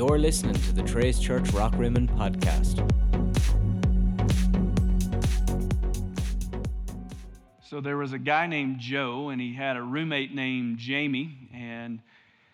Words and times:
You're 0.00 0.18
listening 0.18 0.54
to 0.54 0.72
the 0.72 0.82
Trace 0.82 1.18
Church 1.18 1.50
Rock 1.50 1.74
Rockrimmon 1.74 2.08
podcast. 2.16 2.78
So 7.68 7.82
there 7.82 7.98
was 7.98 8.14
a 8.14 8.18
guy 8.18 8.46
named 8.46 8.78
Joe, 8.78 9.28
and 9.28 9.38
he 9.38 9.52
had 9.52 9.76
a 9.76 9.82
roommate 9.82 10.34
named 10.34 10.78
Jamie, 10.78 11.50
and 11.52 12.00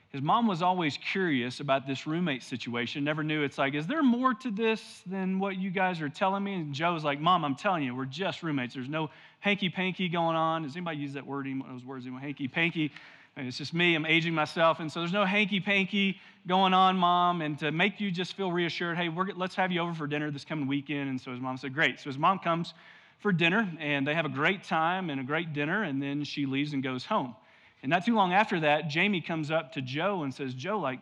his 0.09 0.23
mom 0.23 0.49
was 0.49 0.61
always 0.61 0.97
curious 0.97 1.61
about 1.61 1.87
this 1.87 2.05
roommate 2.05 2.43
situation. 2.43 3.05
Never 3.05 3.23
knew 3.23 3.45
it's 3.45 3.59
like, 3.59 3.75
is 3.75 3.87
there 3.87 4.03
more 4.03 4.35
to 4.35 4.51
this 4.51 5.03
than 5.07 5.39
what 5.39 5.57
you 5.57 5.71
guys 5.71 6.01
are 6.01 6.09
telling 6.09 6.43
me? 6.43 6.55
And 6.55 6.75
Joe's 6.75 7.05
like, 7.05 7.21
Mom, 7.21 7.45
I'm 7.45 7.55
telling 7.55 7.85
you, 7.85 7.95
we're 7.95 8.07
just 8.07 8.43
roommates. 8.43 8.75
There's 8.75 8.89
no 8.89 9.09
hanky 9.39 9.69
panky 9.69 10.09
going 10.09 10.35
on. 10.35 10.65
Does 10.65 10.75
anybody 10.75 10.99
use 10.99 11.13
that 11.13 11.25
word? 11.25 11.47
Those 11.71 11.85
words 11.85 12.07
anymore? 12.07 12.23
Hanky 12.23 12.49
panky. 12.49 12.91
It's 13.39 13.59
just 13.59 13.75
me. 13.75 13.95
I'm 13.95 14.07
aging 14.07 14.33
myself, 14.33 14.81
and 14.81 14.91
so 14.91 15.01
there's 15.01 15.13
no 15.13 15.27
hanky 15.27 15.61
panky 15.61 16.19
going 16.47 16.73
on, 16.73 16.97
Mom. 16.97 17.43
And 17.43 17.59
to 17.59 17.71
make 17.71 18.01
you 18.01 18.11
just 18.11 18.35
feel 18.35 18.51
reassured, 18.51 18.97
hey, 18.97 19.11
let's 19.37 19.55
have 19.57 19.71
you 19.71 19.83
over 19.83 19.93
for 19.93 20.07
dinner 20.07 20.31
this 20.31 20.45
coming 20.47 20.67
weekend. 20.67 21.11
And 21.11 21.21
so 21.21 21.33
his 21.33 21.41
mom 21.41 21.59
said, 21.59 21.75
Great. 21.75 22.01
So 22.01 22.09
his 22.09 22.17
mom 22.17 22.39
comes 22.39 22.73
for 23.19 23.33
dinner, 23.33 23.71
and 23.79 24.07
they 24.07 24.15
have 24.15 24.25
a 24.25 24.31
great 24.31 24.65
time 24.65 25.11
and 25.11 25.21
a 25.21 25.23
great 25.23 25.53
dinner, 25.53 25.83
and 25.83 26.03
then 26.03 26.25
she 26.25 26.47
leaves 26.47 26.73
and 26.73 26.83
goes 26.83 27.05
home. 27.05 27.37
And 27.83 27.91
not 27.91 28.07
too 28.07 28.15
long 28.15 28.33
after 28.33 28.61
that, 28.61 28.89
Jamie 28.89 29.21
comes 29.21 29.51
up 29.51 29.75
to 29.75 29.83
Joe 29.83 30.23
and 30.23 30.33
says, 30.33 30.55
Joe, 30.55 30.79
like, 30.79 31.01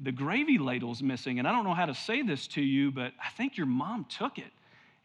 the 0.00 0.10
gravy 0.10 0.58
ladle's 0.58 1.04
missing, 1.04 1.38
and 1.38 1.46
I 1.46 1.52
don't 1.52 1.62
know 1.62 1.74
how 1.74 1.86
to 1.86 1.94
say 1.94 2.22
this 2.22 2.48
to 2.48 2.62
you, 2.62 2.90
but 2.90 3.12
I 3.24 3.30
think 3.36 3.56
your 3.56 3.66
mom 3.66 4.06
took 4.06 4.38
it. 4.38 4.50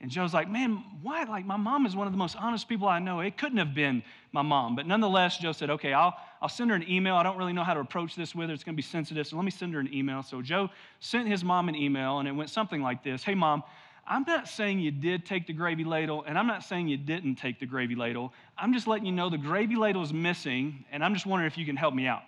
And 0.01 0.09
Joe's 0.09 0.33
like, 0.33 0.49
man, 0.49 0.81
why? 1.01 1.23
Like, 1.25 1.45
my 1.45 1.57
mom 1.57 1.85
is 1.85 1.93
one 1.93 2.07
of 2.07 2.13
the 2.13 2.17
most 2.17 2.37
honest 2.37 2.69
people 2.69 2.87
I 2.87 2.99
know. 2.99 3.19
It 3.19 3.37
couldn't 3.37 3.57
have 3.57 3.75
been 3.75 4.01
my 4.31 4.41
mom. 4.41 4.75
But 4.75 4.87
nonetheless, 4.87 5.37
Joe 5.37 5.51
said, 5.51 5.69
okay, 5.71 5.91
I'll, 5.91 6.15
I'll 6.41 6.47
send 6.47 6.69
her 6.69 6.75
an 6.75 6.89
email. 6.89 7.15
I 7.15 7.23
don't 7.23 7.37
really 7.37 7.51
know 7.51 7.65
how 7.65 7.73
to 7.73 7.81
approach 7.81 8.15
this 8.15 8.33
with 8.33 8.47
her. 8.47 8.53
It's 8.53 8.63
going 8.63 8.75
to 8.75 8.77
be 8.77 8.81
sensitive, 8.81 9.27
so 9.27 9.35
let 9.35 9.43
me 9.43 9.51
send 9.51 9.73
her 9.73 9.79
an 9.79 9.93
email. 9.93 10.23
So 10.23 10.41
Joe 10.41 10.69
sent 11.01 11.27
his 11.27 11.43
mom 11.43 11.67
an 11.67 11.75
email, 11.75 12.19
and 12.19 12.29
it 12.29 12.31
went 12.31 12.49
something 12.49 12.81
like 12.81 13.03
this 13.03 13.23
Hey, 13.23 13.35
mom, 13.35 13.61
I'm 14.07 14.23
not 14.23 14.47
saying 14.47 14.79
you 14.79 14.91
did 14.91 15.25
take 15.25 15.47
the 15.47 15.53
gravy 15.53 15.83
ladle, 15.83 16.23
and 16.25 16.37
I'm 16.37 16.47
not 16.47 16.63
saying 16.63 16.87
you 16.87 16.97
didn't 16.97 17.35
take 17.35 17.59
the 17.59 17.65
gravy 17.65 17.95
ladle. 17.95 18.33
I'm 18.57 18.73
just 18.73 18.87
letting 18.87 19.05
you 19.05 19.11
know 19.11 19.29
the 19.29 19.37
gravy 19.37 19.75
ladle 19.75 20.01
is 20.01 20.13
missing, 20.13 20.85
and 20.91 21.03
I'm 21.03 21.13
just 21.13 21.25
wondering 21.25 21.51
if 21.51 21.57
you 21.57 21.65
can 21.65 21.75
help 21.75 21.93
me 21.93 22.07
out. 22.07 22.23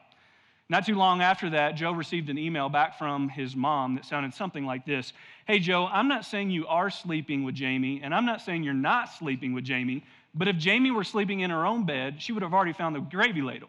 Not 0.72 0.86
too 0.86 0.95
long 0.95 1.22
after 1.22 1.50
that, 1.50 1.75
Joe 1.75 1.91
received 1.91 2.30
an 2.30 2.38
email 2.38 2.69
back 2.69 2.97
from 2.97 3.27
his 3.27 3.58
mom 3.58 3.95
that 3.95 4.05
sounded 4.05 4.33
something 4.33 4.66
like 4.66 4.86
this 4.86 5.11
Hey, 5.45 5.59
Joe, 5.59 5.86
I'm 5.86 6.08
not 6.08 6.23
saying 6.23 6.50
you 6.50 6.66
are 6.66 6.89
sleeping 6.89 7.44
with 7.44 7.55
Jamie, 7.55 8.00
and 8.02 8.16
I'm 8.16 8.25
not 8.25 8.39
saying 8.39 8.63
you're 8.63 8.73
not 8.73 9.11
sleeping 9.11 9.52
with 9.52 9.66
Jamie, 9.66 10.02
but 10.33 10.47
if 10.47 10.55
Jamie 10.55 10.91
were 10.91 11.03
sleeping 11.03 11.41
in 11.41 11.50
her 11.50 11.66
own 11.66 11.86
bed, 11.86 12.22
she 12.22 12.31
would 12.31 12.41
have 12.41 12.53
already 12.53 12.72
found 12.72 12.95
the 12.95 13.02
gravy 13.02 13.41
ladle. 13.41 13.67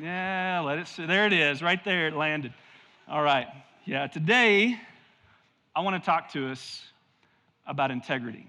Yeah, 0.00 0.62
let 0.64 0.78
it 0.78 0.86
sit. 0.86 1.08
There 1.08 1.26
it 1.26 1.32
is, 1.32 1.60
right 1.60 1.82
there, 1.84 2.06
it 2.06 2.14
landed. 2.14 2.54
All 3.08 3.24
right. 3.24 3.48
Yeah, 3.84 4.06
today 4.06 4.78
I 5.74 5.80
want 5.80 6.00
to 6.00 6.06
talk 6.06 6.30
to 6.34 6.52
us 6.52 6.84
about 7.66 7.90
integrity. 7.90 8.46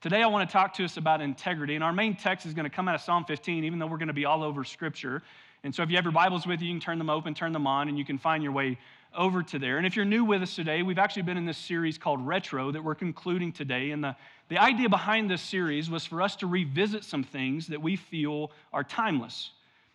Today, 0.00 0.20
I 0.20 0.26
want 0.26 0.48
to 0.48 0.52
talk 0.52 0.74
to 0.74 0.84
us 0.84 0.96
about 0.96 1.20
integrity, 1.20 1.76
and 1.76 1.84
our 1.84 1.92
main 1.92 2.16
text 2.16 2.44
is 2.44 2.54
going 2.54 2.64
to 2.64 2.74
come 2.74 2.88
out 2.88 2.96
of 2.96 3.02
Psalm 3.02 3.24
15, 3.24 3.62
even 3.62 3.78
though 3.78 3.86
we're 3.86 3.98
going 3.98 4.08
to 4.08 4.12
be 4.12 4.24
all 4.24 4.42
over 4.42 4.64
Scripture. 4.64 5.22
And 5.64 5.72
so, 5.72 5.82
if 5.82 5.90
you 5.90 5.96
have 5.96 6.04
your 6.04 6.12
Bibles 6.12 6.44
with 6.44 6.60
you, 6.60 6.68
you 6.68 6.74
can 6.74 6.80
turn 6.80 6.98
them 6.98 7.08
open, 7.08 7.34
turn 7.34 7.52
them 7.52 7.68
on, 7.68 7.88
and 7.88 7.96
you 7.96 8.04
can 8.04 8.18
find 8.18 8.42
your 8.42 8.52
way 8.52 8.78
over 9.16 9.42
to 9.44 9.58
there. 9.58 9.78
And 9.78 9.86
if 9.86 9.94
you're 9.94 10.04
new 10.04 10.24
with 10.24 10.42
us 10.42 10.56
today, 10.56 10.82
we've 10.82 10.98
actually 10.98 11.22
been 11.22 11.36
in 11.36 11.46
this 11.46 11.58
series 11.58 11.98
called 11.98 12.26
Retro 12.26 12.72
that 12.72 12.82
we're 12.82 12.94
concluding 12.94 13.52
today. 13.52 13.90
And 13.90 14.02
the, 14.02 14.16
the 14.48 14.58
idea 14.58 14.88
behind 14.88 15.30
this 15.30 15.42
series 15.42 15.88
was 15.88 16.04
for 16.04 16.20
us 16.20 16.34
to 16.36 16.46
revisit 16.46 17.04
some 17.04 17.22
things 17.22 17.68
that 17.68 17.80
we 17.80 17.94
feel 17.94 18.50
are 18.72 18.82
timeless. 18.82 19.50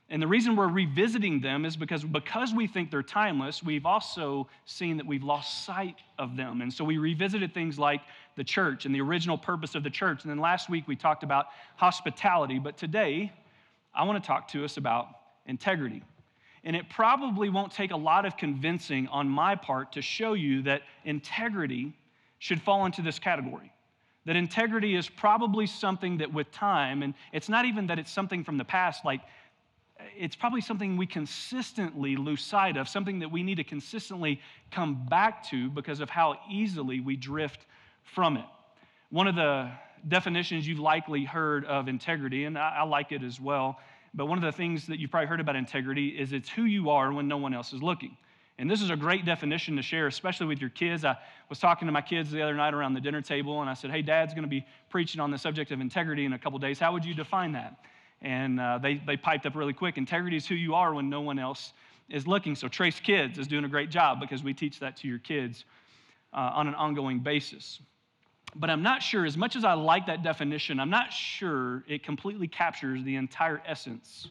And 0.10 0.22
the 0.22 0.28
reason 0.28 0.56
we're 0.56 0.70
revisiting 0.70 1.42
them 1.42 1.66
is 1.66 1.76
because 1.76 2.04
because 2.06 2.54
we 2.54 2.66
think 2.66 2.90
they're 2.90 3.04
timeless, 3.04 3.62
we've 3.62 3.86
also 3.86 4.48
seen 4.66 4.96
that 4.98 5.06
we've 5.06 5.24
lost 5.24 5.66
sight 5.66 5.98
of 6.18 6.38
them. 6.38 6.62
And 6.62 6.72
so 6.72 6.86
we 6.86 6.98
revisited 6.98 7.54
things 7.54 7.78
like 7.78 8.02
the 8.38 8.44
church 8.44 8.86
and 8.86 8.96
the 8.96 9.02
original 9.02 9.38
purpose 9.38 9.76
of 9.76 9.84
the 9.84 9.90
church. 9.90 10.24
And 10.24 10.32
then 10.32 10.40
last 10.40 10.70
week 10.70 10.88
we 10.88 10.96
talked 10.96 11.24
about 11.24 11.48
hospitality, 11.76 12.58
but 12.58 12.78
today 12.78 13.34
I 13.94 14.04
want 14.06 14.24
to 14.24 14.26
talk 14.26 14.48
to 14.50 14.64
us 14.64 14.78
about 14.78 15.10
integrity. 15.48 16.04
And 16.64 16.76
it 16.76 16.90
probably 16.90 17.50
won't 17.50 17.72
take 17.72 17.92
a 17.92 17.98
lot 17.98 18.26
of 18.26 18.36
convincing 18.38 19.08
on 19.08 19.28
my 19.30 19.56
part 19.56 19.94
to 19.94 20.02
show 20.02 20.34
you 20.34 20.64
that 20.64 20.82
integrity 21.06 21.94
should 22.40 22.62
fall 22.62 22.86
into 22.86 23.02
this 23.02 23.20
category. 23.20 23.72
That 24.26 24.36
integrity 24.36 24.96
is 24.96 25.08
probably 25.08 25.66
something 25.66 26.18
that 26.18 26.34
with 26.34 26.52
time, 26.52 27.02
and 27.02 27.14
it's 27.32 27.48
not 27.48 27.66
even 27.66 27.88
that 27.88 27.98
it's 27.98 28.12
something 28.12 28.44
from 28.44 28.58
the 28.58 28.66
past, 28.66 29.06
like 29.06 29.22
it's 30.18 30.36
probably 30.36 30.62
something 30.62 30.98
we 30.98 31.06
consistently 31.06 32.16
lose 32.18 32.44
sight 32.44 32.78
of, 32.78 32.90
something 32.90 33.20
that 33.20 33.32
we 33.32 33.44
need 33.44 33.56
to 33.56 33.64
consistently 33.64 34.42
come 34.70 35.06
back 35.10 35.48
to 35.50 35.70
because 35.70 36.02
of 36.02 36.10
how 36.10 36.38
easily 36.50 37.00
we 37.00 37.16
drift 37.16 37.66
from 38.04 38.38
it. 38.38 38.46
One 39.10 39.28
of 39.28 39.36
the 39.36 39.72
definitions 40.08 40.68
you've 40.68 40.80
likely 40.80 41.24
heard 41.24 41.66
of 41.66 41.88
integrity, 41.88 42.44
and 42.44 42.58
I, 42.58 42.84
like 42.84 43.12
it 43.12 43.24
as 43.24 43.40
well, 43.40 43.80
but 44.14 44.26
one 44.26 44.38
of 44.38 44.44
the 44.44 44.52
things 44.52 44.88
that 44.88 45.00
you've 45.00 45.12
probably 45.12 45.28
heard 45.28 45.40
about 45.40 45.56
integrity 45.56 46.10
is 46.10 46.34
it's 46.34 46.50
who 46.50 46.64
you 46.64 46.90
are 46.90 47.12
when 47.12 47.28
no 47.28 47.38
one 47.38 47.54
else 47.54 47.74
is 47.74 47.82
looking. 47.82 48.18
And 48.60 48.70
this 48.70 48.82
is 48.82 48.90
a 48.90 48.96
great 48.96 49.24
definition 49.24 49.76
to 49.76 49.84
share, 49.84 50.08
especially 50.08 50.48
with 50.48 50.60
your 50.60 50.72
kids. 50.72 51.06
I 51.06 51.16
was 51.48 51.60
talking 51.60 51.86
to 51.86 51.92
my 51.92 52.02
kids 52.02 52.32
the 52.32 52.42
other 52.42 52.56
night 52.56 52.74
around 52.74 52.96
the 52.96 53.02
dinner 53.02 53.22
table, 53.22 53.62
and 53.62 53.70
I 53.70 53.76
said, 53.76 53.92
Hey, 53.92 54.02
Dad's 54.02 54.34
going 54.34 54.44
to 54.44 54.50
be 54.50 54.66
preaching 54.90 55.22
on 55.22 55.30
the 55.30 55.38
subject 55.38 55.72
of 55.72 55.80
integrity 55.80 56.26
in 56.26 56.34
a 56.34 56.40
couple 56.40 56.58
days. 56.58 56.80
How 56.80 56.92
would 56.94 57.06
you 57.06 57.14
define 57.14 57.52
that? 57.52 57.76
And 58.22 58.60
uh, 58.60 58.80
they, 58.80 58.96
they 59.06 59.16
piped 59.16 59.46
up 59.46 59.56
really 59.56 59.74
quick. 59.74 59.98
Integrity 59.98 60.38
is 60.38 60.48
who 60.48 60.56
you 60.56 60.74
are 60.74 60.94
when 60.94 61.08
no 61.08 61.22
one 61.22 61.38
else 61.38 61.74
is 62.10 62.26
looking. 62.26 62.56
So, 62.56 62.68
Trace 62.68 63.00
Kids 63.00 63.38
is 63.38 63.48
doing 63.48 63.64
a 63.64 63.68
great 63.68 63.92
job 63.92 64.20
because 64.20 64.44
we 64.44 64.56
teach 64.56 64.80
that 64.80 64.98
to 64.98 65.08
your 65.08 65.20
kids 65.20 65.66
uh, 66.34 66.52
on 66.56 66.68
an 66.68 66.74
ongoing 66.74 67.20
basis. 67.20 67.80
But 68.60 68.72
I'm 68.72 68.82
not 68.82 69.04
sure, 69.04 69.26
as 69.26 69.38
much 69.38 69.56
as 69.56 69.64
I 69.64 69.74
like 69.74 70.08
that 70.08 70.24
definition, 70.24 70.80
I'm 70.80 70.90
not 70.90 71.14
sure 71.14 71.84
it 71.88 72.04
completely 72.04 72.48
captures 72.48 73.04
the 73.04 73.16
entire 73.16 73.62
essence 73.68 74.30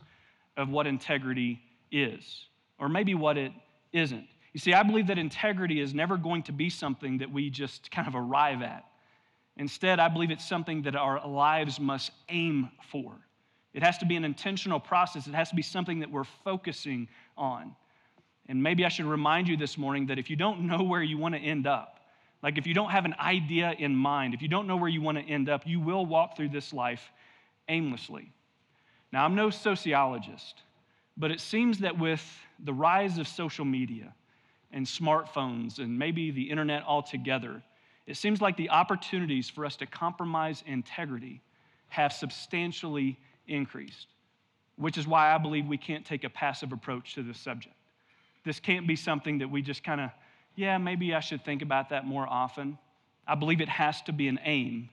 of 0.57 0.69
what 0.69 0.87
integrity 0.87 1.61
is, 1.93 2.47
or 2.79 2.89
maybe 2.89 3.15
what 3.15 3.39
it 3.39 3.53
isn't. 3.93 4.27
You 4.53 4.59
see, 4.59 4.75
I 4.75 4.83
believe 4.83 5.07
that 5.09 5.19
integrity 5.19 5.81
is 5.81 5.95
never 5.95 6.17
going 6.17 6.43
to 6.45 6.53
be 6.53 6.71
something 6.71 7.19
that 7.19 7.31
we 7.31 7.51
just 7.51 7.91
kind 7.91 8.09
of 8.09 8.17
arrive 8.17 8.63
at. 8.63 8.85
Instead, 9.59 10.01
I 10.01 10.09
believe 10.09 10.31
it's 10.31 10.47
something 10.47 10.83
that 10.83 10.97
our 10.97 11.27
lives 11.27 11.79
must 11.79 12.11
aim 12.29 12.71
for. 12.91 13.13
It 13.75 13.83
has 13.83 13.99
to 13.99 14.07
be 14.07 14.17
an 14.17 14.25
intentional 14.25 14.81
process, 14.81 15.27
it 15.27 15.35
has 15.35 15.51
to 15.51 15.55
be 15.55 15.63
something 15.63 16.01
that 16.01 16.11
we're 16.11 16.25
focusing 16.25 17.09
on. 17.37 17.77
And 18.49 18.63
maybe 18.63 18.85
I 18.85 18.89
should 18.89 19.07
remind 19.07 19.47
you 19.47 19.57
this 19.57 19.79
morning 19.79 20.07
that 20.07 20.19
if 20.19 20.31
you 20.31 20.37
don't 20.37 20.67
know 20.67 20.83
where 20.83 21.03
you 21.03 21.19
want 21.19 21.35
to 21.35 21.41
end 21.41 21.67
up, 21.67 21.96
like 22.47 22.59
if 22.59 22.67
you 22.69 22.75
don't 22.75 22.91
have 22.91 23.05
an 23.05 23.17
idea 23.19 23.75
in 23.77 23.97
mind, 23.97 24.33
if 24.33 24.41
you 24.41 24.47
don't 24.47 24.69
know 24.69 24.77
where 24.77 24.89
you 24.89 25.03
want 25.03 25.19
to 25.19 25.25
end 25.25 25.49
up, 25.49 25.67
you 25.67 25.81
will 25.81 26.07
walk 26.07 26.37
through 26.37 26.51
this 26.51 26.73
life 26.73 27.11
aimlessly. 27.69 28.31
Now, 29.13 29.25
I'm 29.25 29.35
no 29.35 29.51
sociologist, 29.51 30.63
but 31.17 31.33
it 31.33 31.41
seems 31.41 31.81
that 31.81 31.99
with 31.99 32.25
the 32.65 32.73
rise 32.73 33.19
of 33.19 33.27
social 33.27 33.65
media 33.65 34.15
and 34.71 34.87
smartphones 34.87 35.81
and 35.81 35.99
maybe 35.99 36.31
the 36.31 36.49
internet 36.49 36.85
altogether, 36.85 37.65
it 38.07 38.17
seems 38.17 38.41
like 38.41 38.57
the 38.57 38.71
opportunities 38.71 39.51
for 39.51 39.67
us 39.67 39.75
to 39.79 39.87
compromise 39.87 40.63
integrity 40.69 41.43
have 41.89 42.13
substantially 42.13 43.19
increased, 43.49 44.07
which 44.77 44.99
is 44.99 45.05
why 45.09 45.35
I 45.35 45.39
believe 45.39 45.67
we 45.67 45.79
can't 45.79 46.07
take 46.07 46.23
a 46.23 46.31
passive 46.31 46.71
approach 46.71 47.15
to 47.15 47.25
this 47.25 47.41
subject. 47.41 47.75
This 48.45 48.61
can't 48.61 48.87
be 48.87 48.95
something 48.95 49.39
that 49.39 49.51
we 49.51 49.63
just 49.63 49.83
kind 49.83 50.01
of, 50.01 50.11
yeah, 50.57 50.79
maybe 50.79 51.15
I 51.15 51.21
should 51.21 51.45
think 51.45 51.63
about 51.63 51.91
that 51.91 52.07
more 52.07 52.27
often. 52.27 52.79
I 53.27 53.35
believe 53.35 53.61
it 53.61 53.69
has 53.69 54.03
to 54.03 54.13
be 54.13 54.29
an 54.29 54.41
aim 54.43 54.89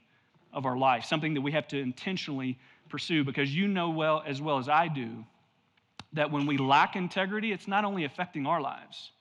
of 0.52 0.66
our 0.66 0.78
life, 0.78 1.06
something 1.06 1.34
that 1.34 1.42
we 1.42 1.54
have 1.54 1.68
to 1.70 1.80
intentionally 1.80 2.60
pursue 2.90 3.24
because 3.24 3.54
you 3.54 3.68
know 3.68 3.90
well 3.90 4.24
as 4.26 4.42
well 4.42 4.60
as 4.60 4.70
I 4.70 4.88
do 4.88 5.26
that 6.14 6.32
when 6.32 6.46
we 6.46 6.58
lack 6.58 6.96
integrity, 6.96 7.52
it's 7.52 7.68
not 7.68 7.86
only 7.86 8.06
affecting 8.06 8.46
our 8.46 8.62
lives, 8.62 9.12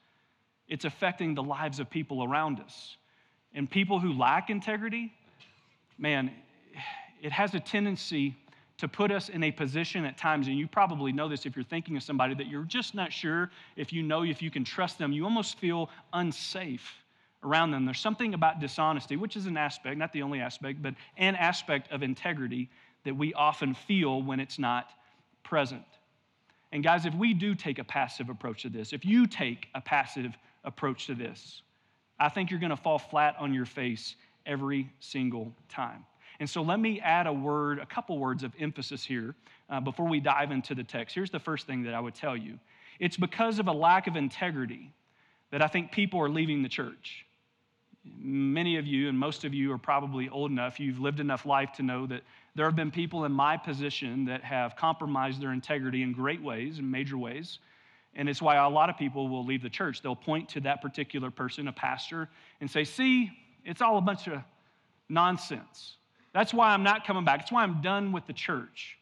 it's 0.69 0.85
affecting 0.85 1.35
the 1.35 1.43
lives 1.43 1.81
of 1.81 1.89
people 1.89 2.23
around 2.23 2.61
us. 2.61 2.97
And 3.55 3.71
people 3.71 3.99
who 3.99 4.13
lack 4.13 4.51
integrity, 4.51 5.13
man, 5.99 6.33
it 7.23 7.33
has 7.33 7.55
a 7.55 7.61
tendency 7.61 8.37
to 8.83 8.89
put 8.89 9.13
us 9.13 9.29
in 9.29 9.45
a 9.45 9.53
position 9.53 10.05
at 10.05 10.19
times, 10.19 10.49
and 10.49 10.59
you 10.59 10.67
probably 10.67 11.13
know 11.13 11.29
this 11.29 11.47
if 11.47 11.55
you're 11.55 11.65
thinking 11.65 11.97
of 11.97 12.03
somebody 12.03 12.35
that 12.35 12.49
you're 12.49 12.65
just 12.65 12.97
not 12.97 13.13
sure 13.13 13.49
if 13.77 13.93
you 13.93 14.03
know 14.03 14.25
if 14.25 14.43
you 14.43 14.51
can 14.51 14.65
trust 14.65 14.99
them. 14.99 15.13
You 15.13 15.23
almost 15.23 15.57
feel 15.61 15.89
unsafe 16.13 16.93
around 17.45 17.71
them. 17.71 17.85
There's 17.85 18.01
something 18.01 18.35
about 18.35 18.59
dishonesty, 18.59 19.15
which 19.15 19.37
is 19.37 19.47
an 19.47 19.57
aspect, 19.57 19.99
not 19.99 20.13
the 20.13 20.23
only 20.23 20.41
aspect, 20.41 20.83
but 20.83 20.95
an 21.17 21.37
aspect 21.37 21.93
of 21.93 22.03
integrity 22.03 22.69
that 23.05 23.15
we 23.17 23.33
often 23.35 23.73
feel 23.73 24.21
when 24.21 24.41
it's 24.41 24.59
not 24.59 24.91
present. 25.45 25.85
And 26.73 26.83
guys, 26.83 27.07
if 27.07 27.15
we 27.15 27.35
do 27.35 27.55
take 27.55 27.79
a 27.79 27.85
passive 27.85 28.31
approach 28.31 28.63
to 28.63 28.69
this, 28.69 28.93
if 28.93 29.05
you 29.05 29.29
take 29.29 29.69
a 29.77 29.81
passive 29.81 30.37
approach 30.65 31.07
to 31.07 31.15
this, 31.15 31.63
I 32.19 32.31
think 32.31 32.51
you're 32.51 32.59
going 32.59 32.71
to 32.71 32.77
fall 32.77 32.99
flat 32.99 33.37
on 33.39 33.55
your 33.55 33.65
face 33.65 34.17
every 34.45 34.91
single 34.99 35.55
time. 35.69 36.05
And 36.43 36.51
so 36.51 36.61
let 36.61 36.81
me 36.81 36.99
add 36.99 37.29
a 37.29 37.33
word, 37.33 37.79
a 37.79 37.87
couple 37.87 38.19
words 38.19 38.43
of 38.43 38.53
emphasis 38.59 39.05
here 39.05 39.37
uh, 39.71 39.79
before 39.79 40.09
we 40.09 40.19
dive 40.19 40.51
into 40.51 40.75
the 40.75 40.83
text. 40.83 41.15
Here's 41.15 41.31
the 41.31 41.39
first 41.39 41.69
thing 41.69 41.85
that 41.85 41.95
I 41.95 42.01
would 42.01 42.17
tell 42.17 42.37
you 42.37 42.59
it's 42.99 43.17
because 43.17 43.61
of 43.61 43.69
a 43.69 43.73
lack 43.73 44.09
of 44.09 44.17
integrity 44.17 44.91
that 45.53 45.63
I 45.63 45.69
think 45.69 45.93
people 45.93 46.21
are 46.21 46.29
leaving 46.29 46.65
the 46.65 46.69
church. 46.69 47.27
Many 48.19 48.77
of 48.77 48.89
you, 48.89 49.09
and 49.09 49.17
most 49.17 49.45
of 49.45 49.55
you, 49.55 49.71
are 49.71 49.79
probably 49.79 50.29
old 50.31 50.51
enough, 50.51 50.81
you've 50.81 50.99
lived 50.99 51.21
enough 51.21 51.47
life 51.47 51.71
to 51.75 51.85
know 51.85 52.09
that 52.09 52.23
there 52.57 52.67
have 52.67 52.75
been 52.75 52.91
people 52.91 53.25
in 53.25 53.31
my 53.31 53.57
position 53.57 54.25
that 54.25 54.43
have 54.43 54.75
compromised 54.75 55.41
their 55.41 55.53
integrity 55.53 56.03
in 56.03 56.13
great 56.13 56.43
ways, 56.43 56.81
in 56.81 56.91
major 56.91 57.17
ways. 57.17 57.61
And 58.17 58.29
it's 58.29 58.43
why 58.43 58.57
a 58.57 58.69
lot 58.69 58.91
of 58.91 58.99
people 58.99 59.29
will 59.29 59.47
leave 59.47 59.63
the 59.63 59.71
church. 59.71 60.03
They'll 60.03 60.17
point 60.17 60.49
to 60.49 60.61
that 60.63 60.83
particular 60.83 61.31
person, 61.31 61.69
a 61.69 61.73
pastor, 61.73 62.29
and 62.61 62.69
say, 62.69 62.83
See, 62.83 63.31
it's 63.65 63.81
all 63.81 63.97
a 63.97 64.01
bunch 64.01 64.27
of 64.27 64.43
nonsense. 65.09 65.99
That's 66.33 66.55
why 66.55 66.73
I'm 66.73 66.83
not 66.83 67.07
coming 67.07 67.25
back. 67.25 67.41
That's 67.41 67.53
why 67.53 67.63
I'm 67.63 67.83
done 67.83 68.13
with 68.13 68.27
the 68.27 68.33
church. 68.33 68.97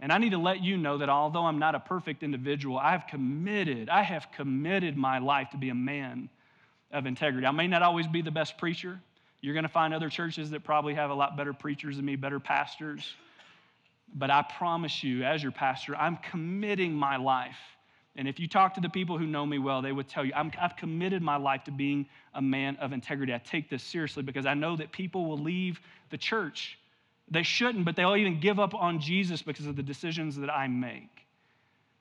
And 0.00 0.12
I 0.12 0.18
need 0.18 0.30
to 0.30 0.38
let 0.38 0.62
you 0.62 0.76
know 0.76 0.98
that 0.98 1.08
although 1.08 1.44
I'm 1.44 1.58
not 1.58 1.74
a 1.74 1.80
perfect 1.80 2.22
individual, 2.22 2.78
I 2.78 2.92
have 2.92 3.06
committed, 3.08 3.88
I 3.88 4.02
have 4.02 4.28
committed 4.32 4.96
my 4.96 5.18
life 5.18 5.50
to 5.50 5.56
be 5.56 5.70
a 5.70 5.74
man 5.74 6.28
of 6.92 7.06
integrity. 7.06 7.46
I 7.46 7.50
may 7.50 7.66
not 7.66 7.82
always 7.82 8.06
be 8.06 8.22
the 8.22 8.30
best 8.30 8.58
preacher. 8.58 9.00
You're 9.40 9.54
going 9.54 9.64
to 9.64 9.68
find 9.68 9.92
other 9.92 10.08
churches 10.08 10.50
that 10.50 10.64
probably 10.64 10.94
have 10.94 11.10
a 11.10 11.14
lot 11.14 11.36
better 11.36 11.52
preachers 11.52 11.96
than 11.96 12.04
me, 12.04 12.16
better 12.16 12.40
pastors. 12.40 13.14
But 14.14 14.30
I 14.30 14.42
promise 14.42 15.04
you, 15.04 15.24
as 15.24 15.42
your 15.42 15.52
pastor, 15.52 15.96
I'm 15.96 16.16
committing 16.16 16.94
my 16.94 17.16
life. 17.16 17.58
And 18.18 18.26
if 18.26 18.40
you 18.40 18.48
talk 18.48 18.74
to 18.74 18.80
the 18.80 18.88
people 18.88 19.16
who 19.16 19.28
know 19.28 19.46
me 19.46 19.60
well, 19.60 19.80
they 19.80 19.92
would 19.92 20.08
tell 20.08 20.24
you, 20.24 20.32
i 20.34 20.50
have 20.58 20.74
committed 20.76 21.22
my 21.22 21.36
life 21.36 21.62
to 21.64 21.70
being 21.70 22.04
a 22.34 22.42
man 22.42 22.76
of 22.80 22.92
integrity. 22.92 23.32
I 23.32 23.38
take 23.38 23.70
this 23.70 23.80
seriously 23.80 24.24
because 24.24 24.44
I 24.44 24.54
know 24.54 24.74
that 24.74 24.90
people 24.90 25.26
will 25.26 25.38
leave 25.38 25.80
the 26.10 26.18
church. 26.18 26.80
They 27.30 27.44
shouldn't, 27.44 27.84
but 27.84 27.94
they'll 27.94 28.16
even 28.16 28.40
give 28.40 28.58
up 28.58 28.74
on 28.74 28.98
Jesus 28.98 29.40
because 29.40 29.66
of 29.66 29.76
the 29.76 29.84
decisions 29.84 30.34
that 30.38 30.50
I 30.50 30.66
make. 30.66 31.26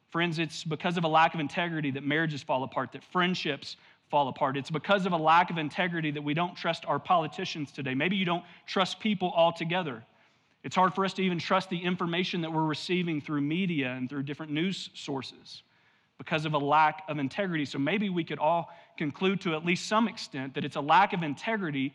Friends, 0.10 0.40
it's 0.40 0.64
because 0.64 0.98
of 0.98 1.04
a 1.04 1.08
lack 1.08 1.36
of 1.36 1.40
integrity 1.40 1.92
that 1.92 2.04
marriages 2.04 2.42
fall 2.42 2.64
apart, 2.64 2.94
that 2.94 3.04
friendships 3.04 3.78
fall 4.10 4.28
apart. 4.28 4.58
It's 4.58 4.72
because 4.72 5.06
of 5.06 5.12
a 5.12 5.18
lack 5.18 5.52
of 5.52 5.60
integrity 5.60 6.10
that 6.10 6.24
we 6.24 6.34
don't 6.34 6.56
trust 6.56 6.84
our 6.88 6.98
politicians 6.98 7.72
today. 7.72 7.94
Maybe 7.94 8.16
you 8.16 8.26
don't 8.26 8.44
trust 8.66 9.00
people 9.00 9.32
altogether. 9.36 10.04
It's 10.64 10.76
hard 10.76 10.96
for 10.96 11.06
us 11.06 11.14
to 11.14 11.22
even 11.22 11.38
trust 11.38 11.70
the 11.70 11.78
information 11.78 12.42
that 12.42 12.52
we're 12.52 12.66
receiving 12.66 13.22
through 13.22 13.42
media 13.42 13.92
and 13.92 14.10
through 14.10 14.24
different 14.24 14.52
news 14.52 14.90
sources 14.96 15.62
because 16.18 16.46
of 16.46 16.54
a 16.54 16.58
lack 16.58 17.04
of 17.08 17.20
integrity. 17.20 17.66
So 17.66 17.78
maybe 17.78 18.10
we 18.10 18.24
could 18.24 18.40
all 18.40 18.70
conclude 18.98 19.42
to 19.42 19.56
at 19.56 19.66
least 19.66 19.88
some 19.88 20.08
extent 20.08 20.56
that 20.56 20.66
it's 20.66 20.76
a 20.76 20.82
lack 20.82 21.14
of 21.14 21.24
integrity 21.24 21.94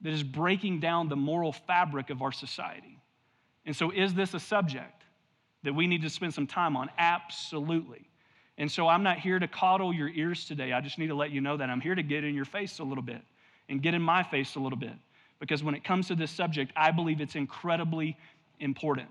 that 0.00 0.12
is 0.12 0.22
breaking 0.22 0.80
down 0.80 1.08
the 1.08 1.16
moral 1.16 1.52
fabric 1.52 2.10
of 2.10 2.22
our 2.22 2.32
society. 2.32 2.98
And 3.66 3.74
so, 3.74 3.90
is 3.90 4.14
this 4.14 4.32
a 4.34 4.40
subject 4.40 5.02
that 5.64 5.74
we 5.74 5.86
need 5.86 6.02
to 6.02 6.10
spend 6.10 6.32
some 6.32 6.46
time 6.46 6.76
on? 6.76 6.88
Absolutely. 6.98 8.08
And 8.56 8.70
so, 8.70 8.88
I'm 8.88 9.02
not 9.02 9.18
here 9.18 9.38
to 9.38 9.48
coddle 9.48 9.92
your 9.92 10.08
ears 10.08 10.46
today. 10.46 10.72
I 10.72 10.80
just 10.80 10.98
need 10.98 11.08
to 11.08 11.14
let 11.14 11.30
you 11.30 11.40
know 11.40 11.56
that 11.56 11.68
I'm 11.68 11.80
here 11.80 11.94
to 11.94 12.02
get 12.02 12.24
in 12.24 12.34
your 12.34 12.44
face 12.44 12.78
a 12.78 12.84
little 12.84 13.02
bit 13.02 13.20
and 13.68 13.82
get 13.82 13.94
in 13.94 14.00
my 14.00 14.22
face 14.22 14.54
a 14.54 14.60
little 14.60 14.78
bit. 14.78 14.94
Because 15.40 15.62
when 15.62 15.74
it 15.74 15.84
comes 15.84 16.08
to 16.08 16.14
this 16.14 16.30
subject, 16.30 16.72
I 16.76 16.90
believe 16.90 17.20
it's 17.20 17.34
incredibly 17.34 18.16
important. 18.60 19.08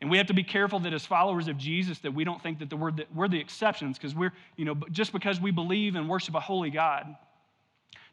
And 0.00 0.10
we 0.10 0.18
have 0.18 0.26
to 0.26 0.34
be 0.34 0.44
careful 0.44 0.78
that 0.80 0.92
as 0.92 1.06
followers 1.06 1.48
of 1.48 1.56
Jesus 1.56 1.98
that 2.00 2.12
we 2.12 2.24
don't 2.24 2.42
think 2.42 2.58
that 2.58 2.68
the 2.68 2.76
word 2.76 2.98
that 2.98 3.14
we're 3.14 3.28
the 3.28 3.40
exceptions 3.40 3.96
because 3.96 4.14
we're, 4.14 4.32
you 4.56 4.64
know, 4.64 4.74
just 4.90 5.12
because 5.12 5.40
we 5.40 5.50
believe 5.50 5.94
and 5.94 6.08
worship 6.08 6.34
a 6.34 6.40
holy 6.40 6.70
God 6.70 7.16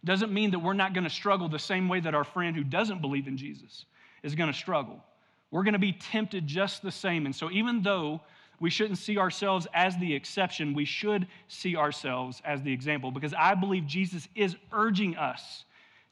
doesn't 0.06 0.34
mean 0.34 0.52
that 0.52 0.60
we're 0.60 0.74
not 0.74 0.94
going 0.94 1.04
to 1.04 1.10
struggle 1.10 1.50
the 1.50 1.60
same 1.60 1.88
way 1.88 2.00
that 2.00 2.16
our 2.16 2.24
friend 2.24 2.56
who 2.56 2.64
doesn't 2.64 3.02
believe 3.02 3.28
in 3.28 3.38
Jesus 3.38 3.86
is 4.22 4.36
going 4.36 4.52
to 4.52 4.58
struggle. 4.58 5.04
We're 5.52 5.64
going 5.64 5.74
to 5.74 5.80
be 5.80 5.94
tempted 5.94 6.48
just 6.48 6.82
the 6.82 6.92
same. 6.92 7.26
And 7.26 7.36
so 7.36 7.52
even 7.52 7.84
though 7.84 8.22
we 8.60 8.70
shouldn't 8.70 8.98
see 8.98 9.18
ourselves 9.18 9.68
as 9.74 9.98
the 9.98 10.14
exception, 10.14 10.74
we 10.74 10.86
should 10.86 11.28
see 11.48 11.76
ourselves 11.76 12.42
as 12.46 12.62
the 12.62 12.72
example 12.72 13.12
because 13.12 13.34
I 13.34 13.56
believe 13.56 13.86
Jesus 13.86 14.28
is 14.36 14.56
urging 14.72 15.16
us 15.16 15.66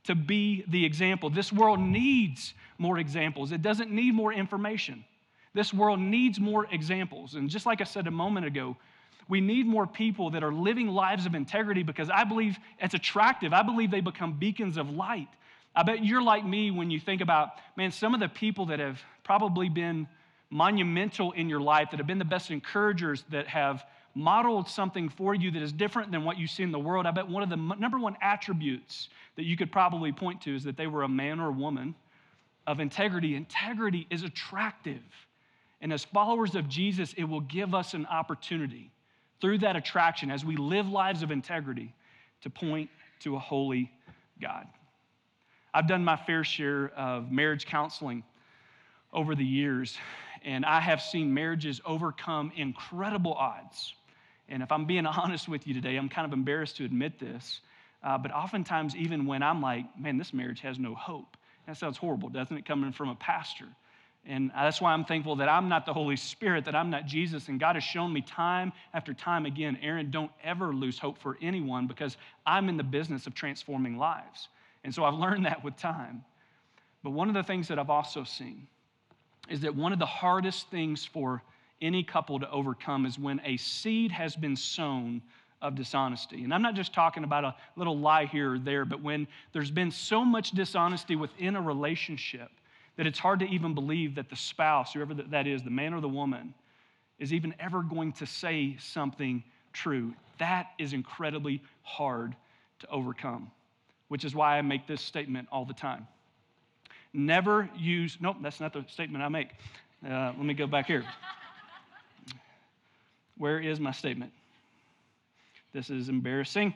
to 0.04 0.16
be 0.16 0.66
the 0.68 0.84
example. 0.84 1.30
This 1.30 1.52
world 1.52 1.80
needs 1.80 2.54
more 2.78 2.98
examples. 2.98 3.52
It 3.52 3.62
doesn't 3.62 3.92
need 3.92 4.14
more 4.14 4.34
information. 4.34 5.06
This 5.54 5.74
world 5.74 6.00
needs 6.00 6.40
more 6.40 6.68
examples. 6.72 7.36
And 7.36 7.50
just 7.50 7.66
like 7.66 7.82
I 7.82 7.84
said 7.84 8.08
a 8.08 8.12
moment 8.12 8.46
ago, 8.46 8.78
we 9.28 9.42
need 9.42 9.66
more 9.66 9.88
people 9.88 10.32
that 10.32 10.44
are 10.44 10.54
living 10.54 10.88
lives 10.88 11.26
of 11.26 11.36
integrity 11.36 11.84
because 11.84 12.10
I 12.10 12.24
believe 12.24 12.58
it's 12.80 12.94
attractive. 12.94 13.54
I 13.54 13.64
believe 13.64 13.92
they 13.92 14.02
become 14.02 14.34
beacons 14.34 14.78
of 14.78 14.90
light. 14.90 15.28
I 15.76 15.84
bet 15.84 16.04
you're 16.04 16.22
like 16.22 16.46
me 16.46 16.72
when 16.72 16.92
you 16.92 17.00
think 17.00 17.22
about, 17.22 17.52
man, 17.78 17.92
some 17.92 18.14
of 18.14 18.20
the 18.20 18.28
people 18.28 18.66
that 18.68 18.80
have 18.80 19.00
probably 19.24 19.70
been 19.70 20.08
monumental 20.50 21.32
in 21.32 21.48
your 21.48 21.62
life, 21.62 21.92
that 21.92 21.98
have 21.98 22.08
been 22.08 22.20
the 22.20 22.26
best 22.26 22.52
encouragers, 22.52 23.24
that 23.30 23.48
have 23.48 23.86
modeled 24.14 24.68
something 24.68 25.08
for 25.08 25.34
you 25.34 25.52
that 25.52 25.62
is 25.62 25.72
different 25.72 26.12
than 26.12 26.26
what 26.26 26.38
you 26.38 26.46
see 26.46 26.64
in 26.64 26.72
the 26.72 26.80
world. 26.80 27.06
I 27.06 27.12
bet 27.12 27.28
one 27.30 27.44
of 27.44 27.50
the 27.50 27.56
number 27.56 27.98
one 27.98 28.18
attributes 28.22 29.08
that 29.38 29.44
you 29.44 29.56
could 29.56 29.72
probably 29.72 30.12
point 30.12 30.42
to 30.42 30.54
is 30.54 30.66
that 30.66 30.76
they 30.76 30.88
were 30.88 31.04
a 31.04 31.10
man 31.10 31.40
or 31.40 31.48
a 31.48 31.54
woman 31.54 31.96
of 32.68 32.82
integrity. 32.82 33.36
Integrity 33.36 34.08
is 34.10 34.24
attractive. 34.24 35.02
And 35.82 35.92
as 35.92 36.06
followers 36.06 36.56
of 36.56 36.70
Jesus, 36.70 37.14
it 37.18 37.24
will 37.24 37.42
give 37.42 37.74
us 37.74 37.94
an 37.94 38.06
opportunity 38.06 38.92
through 39.42 39.58
that 39.60 39.76
attraction 39.76 40.30
as 40.30 40.46
we 40.46 40.56
live 40.56 40.88
lives 40.88 41.24
of 41.24 41.32
integrity 41.32 41.94
to 42.42 42.50
point 42.50 42.90
to 43.22 43.36
a 43.36 43.40
holy 43.40 43.92
God. 44.40 44.68
I've 45.74 45.88
done 45.88 46.04
my 46.04 46.16
fair 46.16 46.44
share 46.44 46.92
of 46.96 47.32
marriage 47.32 47.66
counseling 47.66 48.24
over 49.14 49.36
the 49.36 49.46
years, 49.46 49.98
and 50.44 50.66
I 50.66 50.80
have 50.80 51.02
seen 51.02 51.34
marriages 51.34 51.82
overcome 51.86 52.52
incredible 52.56 53.34
odds. 53.34 53.94
And 54.50 54.62
if 54.62 54.72
I'm 54.72 54.86
being 54.86 55.06
honest 55.08 55.48
with 55.48 55.66
you 55.66 55.74
today, 55.74 55.96
I'm 55.96 56.10
kind 56.10 56.26
of 56.26 56.34
embarrassed 56.34 56.78
to 56.78 56.86
admit 56.86 57.20
this, 57.20 57.62
uh, 58.04 58.18
but 58.18 58.32
oftentimes, 58.32 58.96
even 58.96 59.26
when 59.26 59.44
I'm 59.44 59.62
like, 59.62 59.86
man, 60.00 60.18
this 60.18 60.34
marriage 60.34 60.60
has 60.62 60.80
no 60.80 60.96
hope, 60.96 61.38
that 61.68 61.78
sounds 61.78 61.98
horrible, 61.98 62.30
doesn't 62.30 62.58
it, 62.58 62.66
coming 62.66 62.92
from 62.92 63.10
a 63.10 63.16
pastor? 63.16 63.68
And 64.26 64.52
that's 64.54 64.80
why 64.80 64.94
I'm 64.94 65.04
thankful 65.04 65.36
that 65.38 65.50
I'm 65.50 65.68
not 65.68 65.86
the 65.86 65.94
Holy 65.94 66.16
Spirit, 66.16 66.66
that 66.66 66.76
I'm 66.76 66.92
not 66.92 67.08
Jesus. 67.08 67.48
And 67.48 67.60
God 67.60 67.76
has 67.76 67.84
shown 67.84 68.14
me 68.14 68.22
time 68.22 68.72
after 68.94 69.14
time 69.14 69.46
again, 69.46 69.80
Aaron, 69.82 70.12
don't 70.12 70.32
ever 70.44 70.74
lose 70.74 71.00
hope 71.00 71.18
for 71.18 71.38
anyone 71.42 71.88
because 71.88 72.18
I'm 72.46 72.70
in 72.70 72.78
the 72.78 72.84
business 72.84 73.26
of 73.26 73.34
transforming 73.34 73.98
lives. 73.98 74.50
And 74.84 74.94
so 74.94 75.04
I've 75.04 75.16
learned 75.16 75.46
that 75.46 75.64
with 75.64 75.76
time. 75.76 76.24
But 77.04 77.12
one 77.12 77.30
of 77.30 77.34
the 77.34 77.44
things 77.44 77.68
that 77.70 77.80
I've 77.80 77.90
also 77.90 78.24
seen 78.24 78.68
is 79.50 79.62
that 79.62 79.76
one 79.76 79.92
of 79.92 79.98
the 79.98 80.06
hardest 80.06 80.70
things 80.70 81.04
for 81.04 81.42
any 81.82 82.04
couple 82.04 82.40
to 82.40 82.50
overcome 82.52 83.08
is 83.08 83.18
when 83.18 83.42
a 83.44 83.58
seed 83.58 84.12
has 84.12 84.36
been 84.36 84.56
sown 84.56 85.22
of 85.64 85.76
dishonesty. 85.76 86.44
And 86.44 86.54
I'm 86.54 86.62
not 86.62 86.76
just 86.76 86.94
talking 86.94 87.24
about 87.24 87.44
a 87.44 87.56
little 87.76 87.98
lie 87.98 88.26
here 88.26 88.54
or 88.54 88.60
there, 88.60 88.86
but 88.86 89.02
when 89.02 89.28
there's 89.52 89.72
been 89.72 89.92
so 89.92 90.24
much 90.24 90.52
dishonesty 90.52 91.16
within 91.16 91.56
a 91.56 91.62
relationship 91.62 92.52
that 92.98 93.08
it's 93.08 93.20
hard 93.20 93.40
to 93.40 93.46
even 93.46 93.74
believe 93.74 94.16
that 94.16 94.30
the 94.30 94.36
spouse, 94.36 94.94
whoever 94.94 95.14
that 95.14 95.48
is, 95.48 95.64
the 95.64 95.70
man 95.70 95.94
or 95.94 96.02
the 96.02 96.10
woman, 96.10 96.54
is 97.20 97.34
even 97.34 97.54
ever 97.60 97.82
going 97.82 98.12
to 98.14 98.26
say 98.26 98.76
something 98.80 99.44
true. 99.74 100.14
That 100.40 100.72
is 100.78 100.94
incredibly 100.94 101.62
hard 101.84 102.36
to 102.80 102.90
overcome, 102.90 103.52
which 104.08 104.26
is 104.26 104.36
why 104.36 104.58
I 104.58 104.62
make 104.62 104.88
this 104.88 105.02
statement 105.02 105.48
all 105.52 105.66
the 105.66 105.74
time. 105.74 106.08
Never 107.14 107.70
use, 107.78 108.18
nope, 108.20 108.38
that's 108.42 108.60
not 108.60 108.74
the 108.74 108.86
statement 108.88 109.24
I 109.24 109.30
make. 109.30 109.50
Uh, 110.06 110.34
let 110.36 110.40
me 110.40 110.54
go 110.54 110.66
back 110.66 110.88
here. 110.88 111.04
Where 113.38 113.60
is 113.60 113.80
my 113.80 113.92
statement? 113.92 114.32
This 115.74 115.90
is 115.90 116.10
embarrassing. 116.10 116.74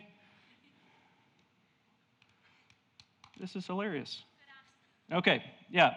This 3.40 3.56
is 3.56 3.66
hilarious. 3.66 4.22
Okay, 5.14 5.44
yeah. 5.70 5.94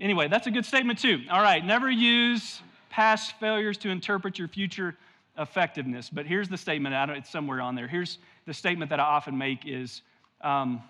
Anyway, 0.00 0.28
that's 0.28 0.46
a 0.46 0.50
good 0.50 0.64
statement 0.64 0.98
too. 0.98 1.22
All 1.30 1.42
right, 1.42 1.64
never 1.64 1.90
use 1.90 2.60
past 2.90 3.34
failures 3.40 3.76
to 3.78 3.90
interpret 3.90 4.38
your 4.38 4.48
future 4.48 4.96
effectiveness. 5.38 6.08
But 6.10 6.26
here's 6.26 6.48
the 6.48 6.56
statement, 6.56 6.94
I 6.94 7.06
don't, 7.06 7.16
it's 7.16 7.30
somewhere 7.30 7.60
on 7.60 7.74
there. 7.74 7.88
Here's 7.88 8.18
the 8.46 8.54
statement 8.54 8.90
that 8.90 9.00
I 9.00 9.04
often 9.04 9.36
make 9.36 9.66
is 9.66 10.02
um, 10.40 10.82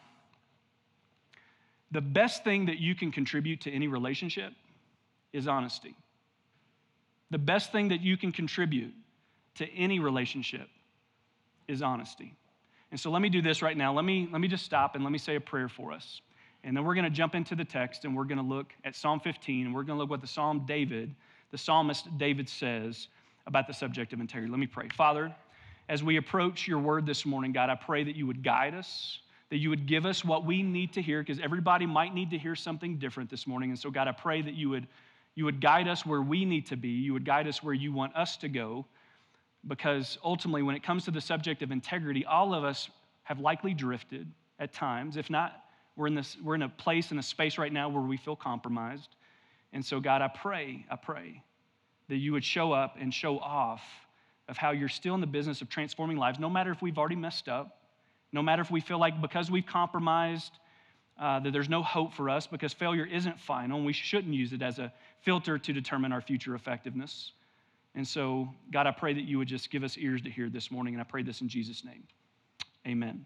the 1.91 2.01
best 2.01 2.45
thing 2.45 2.67
that 2.67 2.79
you 2.79 2.95
can 2.95 3.11
contribute 3.11 3.61
to 3.63 3.71
any 3.71 3.89
relationship 3.89 4.53
is 5.33 5.49
honesty. 5.49 5.95
The 7.31 7.39
best 7.39 7.73
thing 7.73 7.89
that 7.89 8.01
you 8.01 8.17
can 8.17 8.33
contribute 8.33 8.95
to 9.57 9.69
any 9.73 9.99
relationship 9.99 10.69
is 11.67 11.83
honesty. 11.83 12.35
And 12.91 13.01
so 13.01 13.11
let 13.11 13.21
me 13.21 13.29
do 13.29 13.43
this 13.43 13.63
right 13.63 13.77
now. 13.77 13.93
Let 13.93 14.05
me, 14.05 14.29
let 14.31 14.41
me 14.41 14.49
just 14.49 14.65
stop 14.65 14.95
and 14.95 15.03
let 15.03 15.13
me 15.13 15.19
say 15.19 15.35
a 15.37 15.41
prayer 15.41 15.69
for 15.69 15.93
us. 15.93 16.21
And 16.67 16.77
then 16.77 16.85
we're 16.85 16.95
going 16.95 17.05
to 17.05 17.11
jump 17.11 17.37
into 17.37 17.55
the 17.55 17.65
text 17.65 18.05
and 18.05 18.17
we're 18.17 18.25
going 18.25 18.39
to 18.39 18.45
look 18.45 18.75
at 18.85 18.97
Psalm 18.97 19.21
15 19.21 19.67
and 19.67 19.75
we're 19.75 19.85
going 19.85 19.97
to 19.97 20.01
look 20.01 20.11
what 20.11 20.21
the 20.21 20.27
Psalm 20.27 20.65
David, 20.67 21.15
the 21.53 21.59
psalmist 21.59 22.19
David 22.19 22.49
says 22.49 23.07
about 23.47 23.69
the 23.69 23.73
subject 23.73 24.13
of 24.13 24.19
integrity. 24.19 24.51
Let 24.51 24.59
me 24.59 24.67
pray. 24.67 24.89
Father, 24.89 25.33
as 25.89 26.03
we 26.03 26.17
approach 26.17 26.67
your 26.67 26.81
word 26.81 27.07
this 27.07 27.25
morning, 27.25 27.53
God, 27.53 27.71
I 27.71 27.77
pray 27.77 28.03
that 28.03 28.17
you 28.17 28.27
would 28.27 28.43
guide 28.43 28.75
us, 28.75 29.21
that 29.51 29.59
you 29.59 29.71
would 29.71 29.87
give 29.87 30.05
us 30.07 30.25
what 30.25 30.45
we 30.45 30.61
need 30.61 30.93
to 30.95 31.03
hear, 31.03 31.23
because 31.23 31.39
everybody 31.39 31.87
might 31.87 32.13
need 32.13 32.31
to 32.31 32.39
hear 32.39 32.57
something 32.57 32.99
different 32.99 33.31
this 33.31 33.47
morning. 33.47 33.71
And 33.71 33.79
so, 33.79 33.89
God, 33.89 34.09
I 34.09 34.13
pray 34.13 34.43
that 34.43 34.55
you 34.55 34.69
would, 34.71 34.89
you 35.37 35.45
would 35.45 35.61
guide 35.61 35.87
us 35.87 36.05
where 36.05 36.21
we 36.23 36.45
need 36.45 36.67
to 36.67 36.77
be, 36.77 36.89
you 36.89 37.13
would 37.13 37.25
guide 37.25 37.47
us 37.47 37.63
where 37.63 37.75
you 37.75 37.93
want 37.93 38.17
us 38.17 38.37
to 38.39 38.49
go, 38.49 38.85
because 39.69 40.19
ultimately, 40.25 40.65
when 40.65 40.75
it 40.75 40.83
comes 40.83 41.05
to 41.05 41.13
the 41.13 41.21
subject 41.21 41.63
of 41.63 41.71
integrity, 41.71 42.25
all 42.25 42.53
of 42.53 42.65
us 42.65 42.91
have 43.23 43.39
likely 43.39 43.73
drifted 43.73 44.27
at 44.59 44.73
times. 44.73 45.17
If 45.17 45.31
not, 45.31 45.63
we're 45.97 46.07
in, 46.07 46.15
this, 46.15 46.37
we're 46.43 46.55
in 46.55 46.63
a 46.63 46.69
place, 46.69 47.11
in 47.11 47.19
a 47.19 47.23
space 47.23 47.59
right 47.59 47.73
now 47.73 47.89
where 47.89 48.03
we 48.03 48.17
feel 48.17 48.37
compromised. 48.37 49.09
And 49.73 49.85
so, 49.85 49.99
God, 49.99 50.23
I 50.23 50.29
pray, 50.29 50.85
I 50.91 50.97
pray 50.97 51.43
that 52.09 52.17
you 52.17 52.33
would 52.33 52.45
show 52.45 52.73
up 52.73 52.97
and 53.01 53.13
show 53.13 53.39
off 53.39 53.83
of 54.49 54.57
how 54.57 54.71
you're 54.71 54.89
still 54.89 55.15
in 55.15 55.21
the 55.21 55.27
business 55.27 55.61
of 55.63 55.69
transforming 55.69 56.17
lives, 56.17 56.39
no 56.39 56.49
matter 56.49 56.71
if 56.71 56.81
we've 56.81 56.99
already 56.99 57.17
messed 57.17 57.49
up, 57.49 57.81
no 58.33 58.43
matter 58.43 58.63
if 58.63 58.71
we 58.71 58.81
feel 58.81 58.99
like 58.99 59.21
because 59.21 59.51
we've 59.51 59.67
compromised, 59.67 60.53
uh, 61.19 61.41
that 61.41 61.53
there's 61.53 61.69
no 61.69 61.83
hope 61.83 62.13
for 62.13 62.29
us 62.29 62.47
because 62.47 62.73
failure 62.73 63.07
isn't 63.07 63.41
final 63.41 63.79
and 63.79 63.87
we 63.87 63.93
shouldn't 63.93 64.35
use 64.35 64.53
it 64.53 64.63
as 64.63 64.79
a 64.79 64.93
filter 65.23 65.59
to 65.59 65.73
determine 65.73 66.13
our 66.13 66.21
future 66.21 66.55
effectiveness. 66.55 67.33
And 67.95 68.07
so, 68.07 68.49
God, 68.71 68.87
I 68.87 68.91
pray 68.91 69.15
that 69.15 69.23
you 69.23 69.39
would 69.39 69.49
just 69.49 69.71
give 69.71 69.83
us 69.83 69.97
ears 69.97 70.21
to 70.23 70.31
hear 70.31 70.51
this 70.51 70.71
morning, 70.71 70.95
and 70.95 71.01
I 71.01 71.05
pray 71.05 71.23
this 71.23 71.41
in 71.41 71.49
Jesus' 71.49 71.83
name. 71.83 72.03
Amen. 72.87 73.25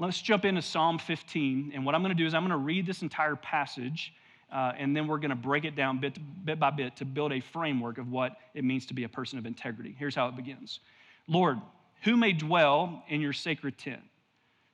Let's 0.00 0.20
jump 0.20 0.44
into 0.44 0.62
Psalm 0.62 0.98
15. 1.00 1.72
And 1.74 1.84
what 1.84 1.96
I'm 1.96 2.02
going 2.02 2.16
to 2.16 2.22
do 2.22 2.26
is 2.26 2.32
I'm 2.32 2.42
going 2.42 2.50
to 2.50 2.56
read 2.56 2.86
this 2.86 3.02
entire 3.02 3.34
passage, 3.34 4.14
uh, 4.52 4.72
and 4.78 4.96
then 4.96 5.08
we're 5.08 5.18
going 5.18 5.30
to 5.30 5.36
break 5.36 5.64
it 5.64 5.74
down 5.74 5.98
bit, 5.98 6.16
bit 6.44 6.60
by 6.60 6.70
bit 6.70 6.96
to 6.96 7.04
build 7.04 7.32
a 7.32 7.40
framework 7.40 7.98
of 7.98 8.08
what 8.08 8.36
it 8.54 8.62
means 8.62 8.86
to 8.86 8.94
be 8.94 9.02
a 9.02 9.08
person 9.08 9.40
of 9.40 9.46
integrity. 9.46 9.96
Here's 9.98 10.14
how 10.14 10.28
it 10.28 10.36
begins 10.36 10.78
Lord, 11.26 11.58
who 12.02 12.16
may 12.16 12.32
dwell 12.32 13.02
in 13.08 13.20
your 13.20 13.32
sacred 13.32 13.76
tent? 13.76 14.02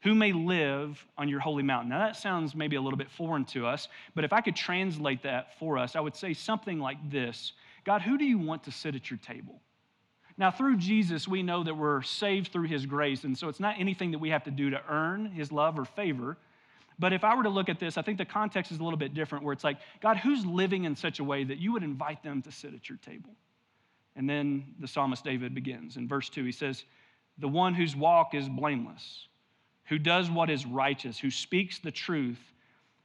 Who 0.02 0.14
may 0.14 0.34
live 0.34 1.02
on 1.16 1.30
your 1.30 1.40
holy 1.40 1.62
mountain? 1.62 1.88
Now, 1.88 2.00
that 2.00 2.16
sounds 2.16 2.54
maybe 2.54 2.76
a 2.76 2.80
little 2.82 2.98
bit 2.98 3.10
foreign 3.10 3.46
to 3.46 3.66
us, 3.66 3.88
but 4.14 4.24
if 4.24 4.34
I 4.34 4.42
could 4.42 4.54
translate 4.54 5.22
that 5.22 5.58
for 5.58 5.78
us, 5.78 5.96
I 5.96 6.00
would 6.00 6.14
say 6.14 6.34
something 6.34 6.78
like 6.78 6.98
this 7.10 7.54
God, 7.84 8.02
who 8.02 8.18
do 8.18 8.24
you 8.24 8.38
want 8.38 8.64
to 8.64 8.70
sit 8.70 8.94
at 8.94 9.10
your 9.10 9.18
table? 9.18 9.60
Now, 10.36 10.50
through 10.50 10.78
Jesus, 10.78 11.28
we 11.28 11.42
know 11.42 11.62
that 11.62 11.76
we're 11.76 12.02
saved 12.02 12.52
through 12.52 12.66
his 12.66 12.86
grace, 12.86 13.24
and 13.24 13.38
so 13.38 13.48
it's 13.48 13.60
not 13.60 13.76
anything 13.78 14.10
that 14.10 14.18
we 14.18 14.30
have 14.30 14.44
to 14.44 14.50
do 14.50 14.70
to 14.70 14.80
earn 14.88 15.26
his 15.26 15.52
love 15.52 15.78
or 15.78 15.84
favor. 15.84 16.36
But 16.98 17.12
if 17.12 17.22
I 17.22 17.36
were 17.36 17.44
to 17.44 17.48
look 17.48 17.68
at 17.68 17.78
this, 17.78 17.96
I 17.96 18.02
think 18.02 18.18
the 18.18 18.24
context 18.24 18.72
is 18.72 18.78
a 18.78 18.82
little 18.82 18.98
bit 18.98 19.14
different, 19.14 19.44
where 19.44 19.52
it's 19.52 19.64
like, 19.64 19.78
God, 20.00 20.16
who's 20.16 20.44
living 20.44 20.84
in 20.84 20.96
such 20.96 21.20
a 21.20 21.24
way 21.24 21.44
that 21.44 21.58
you 21.58 21.72
would 21.72 21.82
invite 21.82 22.22
them 22.22 22.42
to 22.42 22.52
sit 22.52 22.74
at 22.74 22.88
your 22.88 22.98
table? 22.98 23.30
And 24.16 24.28
then 24.28 24.74
the 24.80 24.88
psalmist 24.88 25.24
David 25.24 25.54
begins. 25.54 25.96
In 25.96 26.08
verse 26.08 26.28
2, 26.28 26.44
he 26.44 26.52
says, 26.52 26.84
The 27.38 27.48
one 27.48 27.74
whose 27.74 27.94
walk 27.94 28.34
is 28.34 28.48
blameless 28.48 29.28
who 29.86 29.98
does 29.98 30.30
what 30.30 30.50
is 30.50 30.66
righteous, 30.66 31.18
who 31.18 31.30
speaks 31.30 31.78
the 31.78 31.90
truth 31.90 32.40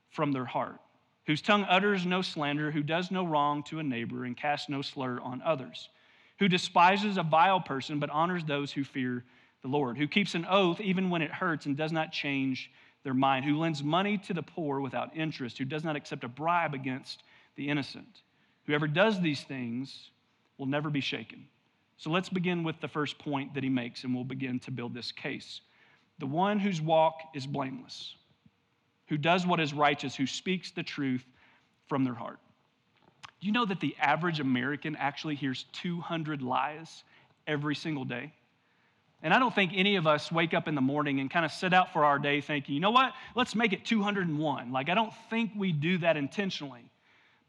from 0.09 0.31
their 0.31 0.45
heart, 0.45 0.79
whose 1.25 1.41
tongue 1.41 1.65
utters 1.69 2.05
no 2.05 2.21
slander, 2.21 2.71
who 2.71 2.83
does 2.83 3.11
no 3.11 3.25
wrong 3.25 3.63
to 3.63 3.79
a 3.79 3.83
neighbor 3.83 4.25
and 4.25 4.37
casts 4.37 4.69
no 4.69 4.81
slur 4.81 5.19
on 5.19 5.41
others, 5.41 5.89
who 6.39 6.47
despises 6.47 7.17
a 7.17 7.23
vile 7.23 7.59
person 7.59 7.99
but 7.99 8.09
honors 8.09 8.43
those 8.43 8.71
who 8.71 8.83
fear 8.83 9.23
the 9.61 9.67
Lord, 9.67 9.97
who 9.97 10.07
keeps 10.07 10.35
an 10.35 10.45
oath 10.49 10.79
even 10.79 11.09
when 11.09 11.21
it 11.21 11.31
hurts 11.31 11.65
and 11.65 11.75
does 11.75 11.91
not 11.91 12.11
change 12.11 12.71
their 13.03 13.13
mind, 13.13 13.45
who 13.45 13.57
lends 13.57 13.83
money 13.83 14.17
to 14.17 14.33
the 14.33 14.43
poor 14.43 14.79
without 14.79 15.15
interest, 15.15 15.57
who 15.57 15.65
does 15.65 15.83
not 15.83 15.95
accept 15.95 16.23
a 16.23 16.27
bribe 16.27 16.73
against 16.73 17.23
the 17.55 17.69
innocent. 17.69 18.21
Whoever 18.65 18.87
does 18.87 19.21
these 19.21 19.41
things 19.41 20.11
will 20.57 20.65
never 20.65 20.89
be 20.89 21.01
shaken. 21.01 21.45
So 21.97 22.09
let's 22.09 22.29
begin 22.29 22.63
with 22.63 22.79
the 22.79 22.87
first 22.87 23.17
point 23.19 23.53
that 23.53 23.63
he 23.63 23.69
makes, 23.69 24.03
and 24.03 24.15
we'll 24.15 24.23
begin 24.23 24.59
to 24.59 24.71
build 24.71 24.93
this 24.93 25.11
case 25.11 25.61
the 26.19 26.25
one 26.25 26.59
whose 26.59 26.81
walk 26.81 27.21
is 27.33 27.47
blameless, 27.47 28.15
who 29.07 29.17
does 29.17 29.47
what 29.47 29.61
is 29.61 29.73
righteous, 29.73 30.15
who 30.15 30.27
speaks 30.27 30.69
the 30.71 30.83
truth 30.83 31.25
from 31.87 32.03
their 32.03 32.13
heart. 32.13 32.39
Do 33.39 33.47
you 33.47 33.53
know 33.53 33.65
that 33.65 33.79
the 33.79 33.95
average 33.99 34.39
American 34.39 34.95
actually 34.95 35.35
hears 35.35 35.65
200 35.73 36.41
lies 36.41 37.03
every 37.47 37.75
single 37.75 38.05
day? 38.05 38.33
And 39.21 39.33
I 39.33 39.39
don't 39.39 39.53
think 39.53 39.71
any 39.75 39.97
of 39.97 40.07
us 40.07 40.31
wake 40.31 40.53
up 40.53 40.67
in 40.67 40.75
the 40.75 40.81
morning 40.81 41.19
and 41.19 41.29
kind 41.29 41.45
of 41.45 41.51
set 41.51 41.73
out 41.73 41.91
for 41.91 42.05
our 42.05 42.19
day 42.19 42.39
thinking, 42.41 42.75
you 42.75 42.81
know 42.81 42.91
what, 42.91 43.13
let's 43.35 43.53
make 43.55 43.73
it 43.73 43.85
201. 43.85 44.71
Like, 44.71 44.89
I 44.89 44.95
don't 44.95 45.13
think 45.29 45.51
we 45.57 45.71
do 45.71 45.97
that 45.99 46.15
intentionally. 46.15 46.89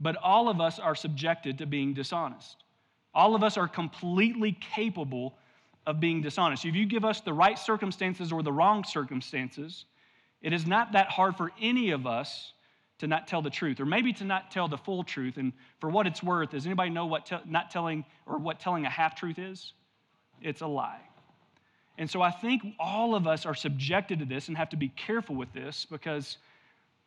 But 0.00 0.16
all 0.16 0.49
of 0.49 0.61
us 0.61 0.78
are 0.78 0.94
subjected 0.94 1.59
to 1.59 1.66
being 1.66 1.94
dishonest. 1.94 2.64
All 3.14 3.35
of 3.35 3.42
us 3.42 3.56
are 3.56 3.68
completely 3.68 4.56
capable 4.75 5.35
of 5.87 6.00
being 6.00 6.23
dishonest. 6.23 6.64
If 6.64 6.75
you 6.75 6.87
give 6.87 7.04
us 7.04 7.20
the 7.20 7.32
right 7.32 7.59
circumstances 7.59 8.32
or 8.32 8.42
the 8.42 8.52
wrong 8.52 8.85
circumstances, 8.85 9.85
it 10.42 10.52
is 10.52 10.66
not 10.66 10.92
that 10.92 11.09
hard 11.09 11.37
for 11.37 11.52
any 11.61 11.90
of 11.90 12.06
us 12.06 12.52
to 13.00 13.07
not 13.07 13.26
tell 13.26 13.42
the 13.42 13.50
truth, 13.50 13.80
or 13.80 13.87
maybe 13.87 14.12
to 14.12 14.25
not 14.25 14.50
tell 14.50 14.69
the 14.69 14.76
full 14.76 15.02
truth. 15.02 15.37
And 15.37 15.52
for 15.80 15.90
what 15.90 16.07
it's 16.07 16.23
worth, 16.23 16.50
does 16.50 16.66
anybody 16.66 16.90
know 16.90 17.07
what 17.07 17.26
te- 17.26 17.37
not 17.47 17.71
telling 17.71 18.04
or 18.26 18.38
what 18.38 18.61
telling 18.61 18.87
a 18.87 18.90
half 18.90 19.14
truth 19.14 19.38
is? 19.38 19.73
It's 20.42 20.61
a 20.61 20.66
lie. 20.66 21.00
And 21.99 22.09
so 22.11 22.23
I 22.23 22.30
think 22.30 22.62
all 22.78 23.14
of 23.14 23.26
us 23.26 23.47
are 23.47 23.54
subjected 23.54 24.21
to 24.21 24.25
this 24.25 24.49
and 24.49 24.57
have 24.57 24.71
to 24.71 24.76
be 24.76 24.88
careful 24.88 25.35
with 25.35 25.52
this 25.52 25.87
because 25.90 26.38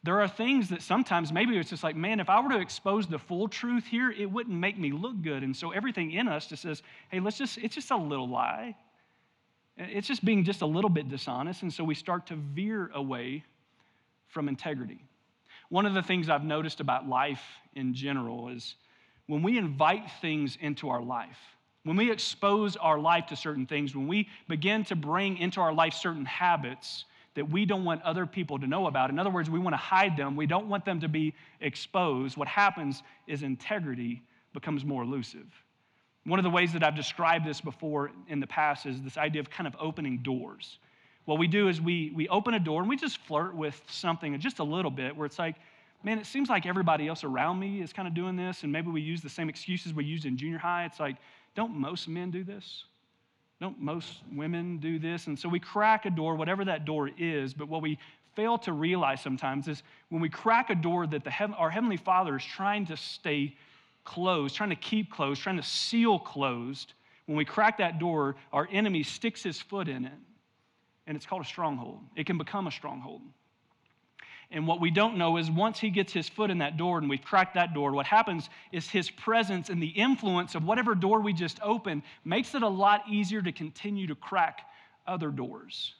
there 0.03 0.19
are 0.19 0.27
things 0.27 0.69
that 0.69 0.81
sometimes 0.81 1.31
maybe 1.31 1.57
it's 1.57 1.69
just 1.69 1.83
like, 1.83 1.95
man, 1.95 2.19
if 2.19 2.29
I 2.29 2.39
were 2.41 2.49
to 2.49 2.59
expose 2.59 3.07
the 3.07 3.19
full 3.19 3.47
truth 3.47 3.85
here, 3.85 4.11
it 4.11 4.29
wouldn't 4.29 4.55
make 4.55 4.77
me 4.77 4.91
look 4.91 5.21
good. 5.21 5.43
And 5.43 5.55
so 5.55 5.71
everything 5.71 6.11
in 6.11 6.27
us 6.27 6.47
just 6.47 6.63
says, 6.63 6.83
hey, 7.09 7.19
let's 7.19 7.37
just, 7.37 7.57
it's 7.59 7.75
just 7.75 7.91
a 7.91 7.97
little 7.97 8.27
lie. 8.27 8.75
It's 9.77 10.07
just 10.07 10.25
being 10.25 10.43
just 10.43 10.61
a 10.61 10.65
little 10.65 10.89
bit 10.89 11.09
dishonest. 11.09 11.61
And 11.61 11.73
so 11.73 11.83
we 11.83 11.95
start 11.95 12.27
to 12.27 12.35
veer 12.35 12.91
away 12.93 13.43
from 14.27 14.49
integrity. 14.49 15.03
One 15.69 15.85
of 15.85 15.93
the 15.93 16.03
things 16.03 16.29
I've 16.29 16.43
noticed 16.43 16.79
about 16.79 17.07
life 17.07 17.43
in 17.75 17.93
general 17.93 18.49
is 18.49 18.75
when 19.27 19.41
we 19.41 19.57
invite 19.57 20.11
things 20.21 20.57
into 20.59 20.89
our 20.89 21.01
life, 21.01 21.37
when 21.83 21.95
we 21.97 22.11
expose 22.11 22.75
our 22.75 22.99
life 22.99 23.27
to 23.27 23.35
certain 23.35 23.65
things, 23.65 23.95
when 23.95 24.07
we 24.07 24.27
begin 24.47 24.83
to 24.85 24.95
bring 24.95 25.37
into 25.37 25.61
our 25.61 25.73
life 25.73 25.93
certain 25.93 26.25
habits, 26.25 27.05
that 27.35 27.49
we 27.49 27.65
don't 27.65 27.83
want 27.83 28.01
other 28.03 28.25
people 28.25 28.59
to 28.59 28.67
know 28.67 28.87
about. 28.87 29.09
In 29.09 29.17
other 29.17 29.29
words, 29.29 29.49
we 29.49 29.59
want 29.59 29.73
to 29.73 29.77
hide 29.77 30.15
them. 30.15 30.35
We 30.35 30.45
don't 30.45 30.67
want 30.67 30.85
them 30.85 30.99
to 30.99 31.07
be 31.07 31.33
exposed. 31.61 32.37
What 32.37 32.47
happens 32.47 33.01
is 33.27 33.43
integrity 33.43 34.21
becomes 34.53 34.85
more 34.85 35.03
elusive. 35.03 35.47
One 36.25 36.39
of 36.39 36.43
the 36.43 36.49
ways 36.49 36.71
that 36.73 36.83
I've 36.83 36.95
described 36.95 37.45
this 37.45 37.59
before 37.59 38.11
in 38.27 38.39
the 38.39 38.47
past 38.47 38.85
is 38.85 39.01
this 39.01 39.17
idea 39.17 39.41
of 39.41 39.49
kind 39.49 39.67
of 39.67 39.75
opening 39.79 40.19
doors. 40.19 40.77
What 41.25 41.39
we 41.39 41.47
do 41.47 41.69
is 41.69 41.79
we, 41.79 42.11
we 42.15 42.27
open 42.27 42.53
a 42.53 42.59
door 42.59 42.81
and 42.81 42.89
we 42.89 42.97
just 42.97 43.17
flirt 43.19 43.55
with 43.55 43.81
something 43.87 44.37
just 44.39 44.59
a 44.59 44.63
little 44.63 44.91
bit 44.91 45.15
where 45.15 45.25
it's 45.25 45.39
like, 45.39 45.55
man, 46.03 46.19
it 46.19 46.25
seems 46.25 46.49
like 46.49 46.65
everybody 46.65 47.07
else 47.07 47.23
around 47.23 47.59
me 47.59 47.81
is 47.81 47.93
kind 47.93 48.07
of 48.07 48.13
doing 48.13 48.35
this, 48.35 48.63
and 48.63 48.71
maybe 48.71 48.89
we 48.89 49.01
use 49.01 49.21
the 49.21 49.29
same 49.29 49.47
excuses 49.47 49.93
we 49.93 50.03
used 50.03 50.25
in 50.25 50.35
junior 50.35 50.57
high. 50.57 50.83
It's 50.83 50.99
like, 50.99 51.15
don't 51.55 51.75
most 51.75 52.09
men 52.09 52.29
do 52.29 52.43
this? 52.43 52.83
Don't 53.61 53.79
most 53.79 54.21
women 54.33 54.79
do 54.79 54.99
this? 54.99 55.27
And 55.27 55.39
so 55.39 55.47
we 55.47 55.59
crack 55.59 56.05
a 56.05 56.09
door, 56.09 56.35
whatever 56.35 56.65
that 56.65 56.83
door 56.83 57.09
is, 57.17 57.53
but 57.53 57.69
what 57.69 57.81
we 57.81 57.97
fail 58.35 58.57
to 58.57 58.73
realize 58.73 59.21
sometimes 59.21 59.67
is 59.69 59.83
when 60.09 60.21
we 60.21 60.27
crack 60.27 60.69
a 60.69 60.75
door 60.75 61.07
that 61.07 61.23
the 61.23 61.31
our 61.57 61.69
Heavenly 61.69 61.97
Father 61.97 62.35
is 62.35 62.43
trying 62.43 62.85
to 62.87 62.97
stay 62.97 63.55
closed, 64.03 64.55
trying 64.55 64.71
to 64.71 64.75
keep 64.75 65.09
closed, 65.09 65.41
trying 65.41 65.55
to 65.55 65.63
seal 65.63 66.19
closed, 66.19 66.93
when 67.25 67.37
we 67.37 67.45
crack 67.45 67.77
that 67.77 67.99
door, 67.99 68.35
our 68.51 68.67
enemy 68.71 69.03
sticks 69.03 69.43
his 69.43 69.61
foot 69.61 69.87
in 69.87 70.03
it, 70.05 70.11
and 71.07 71.15
it's 71.15 71.25
called 71.25 71.41
a 71.43 71.47
stronghold. 71.47 71.99
It 72.15 72.25
can 72.25 72.37
become 72.37 72.67
a 72.67 72.71
stronghold. 72.71 73.21
And 74.51 74.67
what 74.67 74.79
we 74.79 74.91
don't 74.91 75.17
know 75.17 75.37
is 75.37 75.49
once 75.49 75.79
he 75.79 75.89
gets 75.89 76.13
his 76.13 76.29
foot 76.29 76.51
in 76.51 76.59
that 76.59 76.77
door 76.77 76.99
and 76.99 77.09
we've 77.09 77.23
cracked 77.23 77.55
that 77.55 77.73
door, 77.73 77.91
what 77.91 78.05
happens 78.05 78.49
is 78.71 78.87
his 78.87 79.09
presence 79.09 79.69
and 79.69 79.81
the 79.81 79.87
influence 79.87 80.53
of 80.53 80.63
whatever 80.63 80.93
door 80.93 81.21
we 81.21 81.33
just 81.33 81.59
opened 81.63 82.03
makes 82.23 82.53
it 82.53 82.61
a 82.61 82.67
lot 82.67 83.01
easier 83.09 83.41
to 83.41 83.51
continue 83.51 84.05
to 84.07 84.15
crack 84.15 84.61
other 85.07 85.29
doors. 85.29 85.95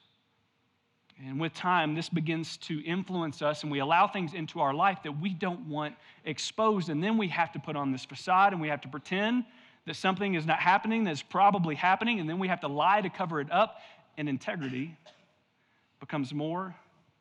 And 1.26 1.40
with 1.40 1.54
time, 1.54 1.96
this 1.96 2.10
begins 2.10 2.58
to 2.58 2.84
influence 2.84 3.42
us, 3.42 3.64
and 3.64 3.72
we 3.72 3.80
allow 3.80 4.08
things 4.08 4.34
into 4.34 4.60
our 4.60 4.74
life 4.74 5.00
that 5.04 5.20
we 5.20 5.34
don't 5.34 5.68
want 5.68 5.96
exposed. 6.26 6.90
And 6.90 7.04
then 7.04 7.18
we 7.18 7.28
have 7.30 7.52
to 7.54 7.60
put 7.60 7.76
on 7.76 7.92
this 7.92 8.04
facade 8.06 8.52
and 8.52 8.62
we 8.62 8.68
have 8.68 8.82
to 8.82 8.88
pretend 8.88 9.46
that 9.86 9.96
something 9.96 10.36
is 10.36 10.46
not 10.46 10.60
happening 10.60 11.04
that's 11.04 11.22
probably 11.22 11.76
happening, 11.76 12.20
and 12.20 12.30
then 12.30 12.40
we 12.40 12.48
have 12.48 12.62
to 12.62 12.68
lie 12.68 13.02
to 13.02 13.10
cover 13.10 13.42
it 13.42 13.52
up. 13.52 13.80
And 14.18 14.30
integrity 14.30 14.96
becomes 16.00 16.34
more 16.34 16.76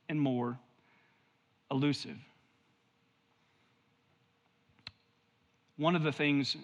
and 0.08 0.20
more 0.20 0.58
elusive. 1.70 2.16
One 5.78 5.96
of 5.96 6.02
the 6.02 6.12
things, 6.12 6.56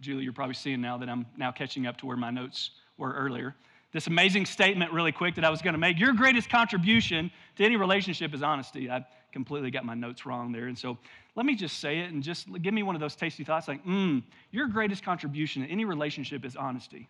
Julie, 0.00 0.24
you're 0.24 0.32
probably 0.32 0.54
seeing 0.54 0.80
now 0.80 0.96
that 0.98 1.08
I'm 1.08 1.26
now 1.36 1.52
catching 1.52 1.86
up 1.86 1.98
to 1.98 2.06
where 2.06 2.16
my 2.16 2.30
notes 2.30 2.70
were 2.96 3.12
earlier. 3.12 3.54
This 3.92 4.06
amazing 4.06 4.46
statement, 4.46 4.92
really 4.92 5.12
quick, 5.12 5.34
that 5.34 5.44
I 5.44 5.50
was 5.50 5.62
going 5.62 5.74
to 5.74 5.78
make. 5.78 5.98
Your 5.98 6.12
greatest 6.12 6.48
contribution 6.48 7.30
to 7.56 7.64
any 7.64 7.76
relationship 7.76 8.32
is 8.32 8.42
honesty. 8.42 8.90
I 8.90 9.04
completely 9.32 9.70
got 9.70 9.84
my 9.84 9.94
notes 9.94 10.24
wrong 10.24 10.52
there. 10.52 10.66
And 10.66 10.78
so 10.78 10.96
let 11.34 11.44
me 11.44 11.54
just 11.54 11.78
say 11.78 11.98
it 11.98 12.12
and 12.12 12.22
just 12.22 12.50
give 12.62 12.72
me 12.72 12.82
one 12.82 12.94
of 12.94 13.00
those 13.00 13.14
tasty 13.14 13.44
thoughts 13.44 13.68
like, 13.68 13.84
mm, 13.84 14.22
your 14.52 14.68
greatest 14.68 15.02
contribution 15.02 15.62
to 15.62 15.68
any 15.68 15.84
relationship 15.84 16.44
is 16.44 16.56
honesty. 16.56 17.08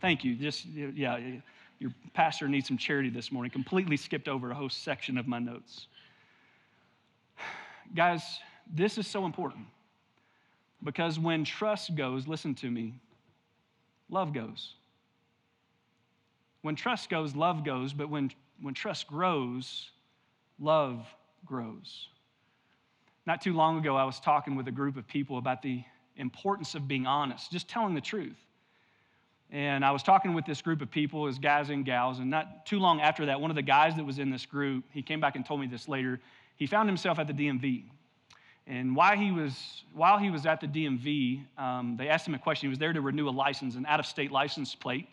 Thank 0.00 0.24
you. 0.24 0.36
Just, 0.36 0.66
yeah, 0.66 1.18
your 1.78 1.92
pastor 2.14 2.48
needs 2.48 2.68
some 2.68 2.78
charity 2.78 3.10
this 3.10 3.30
morning. 3.30 3.50
Completely 3.50 3.96
skipped 3.96 4.28
over 4.28 4.50
a 4.50 4.54
whole 4.54 4.68
section 4.68 5.18
of 5.18 5.26
my 5.26 5.38
notes. 5.38 5.88
Guys, 7.94 8.22
this 8.72 8.98
is 8.98 9.06
so 9.06 9.26
important 9.26 9.66
because 10.82 11.18
when 11.18 11.44
trust 11.44 11.94
goes, 11.94 12.26
listen 12.26 12.54
to 12.56 12.70
me, 12.70 12.94
love 14.08 14.32
goes. 14.32 14.74
when 16.62 16.74
trust 16.74 17.10
goes, 17.10 17.36
love 17.36 17.64
goes, 17.64 17.92
but 17.92 18.08
when, 18.08 18.30
when 18.60 18.74
trust 18.74 19.06
grows, 19.06 19.90
love 20.58 21.06
grows. 21.44 22.08
Not 23.26 23.40
too 23.40 23.52
long 23.52 23.78
ago, 23.78 23.96
I 23.96 24.04
was 24.04 24.18
talking 24.18 24.56
with 24.56 24.66
a 24.66 24.72
group 24.72 24.96
of 24.96 25.06
people 25.06 25.38
about 25.38 25.62
the 25.62 25.84
importance 26.16 26.74
of 26.74 26.88
being 26.88 27.06
honest, 27.06 27.52
just 27.52 27.68
telling 27.68 27.94
the 27.94 28.00
truth. 28.00 28.36
And 29.50 29.84
I 29.84 29.92
was 29.92 30.02
talking 30.02 30.34
with 30.34 30.44
this 30.44 30.60
group 30.60 30.82
of 30.82 30.90
people, 30.90 31.26
as 31.26 31.38
guys 31.38 31.70
and 31.70 31.84
gals, 31.84 32.18
and 32.18 32.28
not 32.28 32.66
too 32.66 32.78
long 32.78 33.00
after 33.00 33.26
that, 33.26 33.40
one 33.40 33.50
of 33.50 33.54
the 33.54 33.62
guys 33.62 33.94
that 33.96 34.04
was 34.04 34.18
in 34.18 34.30
this 34.30 34.44
group, 34.44 34.84
he 34.90 35.02
came 35.02 35.20
back 35.20 35.36
and 35.36 35.46
told 35.46 35.60
me 35.60 35.66
this 35.66 35.88
later. 35.88 36.20
He 36.56 36.66
found 36.66 36.88
himself 36.88 37.18
at 37.18 37.26
the 37.26 37.32
DMV. 37.32 37.84
And 38.66 38.96
while 38.96 39.16
he 39.16 39.30
was, 39.30 39.84
while 39.94 40.18
he 40.18 40.30
was 40.30 40.44
at 40.44 40.60
the 40.60 40.66
DMV, 40.66 41.44
um, 41.56 41.96
they 41.96 42.08
asked 42.08 42.26
him 42.26 42.34
a 42.34 42.38
question. 42.38 42.66
He 42.66 42.70
was 42.70 42.78
there 42.78 42.92
to 42.92 43.00
renew 43.00 43.28
a 43.28 43.30
license, 43.30 43.76
an 43.76 43.86
out 43.86 44.00
of 44.00 44.06
state 44.06 44.32
license 44.32 44.74
plate. 44.74 45.08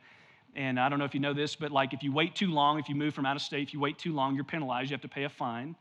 And 0.56 0.80
I 0.80 0.90
don't 0.90 0.98
know 0.98 1.06
if 1.06 1.14
you 1.14 1.20
know 1.20 1.34
this, 1.34 1.56
but 1.56 1.72
like 1.72 1.94
if 1.94 2.02
you 2.02 2.12
wait 2.12 2.36
too 2.36 2.52
long, 2.52 2.80
if 2.80 2.90
you 2.90 2.96
move 2.96 3.14
from 3.14 3.26
out 3.28 3.36
of 3.36 3.42
state, 3.42 3.68
if 3.68 3.74
you 3.74 3.80
wait 3.80 4.00
too 4.00 4.14
long, 4.14 4.34
you're 4.34 4.44
penalized. 4.44 4.90
You 4.90 4.96
have 4.96 5.02
to 5.02 5.08
pay 5.08 5.26
a 5.26 5.30
fine. 5.30 5.76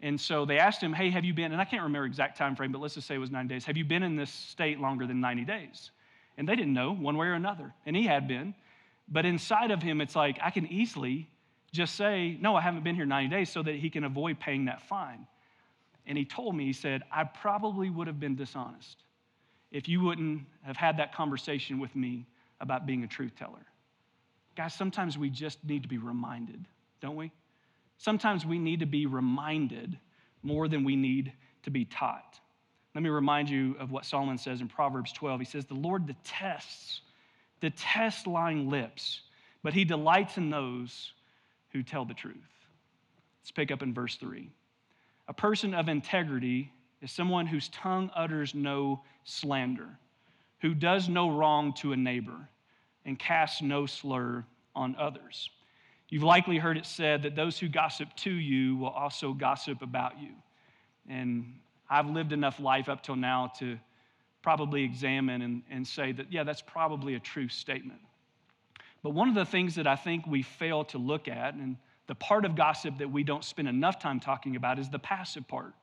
And 0.00 0.20
so 0.20 0.44
they 0.44 0.58
asked 0.58 0.82
him, 0.82 0.92
Hey, 0.92 1.10
have 1.10 1.24
you 1.24 1.34
been, 1.34 1.52
and 1.52 1.60
I 1.60 1.64
can't 1.64 1.82
remember 1.82 2.06
exact 2.06 2.36
time 2.36 2.56
frame, 2.56 2.72
but 2.72 2.80
let's 2.80 2.94
just 2.94 3.06
say 3.06 3.14
it 3.14 3.18
was 3.18 3.30
nine 3.30 3.46
days. 3.46 3.64
Have 3.66 3.76
you 3.76 3.84
been 3.84 4.02
in 4.02 4.16
this 4.16 4.30
state 4.30 4.80
longer 4.80 5.06
than 5.06 5.20
90 5.20 5.44
days? 5.44 5.90
And 6.36 6.48
they 6.48 6.56
didn't 6.56 6.72
know 6.72 6.94
one 6.94 7.16
way 7.16 7.26
or 7.26 7.34
another. 7.34 7.74
And 7.86 7.94
he 7.94 8.06
had 8.06 8.26
been. 8.26 8.54
But 9.08 9.26
inside 9.26 9.70
of 9.70 9.82
him, 9.82 10.00
it's 10.00 10.16
like, 10.16 10.38
I 10.42 10.50
can 10.50 10.66
easily 10.66 11.28
just 11.72 11.96
say, 11.96 12.36
No, 12.40 12.54
I 12.56 12.60
haven't 12.60 12.84
been 12.84 12.94
here 12.94 13.06
90 13.06 13.34
days 13.34 13.50
so 13.50 13.62
that 13.62 13.74
he 13.74 13.90
can 13.90 14.04
avoid 14.04 14.40
paying 14.40 14.66
that 14.66 14.82
fine. 14.82 15.26
And 16.06 16.16
he 16.16 16.24
told 16.24 16.54
me, 16.56 16.64
He 16.64 16.72
said, 16.72 17.02
I 17.10 17.24
probably 17.24 17.90
would 17.90 18.06
have 18.06 18.20
been 18.20 18.36
dishonest 18.36 19.04
if 19.70 19.88
you 19.88 20.02
wouldn't 20.02 20.42
have 20.62 20.76
had 20.76 20.98
that 20.98 21.14
conversation 21.14 21.80
with 21.80 21.94
me 21.96 22.26
about 22.60 22.86
being 22.86 23.04
a 23.04 23.06
truth 23.06 23.32
teller. 23.36 23.66
Guys, 24.54 24.74
sometimes 24.74 25.16
we 25.16 25.30
just 25.30 25.64
need 25.64 25.82
to 25.82 25.88
be 25.88 25.98
reminded, 25.98 26.64
don't 27.00 27.16
we? 27.16 27.32
Sometimes 27.96 28.44
we 28.44 28.58
need 28.58 28.80
to 28.80 28.86
be 28.86 29.06
reminded 29.06 29.98
more 30.42 30.68
than 30.68 30.84
we 30.84 30.94
need 30.94 31.32
to 31.62 31.70
be 31.70 31.84
taught. 31.84 32.38
Let 32.94 33.02
me 33.02 33.10
remind 33.10 33.48
you 33.48 33.74
of 33.78 33.90
what 33.90 34.04
Solomon 34.04 34.38
says 34.38 34.60
in 34.60 34.68
Proverbs 34.68 35.12
12. 35.12 35.40
He 35.40 35.46
says, 35.46 35.64
The 35.64 35.74
Lord 35.74 36.06
detests, 36.06 37.00
detests 37.60 38.26
lying 38.26 38.68
lips, 38.68 39.22
but 39.62 39.72
he 39.72 39.84
delights 39.84 40.36
in 40.36 40.50
those 40.50 41.12
who 41.72 41.82
tell 41.82 42.04
the 42.04 42.14
truth. 42.14 42.36
Let's 43.40 43.50
pick 43.50 43.70
up 43.70 43.82
in 43.82 43.94
verse 43.94 44.16
3. 44.16 44.50
A 45.28 45.32
person 45.32 45.74
of 45.74 45.88
integrity 45.88 46.70
is 47.00 47.10
someone 47.10 47.46
whose 47.46 47.68
tongue 47.68 48.10
utters 48.14 48.54
no 48.54 49.02
slander, 49.24 49.88
who 50.60 50.74
does 50.74 51.08
no 51.08 51.30
wrong 51.30 51.72
to 51.74 51.92
a 51.92 51.96
neighbor, 51.96 52.48
and 53.04 53.18
casts 53.18 53.62
no 53.62 53.86
slur 53.86 54.44
on 54.76 54.94
others. 54.96 55.50
You've 56.08 56.22
likely 56.22 56.58
heard 56.58 56.76
it 56.76 56.84
said 56.84 57.22
that 57.22 57.34
those 57.34 57.58
who 57.58 57.68
gossip 57.68 58.14
to 58.16 58.30
you 58.30 58.76
will 58.76 58.90
also 58.90 59.32
gossip 59.32 59.80
about 59.80 60.20
you. 60.20 60.30
And 61.08 61.54
I've 61.92 62.08
lived 62.08 62.32
enough 62.32 62.58
life 62.58 62.88
up 62.88 63.02
till 63.02 63.16
now 63.16 63.52
to 63.58 63.78
probably 64.40 64.82
examine 64.82 65.42
and, 65.42 65.62
and 65.70 65.86
say 65.86 66.12
that, 66.12 66.32
yeah, 66.32 66.42
that's 66.42 66.62
probably 66.62 67.16
a 67.16 67.20
true 67.20 67.48
statement. 67.48 68.00
But 69.02 69.10
one 69.10 69.28
of 69.28 69.34
the 69.34 69.44
things 69.44 69.74
that 69.74 69.86
I 69.86 69.96
think 69.96 70.26
we 70.26 70.40
fail 70.40 70.84
to 70.86 70.98
look 70.98 71.28
at, 71.28 71.52
and 71.52 71.76
the 72.06 72.14
part 72.14 72.46
of 72.46 72.56
gossip 72.56 72.96
that 72.96 73.10
we 73.10 73.24
don't 73.24 73.44
spend 73.44 73.68
enough 73.68 73.98
time 73.98 74.20
talking 74.20 74.56
about, 74.56 74.78
is 74.78 74.88
the 74.88 74.98
passive 74.98 75.46
part. 75.46 75.74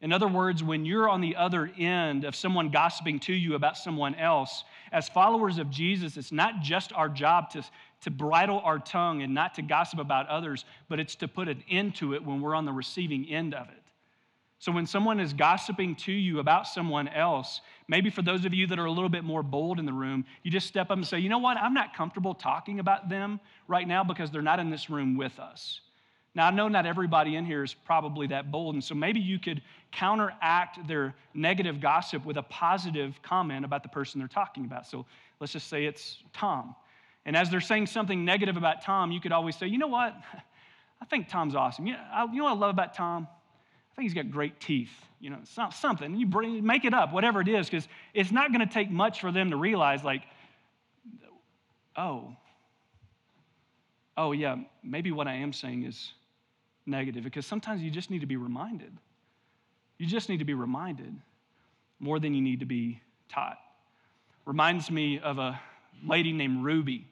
In 0.00 0.12
other 0.12 0.28
words, 0.28 0.62
when 0.62 0.84
you're 0.84 1.08
on 1.08 1.20
the 1.20 1.34
other 1.34 1.68
end 1.76 2.24
of 2.24 2.36
someone 2.36 2.70
gossiping 2.70 3.18
to 3.20 3.32
you 3.32 3.56
about 3.56 3.76
someone 3.76 4.14
else, 4.14 4.62
as 4.92 5.08
followers 5.08 5.58
of 5.58 5.68
Jesus, 5.68 6.16
it's 6.16 6.30
not 6.30 6.62
just 6.62 6.92
our 6.92 7.08
job 7.08 7.50
to, 7.50 7.64
to 8.02 8.10
bridle 8.10 8.60
our 8.64 8.78
tongue 8.78 9.22
and 9.22 9.34
not 9.34 9.54
to 9.54 9.62
gossip 9.62 9.98
about 9.98 10.28
others, 10.28 10.64
but 10.88 11.00
it's 11.00 11.16
to 11.16 11.26
put 11.26 11.48
an 11.48 11.64
end 11.68 11.96
to 11.96 12.14
it 12.14 12.24
when 12.24 12.40
we're 12.40 12.54
on 12.54 12.66
the 12.66 12.72
receiving 12.72 13.28
end 13.28 13.52
of 13.52 13.68
it. 13.68 13.79
So 14.60 14.70
when 14.70 14.86
someone 14.86 15.20
is 15.20 15.32
gossiping 15.32 15.96
to 15.96 16.12
you 16.12 16.38
about 16.38 16.66
someone 16.66 17.08
else, 17.08 17.62
maybe 17.88 18.10
for 18.10 18.20
those 18.20 18.44
of 18.44 18.52
you 18.52 18.66
that 18.66 18.78
are 18.78 18.84
a 18.84 18.90
little 18.90 19.08
bit 19.08 19.24
more 19.24 19.42
bold 19.42 19.78
in 19.78 19.86
the 19.86 19.92
room, 19.92 20.26
you 20.42 20.50
just 20.50 20.66
step 20.66 20.90
up 20.90 20.98
and 20.98 21.06
say, 21.06 21.18
you 21.18 21.30
know 21.30 21.38
what, 21.38 21.56
I'm 21.56 21.72
not 21.72 21.96
comfortable 21.96 22.34
talking 22.34 22.78
about 22.78 23.08
them 23.08 23.40
right 23.68 23.88
now 23.88 24.04
because 24.04 24.30
they're 24.30 24.42
not 24.42 24.60
in 24.60 24.68
this 24.68 24.90
room 24.90 25.16
with 25.16 25.38
us. 25.38 25.80
Now, 26.34 26.46
I 26.46 26.50
know 26.50 26.68
not 26.68 26.84
everybody 26.84 27.36
in 27.36 27.46
here 27.46 27.64
is 27.64 27.72
probably 27.72 28.26
that 28.28 28.52
bold, 28.52 28.74
and 28.74 28.84
so 28.84 28.94
maybe 28.94 29.18
you 29.18 29.38
could 29.38 29.62
counteract 29.92 30.86
their 30.86 31.14
negative 31.32 31.80
gossip 31.80 32.26
with 32.26 32.36
a 32.36 32.42
positive 32.42 33.18
comment 33.22 33.64
about 33.64 33.82
the 33.82 33.88
person 33.88 34.18
they're 34.18 34.28
talking 34.28 34.66
about. 34.66 34.86
So 34.86 35.06
let's 35.40 35.54
just 35.54 35.68
say 35.68 35.86
it's 35.86 36.18
Tom. 36.34 36.76
And 37.24 37.34
as 37.34 37.50
they're 37.50 37.62
saying 37.62 37.86
something 37.86 38.26
negative 38.26 38.58
about 38.58 38.82
Tom, 38.82 39.10
you 39.10 39.20
could 39.20 39.32
always 39.32 39.56
say, 39.56 39.68
you 39.68 39.78
know 39.78 39.88
what, 39.88 40.14
I 41.00 41.06
think 41.06 41.28
Tom's 41.30 41.54
awesome. 41.54 41.86
You 41.86 41.94
know, 41.94 42.28
you 42.30 42.38
know 42.38 42.44
what 42.44 42.56
I 42.56 42.58
love 42.58 42.70
about 42.70 42.92
Tom? 42.92 43.26
Think 44.00 44.12
he's 44.12 44.14
got 44.14 44.30
great 44.30 44.58
teeth. 44.60 44.88
You 45.20 45.28
know, 45.28 45.36
something. 45.44 46.16
You 46.16 46.24
bring, 46.24 46.64
make 46.64 46.86
it 46.86 46.94
up, 46.94 47.12
whatever 47.12 47.42
it 47.42 47.48
is, 47.48 47.68
because 47.68 47.86
it's 48.14 48.32
not 48.32 48.50
going 48.50 48.66
to 48.66 48.72
take 48.72 48.90
much 48.90 49.20
for 49.20 49.30
them 49.30 49.50
to 49.50 49.56
realize, 49.56 50.02
like, 50.02 50.22
oh, 51.96 52.34
oh, 54.16 54.32
yeah, 54.32 54.56
maybe 54.82 55.12
what 55.12 55.28
I 55.28 55.34
am 55.34 55.52
saying 55.52 55.82
is 55.82 56.14
negative. 56.86 57.24
Because 57.24 57.44
sometimes 57.44 57.82
you 57.82 57.90
just 57.90 58.10
need 58.10 58.20
to 58.20 58.26
be 58.26 58.38
reminded. 58.38 58.90
You 59.98 60.06
just 60.06 60.30
need 60.30 60.38
to 60.38 60.46
be 60.46 60.54
reminded 60.54 61.14
more 61.98 62.18
than 62.18 62.32
you 62.32 62.40
need 62.40 62.60
to 62.60 62.66
be 62.66 63.02
taught. 63.28 63.58
Reminds 64.46 64.90
me 64.90 65.18
of 65.18 65.38
a 65.38 65.60
lady 66.06 66.32
named 66.32 66.64
Ruby 66.64 67.06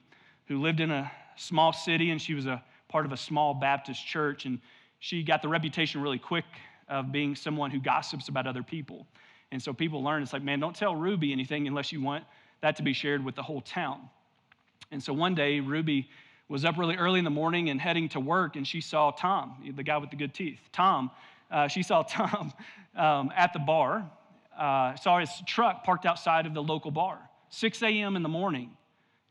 who 0.47 0.59
lived 0.59 0.79
in 0.79 0.89
a 0.89 1.11
small 1.35 1.71
city 1.71 2.09
and 2.09 2.19
she 2.19 2.33
was 2.33 2.47
a 2.47 2.63
part 2.87 3.05
of 3.05 3.11
a 3.11 3.17
small 3.17 3.53
Baptist 3.53 4.03
church. 4.07 4.47
And 4.47 4.57
she 4.97 5.21
got 5.21 5.43
the 5.43 5.49
reputation 5.49 6.01
really 6.01 6.17
quick 6.17 6.45
of 6.89 7.11
being 7.11 7.35
someone 7.35 7.71
who 7.71 7.79
gossips 7.79 8.27
about 8.27 8.47
other 8.47 8.63
people. 8.63 9.05
And 9.51 9.61
so 9.61 9.73
people 9.73 10.03
learn 10.03 10.21
it's 10.21 10.33
like, 10.33 10.43
man, 10.43 10.59
don't 10.59 10.75
tell 10.75 10.95
Ruby 10.95 11.31
anything 11.31 11.67
unless 11.67 11.91
you 11.91 12.01
want 12.01 12.23
that 12.61 12.75
to 12.77 12.83
be 12.83 12.93
shared 12.93 13.23
with 13.23 13.35
the 13.35 13.43
whole 13.43 13.61
town. 13.61 14.09
And 14.91 15.01
so 15.01 15.13
one 15.13 15.35
day, 15.35 15.59
Ruby 15.59 16.09
was 16.47 16.65
up 16.65 16.77
really 16.77 16.95
early 16.95 17.19
in 17.19 17.25
the 17.25 17.31
morning 17.31 17.69
and 17.69 17.79
heading 17.79 18.09
to 18.09 18.19
work, 18.19 18.55
and 18.55 18.67
she 18.67 18.81
saw 18.81 19.11
Tom, 19.11 19.55
the 19.75 19.83
guy 19.83 19.97
with 19.97 20.09
the 20.09 20.15
good 20.15 20.33
teeth. 20.33 20.59
Tom, 20.71 21.11
uh, 21.51 21.67
she 21.67 21.83
saw 21.83 22.01
Tom 22.09 22.51
um, 22.95 23.31
at 23.35 23.53
the 23.53 23.59
bar, 23.59 24.09
uh, 24.57 24.95
saw 24.95 25.19
his 25.19 25.29
truck 25.45 25.83
parked 25.83 26.05
outside 26.05 26.45
of 26.45 26.53
the 26.53 26.63
local 26.63 26.91
bar, 26.91 27.19
6 27.49 27.81
a.m. 27.83 28.15
in 28.15 28.23
the 28.23 28.29
morning. 28.29 28.71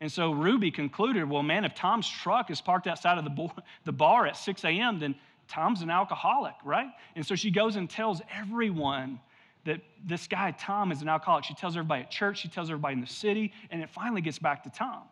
And 0.01 0.11
so 0.11 0.31
Ruby 0.31 0.71
concluded, 0.71 1.29
well, 1.29 1.43
man, 1.43 1.65
if 1.65 1.75
Tom's 1.75 2.09
truck 2.09 2.51
is 2.51 2.61
parked 2.61 2.87
outside 2.87 3.19
of 3.19 3.25
the, 3.25 3.31
bo- 3.31 3.53
the 3.85 3.93
bar 3.93 4.27
at 4.27 4.37
6 4.37 4.65
a.m., 4.65 5.01
then 5.01 5.17
Tom's 5.49 5.83
an 5.83 5.91
alcoholic, 5.91 6.55
right? 6.65 6.89
And 7.17 7.27
so 7.27 7.35
she 7.35 7.51
goes 7.51 7.77
and 7.77 7.89
tells 7.89 8.21
everyone 8.35 9.21
that 9.65 9.81
this 10.05 10.27
guy, 10.27 10.53
Tom, 10.53 10.93
is 10.93 11.03
an 11.03 11.09
alcoholic. 11.09 11.45
She 11.45 11.55
tells 11.55 11.77
everybody 11.77 12.03
at 12.03 12.11
church, 12.11 12.39
she 12.39 12.49
tells 12.49 12.71
everybody 12.71 12.95
in 12.95 13.01
the 13.01 13.07
city, 13.07 13.53
and 13.71 13.83
it 13.83 13.91
finally 13.91 14.21
gets 14.21 14.39
back 14.39 14.63
to 14.65 14.71
Tom. 14.71 15.03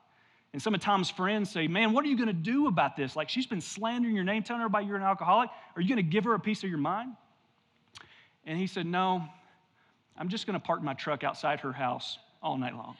And 0.53 0.63
some 0.63 0.75
of 0.75 0.81
Tom's 0.81 1.11
friends 1.11 1.51
say, 1.51 1.69
Man, 1.69 1.93
what 1.93 2.05
are 2.05 2.09
you 2.09 2.17
going 2.17 2.29
to 2.29 2.33
do 2.33 2.67
about 2.67 2.97
this? 2.97 3.17
Like, 3.17 3.29
she's 3.29 3.47
been 3.47 3.61
slandering 3.61 4.15
your 4.15 4.25
name, 4.25 4.43
telling 4.43 4.63
everybody 4.63 4.87
you're 4.87 4.97
an 4.97 5.03
alcoholic. 5.03 5.51
Are 5.75 5.83
you 5.83 5.89
going 5.89 5.97
to 5.97 6.11
give 6.11 6.25
her 6.25 6.35
a 6.35 6.41
piece 6.41 6.65
of 6.65 6.71
your 6.71 6.79
mind? 6.79 7.13
And 8.47 8.59
he 8.59 8.67
said, 8.67 8.87
No, 8.87 9.25
I'm 10.17 10.29
just 10.29 10.47
going 10.47 10.59
to 10.59 10.65
park 10.65 10.83
my 10.83 10.95
truck 10.95 11.25
outside 11.25 11.61
her 11.61 11.73
house 11.73 12.19
all 12.43 12.57
night 12.57 12.75
long. 12.75 12.97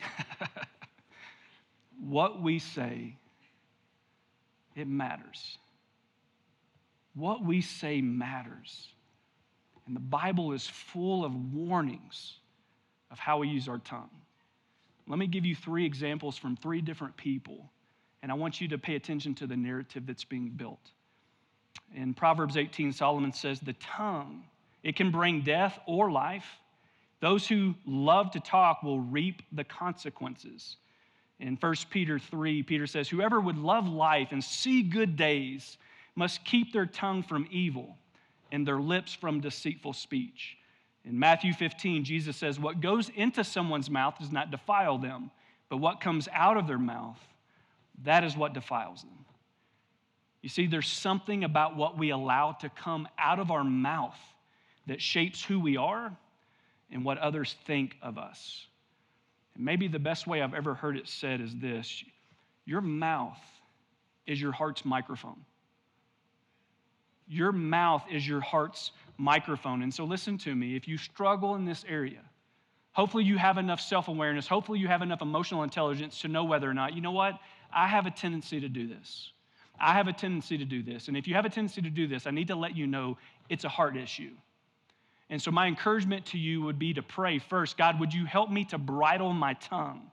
what 2.00 2.42
we 2.42 2.58
say 2.58 3.14
it 4.76 4.86
matters. 4.86 5.58
What 7.14 7.44
we 7.44 7.60
say 7.60 8.00
matters. 8.00 8.88
And 9.86 9.96
the 9.96 10.00
Bible 10.00 10.52
is 10.52 10.66
full 10.66 11.24
of 11.24 11.34
warnings 11.52 12.34
of 13.10 13.18
how 13.18 13.38
we 13.38 13.48
use 13.48 13.68
our 13.68 13.78
tongue. 13.78 14.10
Let 15.06 15.18
me 15.18 15.26
give 15.26 15.44
you 15.44 15.54
three 15.54 15.84
examples 15.84 16.38
from 16.38 16.56
three 16.56 16.80
different 16.80 17.16
people, 17.16 17.70
and 18.22 18.30
I 18.30 18.34
want 18.34 18.60
you 18.60 18.68
to 18.68 18.78
pay 18.78 18.94
attention 18.94 19.34
to 19.36 19.46
the 19.46 19.56
narrative 19.56 20.06
that's 20.06 20.24
being 20.24 20.50
built. 20.50 20.90
In 21.94 22.14
Proverbs 22.14 22.56
18, 22.56 22.92
Solomon 22.92 23.32
says, 23.32 23.60
The 23.60 23.74
tongue, 23.74 24.44
it 24.82 24.96
can 24.96 25.10
bring 25.10 25.42
death 25.42 25.78
or 25.86 26.10
life. 26.10 26.46
Those 27.20 27.46
who 27.46 27.74
love 27.86 28.30
to 28.32 28.40
talk 28.40 28.82
will 28.82 29.00
reap 29.00 29.42
the 29.52 29.64
consequences. 29.64 30.76
In 31.42 31.56
1 31.56 31.74
Peter 31.90 32.20
3, 32.20 32.62
Peter 32.62 32.86
says, 32.86 33.08
Whoever 33.08 33.40
would 33.40 33.58
love 33.58 33.88
life 33.88 34.28
and 34.30 34.42
see 34.42 34.80
good 34.82 35.16
days 35.16 35.76
must 36.14 36.44
keep 36.44 36.72
their 36.72 36.86
tongue 36.86 37.24
from 37.24 37.48
evil 37.50 37.96
and 38.52 38.64
their 38.64 38.80
lips 38.80 39.12
from 39.12 39.40
deceitful 39.40 39.92
speech. 39.92 40.56
In 41.04 41.18
Matthew 41.18 41.52
15, 41.52 42.04
Jesus 42.04 42.36
says, 42.36 42.60
What 42.60 42.80
goes 42.80 43.08
into 43.08 43.42
someone's 43.42 43.90
mouth 43.90 44.20
does 44.20 44.30
not 44.30 44.52
defile 44.52 44.98
them, 44.98 45.32
but 45.68 45.78
what 45.78 46.00
comes 46.00 46.28
out 46.32 46.56
of 46.56 46.68
their 46.68 46.78
mouth, 46.78 47.18
that 48.04 48.22
is 48.22 48.36
what 48.36 48.54
defiles 48.54 49.02
them. 49.02 49.24
You 50.42 50.48
see, 50.48 50.68
there's 50.68 50.88
something 50.88 51.42
about 51.42 51.76
what 51.76 51.98
we 51.98 52.10
allow 52.10 52.52
to 52.60 52.68
come 52.68 53.08
out 53.18 53.40
of 53.40 53.50
our 53.50 53.64
mouth 53.64 54.18
that 54.86 55.02
shapes 55.02 55.42
who 55.42 55.58
we 55.58 55.76
are 55.76 56.16
and 56.92 57.04
what 57.04 57.18
others 57.18 57.56
think 57.64 57.96
of 58.00 58.16
us. 58.16 58.66
And 59.54 59.64
maybe 59.64 59.88
the 59.88 59.98
best 59.98 60.26
way 60.26 60.42
I've 60.42 60.54
ever 60.54 60.74
heard 60.74 60.96
it 60.96 61.08
said 61.08 61.40
is 61.40 61.54
this 61.56 62.04
Your 62.64 62.80
mouth 62.80 63.40
is 64.26 64.40
your 64.40 64.52
heart's 64.52 64.84
microphone. 64.84 65.44
Your 67.28 67.52
mouth 67.52 68.04
is 68.10 68.26
your 68.26 68.40
heart's 68.40 68.92
microphone. 69.16 69.82
And 69.82 69.92
so, 69.92 70.04
listen 70.04 70.38
to 70.38 70.54
me. 70.54 70.76
If 70.76 70.86
you 70.88 70.98
struggle 70.98 71.54
in 71.54 71.64
this 71.64 71.84
area, 71.88 72.20
hopefully 72.92 73.24
you 73.24 73.38
have 73.38 73.58
enough 73.58 73.80
self 73.80 74.08
awareness, 74.08 74.46
hopefully 74.46 74.78
you 74.78 74.88
have 74.88 75.02
enough 75.02 75.22
emotional 75.22 75.62
intelligence 75.62 76.20
to 76.20 76.28
know 76.28 76.44
whether 76.44 76.68
or 76.68 76.74
not, 76.74 76.94
you 76.94 77.00
know 77.00 77.12
what, 77.12 77.38
I 77.72 77.88
have 77.88 78.06
a 78.06 78.10
tendency 78.10 78.60
to 78.60 78.68
do 78.68 78.86
this. 78.86 79.32
I 79.80 79.94
have 79.94 80.06
a 80.06 80.12
tendency 80.12 80.58
to 80.58 80.64
do 80.64 80.82
this. 80.82 81.08
And 81.08 81.16
if 81.16 81.26
you 81.26 81.34
have 81.34 81.44
a 81.44 81.50
tendency 81.50 81.82
to 81.82 81.90
do 81.90 82.06
this, 82.06 82.26
I 82.26 82.30
need 82.30 82.48
to 82.48 82.54
let 82.54 82.76
you 82.76 82.86
know 82.86 83.18
it's 83.48 83.64
a 83.64 83.68
heart 83.68 83.96
issue. 83.96 84.30
And 85.30 85.40
so, 85.40 85.50
my 85.50 85.66
encouragement 85.66 86.26
to 86.26 86.38
you 86.38 86.62
would 86.62 86.78
be 86.78 86.94
to 86.94 87.02
pray 87.02 87.38
first 87.38 87.76
God, 87.78 87.98
would 88.00 88.12
you 88.12 88.26
help 88.26 88.50
me 88.50 88.64
to 88.66 88.78
bridle 88.78 89.32
my 89.32 89.54
tongue? 89.54 90.10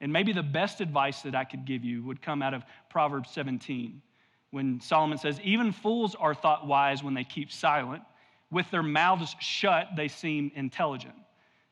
And 0.00 0.12
maybe 0.12 0.32
the 0.32 0.42
best 0.42 0.80
advice 0.80 1.22
that 1.22 1.34
I 1.34 1.44
could 1.44 1.64
give 1.64 1.84
you 1.84 2.02
would 2.04 2.20
come 2.20 2.42
out 2.42 2.54
of 2.54 2.64
Proverbs 2.90 3.30
17, 3.30 4.02
when 4.50 4.80
Solomon 4.80 5.16
says, 5.16 5.40
Even 5.42 5.72
fools 5.72 6.14
are 6.16 6.34
thought 6.34 6.66
wise 6.66 7.02
when 7.02 7.14
they 7.14 7.24
keep 7.24 7.52
silent. 7.52 8.02
With 8.50 8.70
their 8.70 8.82
mouths 8.82 9.34
shut, 9.40 9.88
they 9.96 10.08
seem 10.08 10.52
intelligent. 10.54 11.14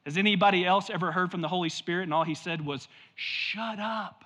Has 0.06 0.16
anybody 0.16 0.64
else 0.64 0.88
ever 0.88 1.12
heard 1.12 1.30
from 1.30 1.42
the 1.42 1.48
Holy 1.48 1.68
Spirit 1.68 2.04
and 2.04 2.14
all 2.14 2.24
he 2.24 2.34
said 2.34 2.64
was, 2.64 2.88
Shut 3.16 3.78
up? 3.78 4.24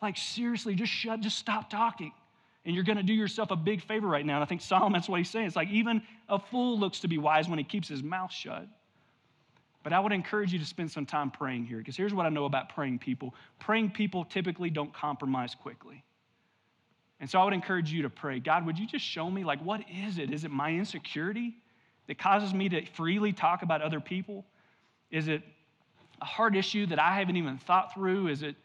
Like, 0.00 0.16
seriously, 0.16 0.74
just 0.74 0.92
shut, 0.92 1.20
just 1.20 1.38
stop 1.38 1.68
talking. 1.68 2.12
And 2.66 2.74
you're 2.74 2.84
going 2.84 2.96
to 2.96 3.04
do 3.04 3.14
yourself 3.14 3.52
a 3.52 3.56
big 3.56 3.80
favor 3.80 4.08
right 4.08 4.26
now. 4.26 4.34
And 4.34 4.42
I 4.42 4.46
think 4.46 4.60
Solomon, 4.60 4.92
that's 4.92 5.08
what 5.08 5.18
he's 5.18 5.30
saying. 5.30 5.46
It's 5.46 5.56
like 5.56 5.70
even 5.70 6.02
a 6.28 6.38
fool 6.38 6.78
looks 6.78 7.00
to 7.00 7.08
be 7.08 7.16
wise 7.16 7.48
when 7.48 7.58
he 7.58 7.64
keeps 7.64 7.86
his 7.86 8.02
mouth 8.02 8.32
shut. 8.32 8.66
But 9.84 9.92
I 9.92 10.00
would 10.00 10.12
encourage 10.12 10.52
you 10.52 10.58
to 10.58 10.64
spend 10.64 10.90
some 10.90 11.06
time 11.06 11.30
praying 11.30 11.66
here 11.66 11.78
because 11.78 11.96
here's 11.96 12.12
what 12.12 12.26
I 12.26 12.28
know 12.28 12.44
about 12.44 12.70
praying 12.70 12.98
people 12.98 13.34
praying 13.60 13.90
people 13.90 14.24
typically 14.24 14.68
don't 14.68 14.92
compromise 14.92 15.54
quickly. 15.54 16.02
And 17.20 17.30
so 17.30 17.40
I 17.40 17.44
would 17.44 17.54
encourage 17.54 17.92
you 17.92 18.02
to 18.02 18.10
pray 18.10 18.40
God, 18.40 18.66
would 18.66 18.78
you 18.78 18.86
just 18.86 19.04
show 19.04 19.30
me, 19.30 19.44
like, 19.44 19.60
what 19.64 19.82
is 19.88 20.18
it? 20.18 20.32
Is 20.32 20.44
it 20.44 20.50
my 20.50 20.72
insecurity 20.72 21.54
that 22.08 22.18
causes 22.18 22.52
me 22.52 22.68
to 22.68 22.84
freely 22.84 23.32
talk 23.32 23.62
about 23.62 23.80
other 23.80 24.00
people? 24.00 24.44
Is 25.12 25.28
it 25.28 25.42
a 26.20 26.24
hard 26.24 26.56
issue 26.56 26.86
that 26.86 26.98
I 26.98 27.14
haven't 27.14 27.36
even 27.36 27.58
thought 27.58 27.94
through? 27.94 28.26
Is 28.26 28.42
it 28.42 28.56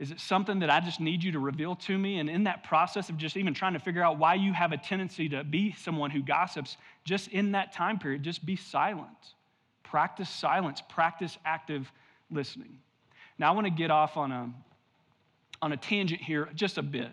is 0.00 0.10
it 0.10 0.18
something 0.18 0.60
that 0.60 0.70
I 0.70 0.80
just 0.80 0.98
need 0.98 1.22
you 1.22 1.30
to 1.32 1.38
reveal 1.38 1.76
to 1.76 1.96
me? 1.98 2.20
And 2.20 2.30
in 2.30 2.44
that 2.44 2.64
process 2.64 3.10
of 3.10 3.18
just 3.18 3.36
even 3.36 3.52
trying 3.52 3.74
to 3.74 3.78
figure 3.78 4.02
out 4.02 4.18
why 4.18 4.34
you 4.34 4.54
have 4.54 4.72
a 4.72 4.78
tendency 4.78 5.28
to 5.28 5.44
be 5.44 5.72
someone 5.72 6.10
who 6.10 6.22
gossips, 6.22 6.78
just 7.04 7.28
in 7.28 7.52
that 7.52 7.74
time 7.74 7.98
period, 7.98 8.22
just 8.22 8.44
be 8.44 8.56
silent. 8.56 9.34
Practice 9.82 10.30
silence, 10.30 10.82
practice 10.88 11.36
active 11.44 11.92
listening. 12.30 12.78
Now, 13.38 13.52
I 13.52 13.54
want 13.54 13.66
to 13.66 13.70
get 13.70 13.90
off 13.90 14.16
on 14.16 14.32
a, 14.32 14.50
on 15.60 15.72
a 15.72 15.76
tangent 15.76 16.22
here 16.22 16.48
just 16.54 16.78
a 16.78 16.82
bit. 16.82 17.10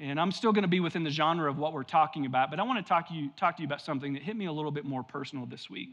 And 0.00 0.18
I'm 0.18 0.32
still 0.32 0.52
going 0.52 0.62
to 0.62 0.68
be 0.68 0.80
within 0.80 1.04
the 1.04 1.10
genre 1.10 1.50
of 1.50 1.58
what 1.58 1.74
we're 1.74 1.82
talking 1.82 2.24
about, 2.24 2.50
but 2.50 2.58
I 2.58 2.62
want 2.62 2.78
to 2.78 2.88
talk 2.88 3.08
to 3.08 3.14
you, 3.14 3.28
talk 3.38 3.56
to 3.56 3.62
you 3.62 3.66
about 3.66 3.82
something 3.82 4.14
that 4.14 4.22
hit 4.22 4.36
me 4.36 4.46
a 4.46 4.52
little 4.52 4.70
bit 4.70 4.86
more 4.86 5.02
personal 5.02 5.44
this 5.44 5.68
week. 5.68 5.90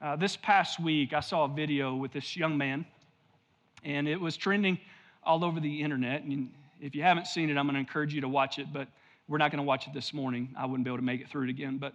Uh, 0.00 0.14
this 0.14 0.36
past 0.36 0.78
week, 0.78 1.12
I 1.12 1.20
saw 1.20 1.46
a 1.46 1.48
video 1.48 1.96
with 1.96 2.12
this 2.12 2.36
young 2.36 2.56
man, 2.56 2.86
and 3.82 4.06
it 4.06 4.20
was 4.20 4.36
trending 4.36 4.78
all 5.28 5.44
over 5.44 5.60
the 5.60 5.82
internet. 5.82 6.22
And 6.22 6.50
if 6.80 6.94
you 6.94 7.02
haven't 7.02 7.26
seen 7.26 7.50
it, 7.50 7.58
I'm 7.58 7.66
going 7.66 7.74
to 7.74 7.80
encourage 7.80 8.14
you 8.14 8.22
to 8.22 8.28
watch 8.28 8.58
it, 8.58 8.72
but 8.72 8.88
we're 9.28 9.36
not 9.36 9.52
going 9.52 9.62
to 9.62 9.66
watch 9.66 9.86
it 9.86 9.92
this 9.92 10.14
morning. 10.14 10.48
I 10.58 10.64
wouldn't 10.64 10.84
be 10.84 10.88
able 10.88 10.98
to 10.98 11.04
make 11.04 11.20
it 11.20 11.28
through 11.28 11.44
it 11.44 11.50
again. 11.50 11.76
But 11.76 11.92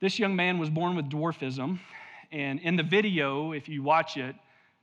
this 0.00 0.18
young 0.18 0.36
man 0.36 0.58
was 0.58 0.68
born 0.68 0.94
with 0.94 1.08
dwarfism. 1.08 1.80
And 2.30 2.60
in 2.60 2.76
the 2.76 2.82
video, 2.82 3.52
if 3.52 3.70
you 3.70 3.82
watch 3.82 4.18
it, 4.18 4.36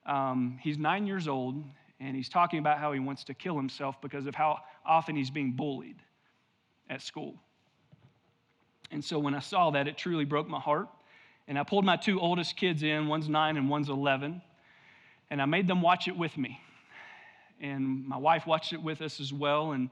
um, 0.07 0.57
he's 0.59 0.79
nine 0.79 1.05
years 1.05 1.27
old 1.27 1.63
and 1.99 2.15
he's 2.15 2.27
talking 2.27 2.57
about 2.57 2.79
how 2.79 2.91
he 2.91 2.99
wants 2.99 3.23
to 3.25 3.35
kill 3.35 3.55
himself 3.55 4.01
because 4.01 4.25
of 4.25 4.33
how 4.33 4.59
often 4.83 5.15
he's 5.15 5.29
being 5.29 5.51
bullied 5.51 5.97
at 6.89 7.03
school. 7.03 7.35
And 8.89 9.05
so 9.05 9.19
when 9.19 9.35
I 9.35 9.39
saw 9.39 9.69
that, 9.71 9.87
it 9.87 9.95
truly 9.95 10.25
broke 10.25 10.47
my 10.47 10.59
heart. 10.59 10.87
And 11.47 11.59
I 11.59 11.63
pulled 11.63 11.85
my 11.85 11.97
two 11.97 12.19
oldest 12.19 12.57
kids 12.57 12.81
in, 12.81 13.07
one's 13.07 13.29
nine 13.29 13.57
and 13.57 13.69
one's 13.69 13.89
11, 13.89 14.41
and 15.31 15.41
I 15.41 15.45
made 15.45 15.67
them 15.67 15.81
watch 15.81 16.07
it 16.07 16.15
with 16.15 16.37
me 16.37 16.59
and 17.61 18.07
my 18.07 18.17
wife 18.17 18.47
watched 18.47 18.73
it 18.73 18.81
with 18.81 19.01
us 19.01 19.19
as 19.19 19.33
well. 19.33 19.71
And 19.71 19.89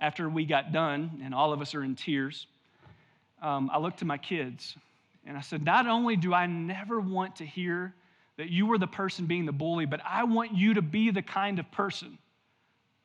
after 0.00 0.28
we 0.28 0.44
got 0.44 0.72
done, 0.72 1.20
and 1.24 1.34
all 1.34 1.52
of 1.52 1.60
us 1.60 1.74
are 1.74 1.82
in 1.82 1.94
tears, 1.94 2.46
um, 3.42 3.70
I 3.72 3.78
looked 3.78 3.98
to 4.00 4.04
my 4.04 4.18
kids 4.18 4.76
and 5.26 5.36
I 5.36 5.40
said, 5.40 5.62
Not 5.64 5.86
only 5.86 6.16
do 6.16 6.34
I 6.34 6.46
never 6.46 7.00
want 7.00 7.36
to 7.36 7.46
hear 7.46 7.94
that 8.36 8.50
you 8.50 8.66
were 8.66 8.78
the 8.78 8.86
person 8.86 9.26
being 9.26 9.46
the 9.46 9.52
bully, 9.52 9.86
but 9.86 10.00
I 10.04 10.24
want 10.24 10.54
you 10.54 10.74
to 10.74 10.82
be 10.82 11.10
the 11.10 11.22
kind 11.22 11.58
of 11.58 11.70
person 11.70 12.18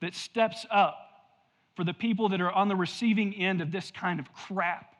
that 0.01 0.15
steps 0.15 0.65
up 0.71 0.97
for 1.75 1.83
the 1.83 1.93
people 1.93 2.29
that 2.29 2.41
are 2.41 2.51
on 2.51 2.67
the 2.67 2.75
receiving 2.75 3.33
end 3.35 3.61
of 3.61 3.71
this 3.71 3.91
kind 3.91 4.19
of 4.19 4.33
crap. 4.33 4.95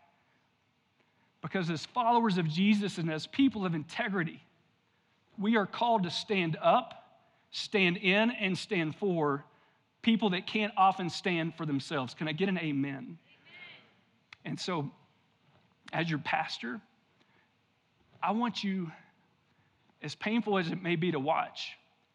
Because 1.42 1.70
as 1.70 1.86
followers 1.86 2.38
of 2.38 2.48
Jesus 2.48 2.98
and 2.98 3.12
as 3.12 3.26
people 3.28 3.66
of 3.66 3.74
integrity, 3.74 4.42
we 5.38 5.56
are 5.56 5.66
called 5.66 6.04
to 6.04 6.12
stand 6.12 6.58
up 6.62 7.00
stand 7.52 7.98
in 7.98 8.32
and 8.32 8.58
stand 8.58 8.96
for 8.96 9.44
people 10.02 10.32
that 10.32 10.48
can't 10.48 10.74
often 10.78 11.10
stand 11.10 11.56
for 11.56 11.66
themselves. 11.66 12.14
Can 12.14 12.28
I 12.28 12.32
get 12.32 12.50
an 12.50 12.58
amen? 12.58 12.68
amen? 12.68 13.18
And 14.46 14.60
so, 14.60 14.90
as 15.92 16.10
your 16.10 16.20
pastor, 16.20 16.80
I 18.22 18.32
want 18.32 18.64
you, 18.64 18.92
as 20.02 20.16
painful 20.16 20.58
as 20.58 20.70
it 20.70 20.82
may 20.82 20.96
be 20.96 21.12
to 21.12 21.20
watch, 21.20 21.72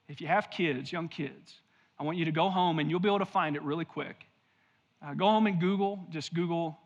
if 0.09 0.21
you 0.21 0.27
have 0.27 0.51
kids, 0.51 0.93
young 0.93 1.09
kids, 1.09 1.61
I 1.99 2.05
want 2.05 2.19
you 2.19 2.25
to 2.25 2.33
go 2.33 2.51
home 2.51 2.79
and 2.79 2.91
you'll 2.91 3.01
be 3.01 3.09
able 3.09 3.21
to 3.21 3.25
find 3.25 3.57
it 3.57 3.63
really 3.63 3.85
quick. 3.85 4.25
Uh, 5.05 5.15
go 5.15 5.27
home 5.27 5.47
and 5.47 5.61
Google, 5.61 6.05
just 6.11 6.33
Google 6.35 6.79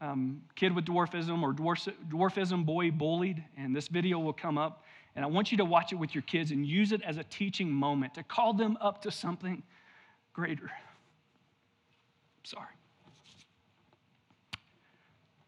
um, 0.00 0.42
kid 0.54 0.74
with 0.74 0.84
dwarfism 0.84 1.42
or 1.42 1.52
dwarf, 1.52 1.92
dwarfism 2.08 2.64
boy 2.64 2.90
bullied, 2.90 3.42
and 3.56 3.74
this 3.74 3.88
video 3.88 4.18
will 4.18 4.32
come 4.32 4.58
up. 4.58 4.83
And 5.16 5.24
I 5.24 5.28
want 5.28 5.52
you 5.52 5.58
to 5.58 5.64
watch 5.64 5.92
it 5.92 5.96
with 5.96 6.14
your 6.14 6.22
kids 6.22 6.50
and 6.50 6.66
use 6.66 6.92
it 6.92 7.02
as 7.02 7.16
a 7.18 7.24
teaching 7.24 7.70
moment 7.70 8.14
to 8.14 8.22
call 8.22 8.52
them 8.52 8.76
up 8.80 9.02
to 9.02 9.10
something 9.10 9.62
greater. 10.32 10.70
Sorry. 12.42 12.66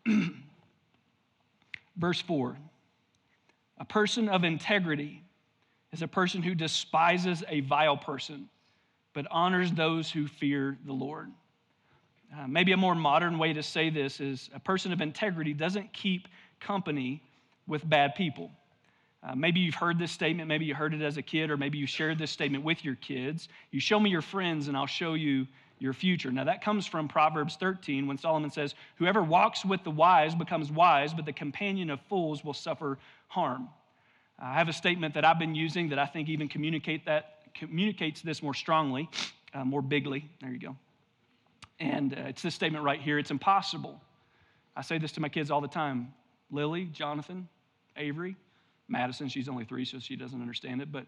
Verse 1.97 2.21
4 2.23 2.57
A 3.79 3.85
person 3.85 4.29
of 4.29 4.45
integrity 4.45 5.23
is 5.93 6.03
a 6.03 6.09
person 6.09 6.43
who 6.43 6.55
despises 6.55 7.43
a 7.49 7.61
vile 7.61 7.97
person, 7.97 8.49
but 9.15 9.27
honors 9.31 9.73
those 9.73 10.11
who 10.11 10.29
fear 10.29 10.77
the 10.87 10.93
Lord. 10.93 11.31
Uh, 12.37 12.47
maybe 12.47 12.73
a 12.73 12.77
more 12.77 12.95
modern 12.95 13.39
way 13.39 13.53
to 13.53 13.63
say 13.63 13.89
this 13.89 14.21
is 14.21 14.51
a 14.55 14.61
person 14.61 14.93
of 14.93 15.01
integrity 15.01 15.53
doesn't 15.53 15.93
keep 15.93 16.29
company 16.61 17.23
with 17.67 17.89
bad 17.89 18.15
people. 18.15 18.51
Uh, 19.23 19.35
maybe 19.35 19.61
you've 19.61 19.75
heard 19.75 19.99
this 19.99 20.13
statement, 20.13 20.49
maybe 20.49 20.65
you 20.65 20.75
heard 20.75 20.95
it 20.95 21.03
as 21.03 21.17
a 21.17 21.23
kid, 21.23 21.51
or 21.51 21.57
maybe 21.57 21.79
you 21.79 21.87
shared 21.87 22.19
this 22.19 22.31
statement 22.31 22.63
with 22.63 22.85
your 22.85 22.95
kids. 22.97 23.49
You 23.71 23.81
show 23.81 23.99
me 23.99 24.11
your 24.11 24.23
friends, 24.23 24.69
and 24.69 24.77
I'll 24.77 24.87
show 24.87 25.15
you 25.15 25.47
your 25.79 25.93
future. 25.93 26.31
Now, 26.31 26.45
that 26.45 26.63
comes 26.63 26.87
from 26.87 27.09
Proverbs 27.09 27.57
13 27.57 28.07
when 28.07 28.19
Solomon 28.19 28.51
says, 28.51 28.75
Whoever 28.97 29.23
walks 29.23 29.65
with 29.65 29.83
the 29.85 29.91
wise 29.91 30.35
becomes 30.35 30.71
wise, 30.71 31.13
but 31.13 31.27
the 31.27 31.33
companion 31.33 31.91
of 31.91 32.01
fools 32.09 32.45
will 32.45 32.55
suffer 32.55 32.99
harm. 33.29 33.69
I 34.39 34.55
have 34.55 34.69
a 34.69 34.73
statement 34.73 35.15
that 35.15 35.25
I've 35.25 35.39
been 35.39 35.55
using 35.55 35.89
that 35.91 35.99
I 35.99 36.07
think 36.07 36.29
even 36.29 36.49
communicate 36.49 37.07
that, 37.07 37.55
communicates 37.55 38.21
this 38.21 38.43
more 38.43 38.55
strongly, 38.55 39.09
uh, 39.55 39.65
more 39.65 39.83
bigly. 39.83 40.29
There 40.41 40.51
you 40.51 40.59
go. 40.59 40.77
And 41.81 42.15
uh, 42.15 42.29
it's 42.29 42.43
this 42.43 42.55
statement 42.55 42.85
right 42.85 43.01
here 43.01 43.19
it's 43.19 43.31
impossible. 43.31 44.01
I 44.75 44.83
say 44.83 44.99
this 44.99 45.13
to 45.13 45.21
my 45.21 45.29
kids 45.29 45.51
all 45.51 45.61
the 45.61 45.69
time 45.69 46.13
Lily, 46.51 46.85
Jonathan, 46.87 47.49
Avery, 47.97 48.37
Madison, 48.89 49.29
she's 49.29 49.49
only 49.49 49.65
three, 49.65 49.85
so 49.85 49.99
she 49.99 50.17
doesn't 50.17 50.41
understand 50.41 50.81
it. 50.81 50.93
But 50.93 51.07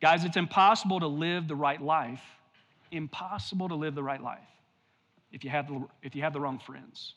guys, 0.00 0.24
it's 0.24 0.36
impossible 0.36 1.00
to 1.00 1.06
live 1.06 1.48
the 1.48 1.56
right 1.56 1.80
life. 1.80 2.22
Impossible 2.90 3.68
to 3.68 3.74
live 3.74 3.94
the 3.94 4.02
right 4.02 4.22
life 4.22 4.38
if 5.32 5.44
you 5.44 5.50
have 5.50 5.68
the, 5.68 5.84
if 6.02 6.14
you 6.14 6.22
have 6.22 6.32
the 6.32 6.40
wrong 6.40 6.58
friends. 6.58 7.14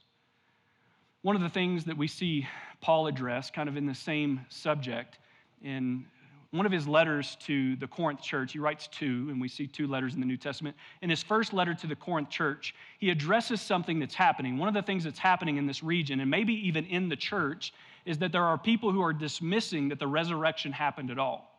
One 1.22 1.36
of 1.36 1.42
the 1.42 1.50
things 1.50 1.86
that 1.86 1.98
we 1.98 2.08
see 2.08 2.48
Paul 2.82 3.08
address, 3.08 3.52
kind 3.52 3.68
of 3.68 3.76
in 3.76 3.86
the 3.86 3.94
same 3.94 4.46
subject, 4.50 5.20
in 5.62 6.06
one 6.52 6.66
of 6.66 6.72
his 6.72 6.88
letters 6.88 7.38
to 7.42 7.76
the 7.76 7.88
Corinth 7.88 8.22
church, 8.22 8.54
he 8.54 8.60
writes 8.60 8.88
two, 8.88 9.28
and 9.30 9.40
we 9.40 9.48
see 9.48 9.68
two 9.68 9.86
letters 9.86 10.16
in 10.16 10.20
the 10.20 10.26
New 10.26 10.38
Testament. 10.38 10.76
In 11.02 11.10
his 11.10 11.22
first 11.22 11.54
letter 11.54 11.76
to 11.76 11.88
the 11.88 11.96
Corinth 11.96 12.30
church, 12.30 12.74
he 13.00 13.12
addresses 13.12 13.62
something 13.62 14.00
that's 14.00 14.16
happening. 14.16 14.58
One 14.58 14.68
of 14.68 14.74
the 14.74 14.82
things 14.82 15.04
that's 15.04 15.20
happening 15.20 15.58
in 15.58 15.68
this 15.68 15.84
region, 15.84 16.22
and 16.22 16.32
maybe 16.32 16.54
even 16.68 16.86
in 16.86 17.10
the 17.10 17.16
church, 17.16 17.74
is 18.06 18.18
that 18.20 18.32
there 18.32 18.44
are 18.44 18.58
people 18.58 18.92
who 18.92 19.02
are 19.02 19.14
dismissing 19.14 19.90
that 19.90 20.00
the 20.00 20.08
resurrection 20.08 20.72
happened 20.72 21.12
at 21.12 21.20
all. 21.20 21.50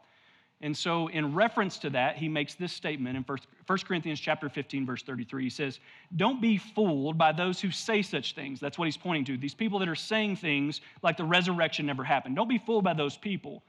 And 0.62 0.76
so, 0.76 1.09
in 1.09 1.35
reference 1.35 1.79
to 1.79 1.90
that, 1.90 2.16
he 2.16 2.29
makes 2.29 2.55
this 2.55 2.72
statement 2.72 3.16
in 3.16 3.24
1 3.24 3.79
Corinthians 3.79 4.20
chapter 4.20 4.50
15, 4.50 4.85
verse 4.85 5.03
33. 5.03 5.44
He 5.44 5.50
says, 5.50 5.81
Don't 6.16 6.42
be 6.42 6.59
fooled 6.59 7.16
by 7.16 7.33
those 7.33 7.61
who 7.61 7.70
say 7.70 8.03
such 8.03 8.35
things. 8.35 8.61
That's 8.61 8.79
what 8.79 8.85
he's 8.85 8.96
pointing 8.96 9.24
to. 9.26 9.38
These 9.38 9.55
people 9.55 9.79
that 9.79 9.88
are 9.88 9.94
saying 9.94 10.37
things 10.37 10.83
like 11.03 11.16
the 11.16 11.24
resurrection 11.24 11.87
never 11.87 12.05
happened. 12.05 12.37
Don't 12.37 12.48
be 12.48 12.59
fooled 12.59 12.85
by 12.85 12.92
those 12.92 13.16
people. 13.16 13.62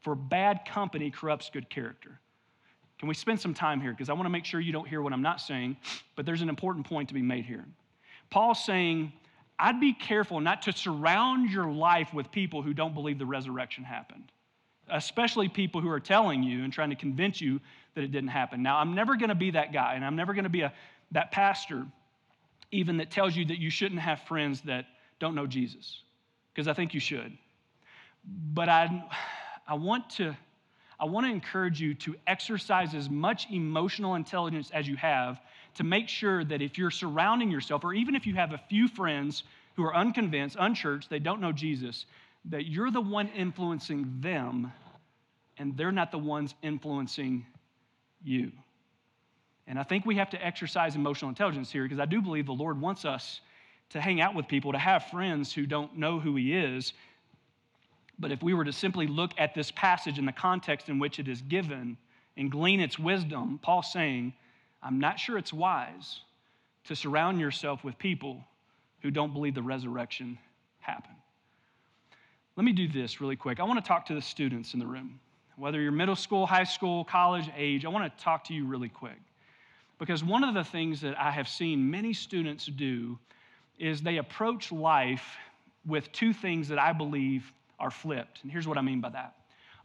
For 0.00 0.14
bad 0.14 0.60
company 0.66 1.10
corrupts 1.10 1.50
good 1.52 1.68
character. 1.68 2.18
Can 2.98 3.08
we 3.08 3.14
spend 3.14 3.40
some 3.40 3.52
time 3.52 3.80
here? 3.80 3.92
Because 3.92 4.08
I 4.08 4.14
want 4.14 4.24
to 4.24 4.30
make 4.30 4.46
sure 4.46 4.58
you 4.58 4.72
don't 4.72 4.88
hear 4.88 5.02
what 5.02 5.12
I'm 5.12 5.22
not 5.22 5.40
saying, 5.40 5.76
but 6.16 6.24
there's 6.24 6.42
an 6.42 6.48
important 6.48 6.86
point 6.86 7.08
to 7.08 7.14
be 7.14 7.22
made 7.22 7.44
here. 7.44 7.64
Paul's 8.30 8.64
saying, 8.64 9.12
I'd 9.58 9.80
be 9.80 9.92
careful 9.92 10.40
not 10.40 10.62
to 10.62 10.72
surround 10.72 11.50
your 11.50 11.70
life 11.70 12.14
with 12.14 12.30
people 12.30 12.62
who 12.62 12.72
don't 12.72 12.94
believe 12.94 13.18
the 13.18 13.26
resurrection 13.26 13.84
happened, 13.84 14.30
especially 14.88 15.48
people 15.48 15.80
who 15.80 15.90
are 15.90 16.00
telling 16.00 16.42
you 16.42 16.62
and 16.64 16.72
trying 16.72 16.90
to 16.90 16.96
convince 16.96 17.40
you 17.40 17.60
that 17.94 18.04
it 18.04 18.12
didn't 18.12 18.30
happen. 18.30 18.62
Now, 18.62 18.78
I'm 18.78 18.94
never 18.94 19.16
going 19.16 19.30
to 19.30 19.34
be 19.34 19.50
that 19.52 19.72
guy, 19.72 19.94
and 19.94 20.04
I'm 20.04 20.16
never 20.16 20.32
going 20.32 20.44
to 20.44 20.50
be 20.50 20.60
a, 20.60 20.72
that 21.10 21.32
pastor 21.32 21.86
even 22.70 22.98
that 22.98 23.10
tells 23.10 23.34
you 23.34 23.46
that 23.46 23.58
you 23.58 23.70
shouldn't 23.70 24.00
have 24.00 24.20
friends 24.22 24.60
that 24.62 24.86
don't 25.18 25.34
know 25.34 25.46
Jesus, 25.46 26.02
because 26.54 26.68
I 26.68 26.74
think 26.74 26.94
you 26.94 27.00
should. 27.00 27.36
But 28.24 28.68
I, 28.68 29.04
I 29.66 29.74
want 29.74 30.10
to. 30.10 30.36
I 31.00 31.04
want 31.04 31.26
to 31.26 31.30
encourage 31.30 31.80
you 31.80 31.94
to 31.94 32.16
exercise 32.26 32.92
as 32.92 33.08
much 33.08 33.46
emotional 33.52 34.16
intelligence 34.16 34.68
as 34.74 34.88
you 34.88 34.96
have 34.96 35.40
to 35.74 35.84
make 35.84 36.08
sure 36.08 36.44
that 36.44 36.62
if 36.62 36.78
you're 36.78 36.90
surrounding 36.90 37.50
yourself, 37.50 37.84
or 37.84 37.94
even 37.94 38.14
if 38.14 38.26
you 38.26 38.34
have 38.34 38.52
a 38.52 38.60
few 38.68 38.88
friends 38.88 39.44
who 39.76 39.84
are 39.84 39.94
unconvinced, 39.94 40.56
unchurched, 40.58 41.08
they 41.08 41.18
don't 41.18 41.40
know 41.40 41.52
Jesus, 41.52 42.06
that 42.46 42.66
you're 42.66 42.90
the 42.90 43.00
one 43.00 43.28
influencing 43.28 44.18
them 44.20 44.72
and 45.58 45.76
they're 45.76 45.92
not 45.92 46.10
the 46.10 46.18
ones 46.18 46.54
influencing 46.62 47.44
you. 48.22 48.52
And 49.66 49.78
I 49.78 49.82
think 49.82 50.06
we 50.06 50.16
have 50.16 50.30
to 50.30 50.44
exercise 50.44 50.96
emotional 50.96 51.28
intelligence 51.28 51.70
here 51.70 51.82
because 51.82 52.00
I 52.00 52.06
do 52.06 52.22
believe 52.22 52.46
the 52.46 52.52
Lord 52.52 52.80
wants 52.80 53.04
us 53.04 53.40
to 53.90 54.00
hang 54.00 54.20
out 54.20 54.34
with 54.34 54.48
people, 54.48 54.72
to 54.72 54.78
have 54.78 55.04
friends 55.06 55.52
who 55.52 55.66
don't 55.66 55.96
know 55.96 56.18
who 56.18 56.36
He 56.36 56.54
is. 56.56 56.92
But 58.18 58.32
if 58.32 58.42
we 58.42 58.54
were 58.54 58.64
to 58.64 58.72
simply 58.72 59.06
look 59.06 59.32
at 59.38 59.54
this 59.54 59.70
passage 59.70 60.18
in 60.18 60.26
the 60.26 60.32
context 60.32 60.88
in 60.88 60.98
which 60.98 61.18
it 61.18 61.28
is 61.28 61.42
given 61.42 61.96
and 62.36 62.50
glean 62.50 62.80
its 62.80 62.98
wisdom, 62.98 63.58
Paul's 63.62 63.92
saying, 63.92 64.32
I'm 64.82 65.00
not 65.00 65.18
sure 65.18 65.38
it's 65.38 65.52
wise 65.52 66.20
to 66.84 66.96
surround 66.96 67.40
yourself 67.40 67.84
with 67.84 67.98
people 67.98 68.44
who 69.02 69.10
don't 69.10 69.32
believe 69.32 69.54
the 69.54 69.62
resurrection 69.62 70.38
happened. 70.80 71.14
Let 72.56 72.64
me 72.64 72.72
do 72.72 72.88
this 72.88 73.20
really 73.20 73.36
quick. 73.36 73.60
I 73.60 73.64
want 73.64 73.82
to 73.82 73.86
talk 73.86 74.06
to 74.06 74.14
the 74.14 74.22
students 74.22 74.74
in 74.74 74.80
the 74.80 74.86
room. 74.86 75.20
Whether 75.56 75.80
you're 75.80 75.92
middle 75.92 76.16
school, 76.16 76.46
high 76.46 76.64
school, 76.64 77.04
college 77.04 77.48
age, 77.56 77.84
I 77.84 77.88
want 77.88 78.16
to 78.16 78.24
talk 78.24 78.44
to 78.44 78.54
you 78.54 78.64
really 78.64 78.88
quick. 78.88 79.18
Because 79.98 80.22
one 80.22 80.44
of 80.44 80.54
the 80.54 80.64
things 80.64 81.00
that 81.00 81.18
I 81.18 81.30
have 81.30 81.48
seen 81.48 81.90
many 81.90 82.12
students 82.12 82.66
do 82.66 83.18
is 83.78 84.00
they 84.00 84.18
approach 84.18 84.70
life 84.70 85.36
with 85.86 86.10
two 86.12 86.32
things 86.32 86.68
that 86.68 86.78
I 86.78 86.92
believe 86.92 87.52
are 87.78 87.90
flipped. 87.90 88.40
And 88.42 88.50
here's 88.50 88.66
what 88.66 88.78
I 88.78 88.82
mean 88.82 89.00
by 89.00 89.10
that. 89.10 89.34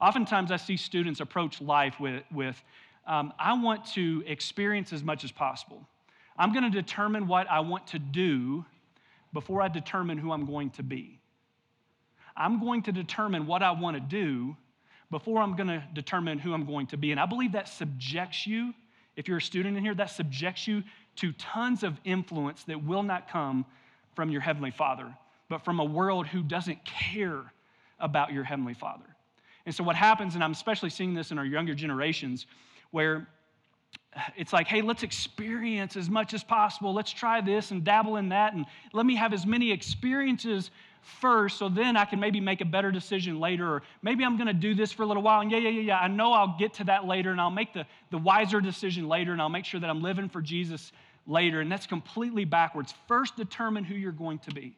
Oftentimes, 0.01 0.51
I 0.51 0.57
see 0.57 0.77
students 0.77 1.19
approach 1.19 1.61
life 1.61 1.99
with, 1.99 2.23
with 2.31 2.61
um, 3.05 3.33
I 3.37 3.53
want 3.53 3.85
to 3.93 4.23
experience 4.25 4.93
as 4.93 5.03
much 5.03 5.23
as 5.23 5.31
possible. 5.31 5.87
I'm 6.37 6.51
going 6.53 6.63
to 6.63 6.69
determine 6.69 7.27
what 7.27 7.49
I 7.49 7.59
want 7.59 7.87
to 7.87 7.99
do 7.99 8.65
before 9.33 9.61
I 9.61 9.67
determine 9.67 10.17
who 10.17 10.31
I'm 10.31 10.45
going 10.45 10.69
to 10.71 10.83
be. 10.83 11.19
I'm 12.35 12.59
going 12.59 12.83
to 12.83 12.91
determine 12.91 13.45
what 13.45 13.61
I 13.61 13.71
want 13.71 13.95
to 13.95 13.99
do 13.99 14.55
before 15.11 15.41
I'm 15.41 15.55
going 15.55 15.67
to 15.67 15.83
determine 15.93 16.39
who 16.39 16.53
I'm 16.53 16.65
going 16.65 16.87
to 16.87 16.97
be. 16.97 17.11
And 17.11 17.19
I 17.19 17.25
believe 17.25 17.51
that 17.51 17.67
subjects 17.67 18.47
you, 18.47 18.73
if 19.15 19.27
you're 19.27 19.37
a 19.37 19.41
student 19.41 19.77
in 19.77 19.83
here, 19.83 19.93
that 19.95 20.09
subjects 20.09 20.67
you 20.67 20.83
to 21.17 21.31
tons 21.33 21.83
of 21.83 21.99
influence 22.03 22.63
that 22.63 22.83
will 22.83 23.03
not 23.03 23.29
come 23.29 23.65
from 24.15 24.29
your 24.29 24.41
Heavenly 24.41 24.71
Father, 24.71 25.13
but 25.49 25.63
from 25.63 25.79
a 25.79 25.85
world 25.85 26.25
who 26.25 26.41
doesn't 26.41 26.83
care 26.85 27.51
about 27.99 28.33
your 28.33 28.43
Heavenly 28.43 28.73
Father. 28.73 29.05
And 29.65 29.73
so, 29.73 29.83
what 29.83 29.95
happens, 29.95 30.35
and 30.35 30.43
I'm 30.43 30.51
especially 30.51 30.89
seeing 30.89 31.13
this 31.13 31.31
in 31.31 31.37
our 31.37 31.45
younger 31.45 31.75
generations, 31.75 32.47
where 32.93 33.27
it's 34.37 34.53
like, 34.53 34.67
hey, 34.67 34.83
let's 34.83 35.01
experience 35.01 35.97
as 35.97 36.09
much 36.09 36.35
as 36.35 36.43
possible. 36.43 36.93
Let's 36.93 37.11
try 37.11 37.41
this 37.41 37.71
and 37.71 37.83
dabble 37.83 38.17
in 38.17 38.29
that, 38.29 38.53
and 38.53 38.65
let 38.93 39.05
me 39.05 39.15
have 39.15 39.33
as 39.33 39.45
many 39.47 39.71
experiences 39.71 40.69
first 41.01 41.57
so 41.57 41.67
then 41.67 41.97
I 41.97 42.05
can 42.05 42.19
maybe 42.19 42.39
make 42.39 42.61
a 42.61 42.65
better 42.65 42.91
decision 42.91 43.39
later. 43.39 43.67
Or 43.67 43.83
maybe 44.03 44.23
I'm 44.23 44.37
going 44.37 44.47
to 44.47 44.53
do 44.53 44.75
this 44.75 44.91
for 44.91 45.01
a 45.01 45.05
little 45.07 45.23
while, 45.23 45.41
and 45.41 45.51
yeah, 45.51 45.57
yeah, 45.57 45.69
yeah, 45.69 45.81
yeah, 45.81 45.97
I 45.97 46.07
know 46.07 46.33
I'll 46.33 46.55
get 46.59 46.75
to 46.75 46.83
that 46.83 47.05
later, 47.05 47.31
and 47.31 47.41
I'll 47.41 47.49
make 47.49 47.73
the, 47.73 47.85
the 48.11 48.19
wiser 48.19 48.61
decision 48.61 49.07
later, 49.07 49.31
and 49.33 49.41
I'll 49.41 49.49
make 49.49 49.65
sure 49.65 49.79
that 49.79 49.89
I'm 49.89 50.03
living 50.03 50.29
for 50.29 50.41
Jesus 50.41 50.91
later. 51.25 51.61
And 51.61 51.71
that's 51.71 51.87
completely 51.87 52.45
backwards. 52.45 52.93
First, 53.07 53.35
determine 53.35 53.83
who 53.83 53.95
you're 53.95 54.11
going 54.11 54.37
to 54.39 54.51
be. 54.51 54.77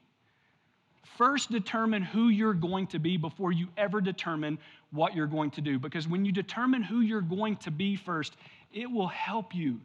First, 1.18 1.52
determine 1.52 2.02
who 2.02 2.30
you're 2.30 2.54
going 2.54 2.88
to 2.88 3.00
be 3.00 3.18
before 3.18 3.52
you 3.52 3.68
ever 3.78 4.02
determine 4.02 4.58
what 4.92 5.16
you're 5.16 5.28
going 5.28 5.52
to 5.52 5.62
do. 5.62 5.80
Because 5.80 6.08
when 6.08 6.26
you 6.26 6.32
determine 6.32 6.82
who 6.82 7.02
you're 7.02 7.22
going 7.22 7.58
to 7.58 7.72
be 7.72 7.96
first, 7.96 8.36
it 8.74 8.90
will 8.90 9.08
help 9.08 9.54
you 9.54 9.80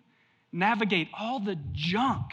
navigate 0.53 1.09
all 1.19 1.39
the 1.39 1.57
junk 1.73 2.33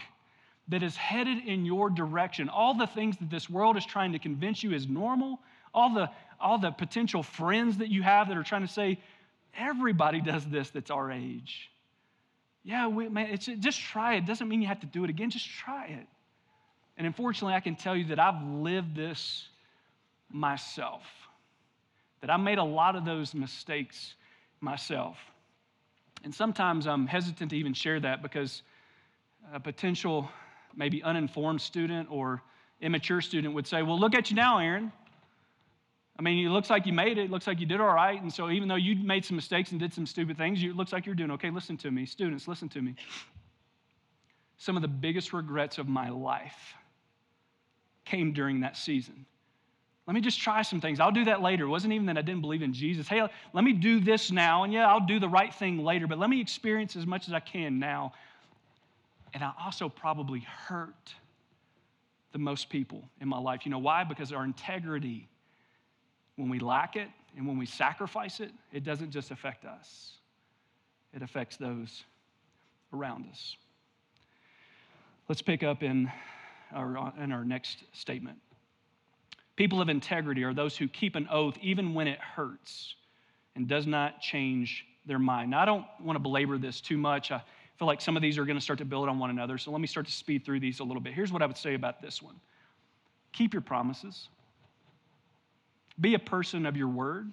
that 0.69 0.83
is 0.83 0.95
headed 0.95 1.45
in 1.45 1.65
your 1.65 1.89
direction, 1.89 2.49
all 2.49 2.73
the 2.73 2.87
things 2.87 3.17
that 3.17 3.29
this 3.29 3.49
world 3.49 3.77
is 3.77 3.85
trying 3.85 4.13
to 4.13 4.19
convince 4.19 4.63
you 4.63 4.73
is 4.73 4.87
normal, 4.87 5.39
all 5.73 5.93
the, 5.93 6.09
all 6.39 6.57
the 6.57 6.71
potential 6.71 7.23
friends 7.23 7.77
that 7.77 7.89
you 7.89 8.03
have 8.03 8.27
that 8.27 8.37
are 8.37 8.43
trying 8.43 8.65
to 8.65 8.73
say, 8.73 8.99
everybody 9.55 10.19
does 10.19 10.45
this 10.45 10.69
that's 10.71 10.91
our 10.91 11.11
age. 11.11 11.69
Yeah, 12.63 12.87
we, 12.87 13.07
man, 13.07 13.37
just 13.37 13.79
try 13.79 14.15
it. 14.15 14.25
Doesn't 14.25 14.49
mean 14.49 14.61
you 14.61 14.67
have 14.67 14.81
to 14.81 14.87
do 14.87 15.03
it 15.03 15.09
again, 15.09 15.29
just 15.29 15.47
try 15.49 15.85
it. 15.87 16.07
And 16.97 17.05
unfortunately, 17.05 17.53
I 17.53 17.59
can 17.59 17.75
tell 17.75 17.95
you 17.95 18.05
that 18.05 18.19
I've 18.19 18.41
lived 18.43 18.95
this 18.95 19.47
myself, 20.31 21.03
that 22.21 22.29
I 22.29 22.37
made 22.37 22.57
a 22.57 22.63
lot 22.63 22.95
of 22.95 23.05
those 23.05 23.33
mistakes 23.33 24.15
myself. 24.59 25.17
And 26.23 26.33
sometimes 26.33 26.87
I'm 26.87 27.05
hesitant 27.05 27.51
to 27.51 27.57
even 27.57 27.73
share 27.73 27.99
that 27.99 28.23
because 28.23 28.63
a 29.53 29.59
potential, 29.59 30.29
maybe 30.75 31.03
uninformed 31.03 31.61
student 31.61 32.09
or 32.11 32.41
immature 32.81 33.21
student 33.21 33.53
would 33.53 33.67
say, 33.67 33.83
Well, 33.83 33.99
look 33.99 34.15
at 34.15 34.29
you 34.31 34.35
now, 34.35 34.57
Aaron. 34.57 34.91
I 36.19 36.23
mean, 36.23 36.45
it 36.45 36.49
looks 36.49 36.71
like 36.71 36.87
you 36.87 36.93
made 36.93 37.19
it. 37.19 37.25
It 37.25 37.31
looks 37.31 37.45
like 37.45 37.59
you 37.59 37.67
did 37.67 37.79
all 37.79 37.93
right. 37.93 38.19
And 38.19 38.33
so, 38.33 38.49
even 38.49 38.67
though 38.67 38.75
you 38.75 38.95
made 38.95 39.23
some 39.23 39.35
mistakes 39.35 39.69
and 39.69 39.79
did 39.79 39.93
some 39.93 40.07
stupid 40.07 40.35
things, 40.35 40.63
it 40.63 40.75
looks 40.75 40.91
like 40.91 41.05
you're 41.05 41.13
doing 41.13 41.29
okay. 41.31 41.51
Listen 41.51 41.77
to 41.77 41.91
me. 41.91 42.07
Students, 42.07 42.47
listen 42.47 42.67
to 42.69 42.81
me. 42.81 42.95
Some 44.57 44.75
of 44.75 44.81
the 44.81 44.87
biggest 44.87 45.31
regrets 45.31 45.77
of 45.77 45.87
my 45.87 46.09
life 46.09 46.73
came 48.07 48.33
during 48.33 48.61
that 48.61 48.77
season. 48.77 49.25
Let 50.07 50.13
me 50.13 50.21
just 50.21 50.39
try 50.39 50.61
some 50.61 50.79
things. 50.79 51.01
I'll 51.01 51.11
do 51.11 51.25
that 51.25 51.41
later. 51.41 51.65
It 51.65 51.69
wasn't 51.69 51.93
even 51.93 52.05
that 52.05 52.17
I 52.17 52.21
didn't 52.21 52.39
believe 52.41 52.61
in 52.61 52.73
Jesus. 52.73 53.07
Hey, 53.09 53.21
let 53.53 53.63
me 53.63 53.73
do 53.73 53.99
this 53.99 54.31
now, 54.31 54.63
and 54.63 54.71
yeah, 54.71 54.87
I'll 54.87 55.05
do 55.05 55.19
the 55.19 55.27
right 55.27 55.53
thing 55.53 55.83
later, 55.83 56.07
but 56.07 56.17
let 56.17 56.29
me 56.29 56.39
experience 56.39 56.95
as 56.95 57.05
much 57.05 57.27
as 57.27 57.33
I 57.33 57.41
can 57.41 57.77
now. 57.77 58.13
And 59.33 59.43
I 59.43 59.51
also 59.63 59.89
probably 59.89 60.39
hurt 60.39 61.13
the 62.31 62.39
most 62.39 62.69
people 62.69 63.03
in 63.19 63.27
my 63.27 63.37
life. 63.37 63.65
You 63.65 63.71
know 63.71 63.79
why? 63.79 64.05
Because 64.05 64.31
our 64.31 64.45
integrity, 64.45 65.27
when 66.37 66.47
we 66.47 66.59
lack 66.59 66.95
it 66.95 67.09
and 67.35 67.45
when 67.45 67.57
we 67.57 67.65
sacrifice 67.65 68.39
it, 68.39 68.51
it 68.71 68.85
doesn't 68.85 69.11
just 69.11 69.31
affect 69.31 69.65
us, 69.65 70.13
it 71.13 71.21
affects 71.21 71.57
those 71.57 72.03
around 72.93 73.25
us. 73.29 73.57
Let's 75.27 75.41
pick 75.41 75.63
up 75.63 75.83
in 75.83 76.09
our, 76.73 77.13
in 77.21 77.31
our 77.31 77.43
next 77.43 77.83
statement. 77.93 78.37
People 79.55 79.81
of 79.81 79.89
integrity 79.89 80.43
are 80.43 80.53
those 80.53 80.77
who 80.77 80.87
keep 80.87 81.15
an 81.15 81.27
oath 81.31 81.57
even 81.61 81.93
when 81.93 82.07
it 82.07 82.19
hurts 82.19 82.95
and 83.55 83.67
does 83.67 83.87
not 83.87 84.21
change 84.21 84.85
their 85.05 85.19
mind. 85.19 85.51
Now, 85.51 85.61
I 85.61 85.65
don't 85.65 85.85
want 85.99 86.15
to 86.15 86.19
belabor 86.19 86.57
this 86.57 86.79
too 86.79 86.97
much. 86.97 87.31
I 87.31 87.41
feel 87.79 87.87
like 87.87 88.01
some 88.01 88.15
of 88.15 88.21
these 88.21 88.37
are 88.37 88.45
going 88.45 88.57
to 88.57 88.61
start 88.61 88.79
to 88.79 88.85
build 88.85 89.09
on 89.09 89.17
one 89.17 89.29
another. 89.29 89.57
So 89.57 89.71
let 89.71 89.81
me 89.81 89.87
start 89.87 90.05
to 90.05 90.11
speed 90.11 90.45
through 90.45 90.59
these 90.59 90.79
a 90.79 90.83
little 90.83 91.01
bit. 91.01 91.13
Here's 91.13 91.31
what 91.31 91.41
I 91.41 91.45
would 91.45 91.57
say 91.57 91.73
about 91.73 92.01
this 92.01 92.21
one 92.21 92.35
keep 93.33 93.53
your 93.53 93.61
promises, 93.61 94.29
be 95.99 96.13
a 96.13 96.19
person 96.19 96.65
of 96.65 96.77
your 96.77 96.87
word. 96.87 97.31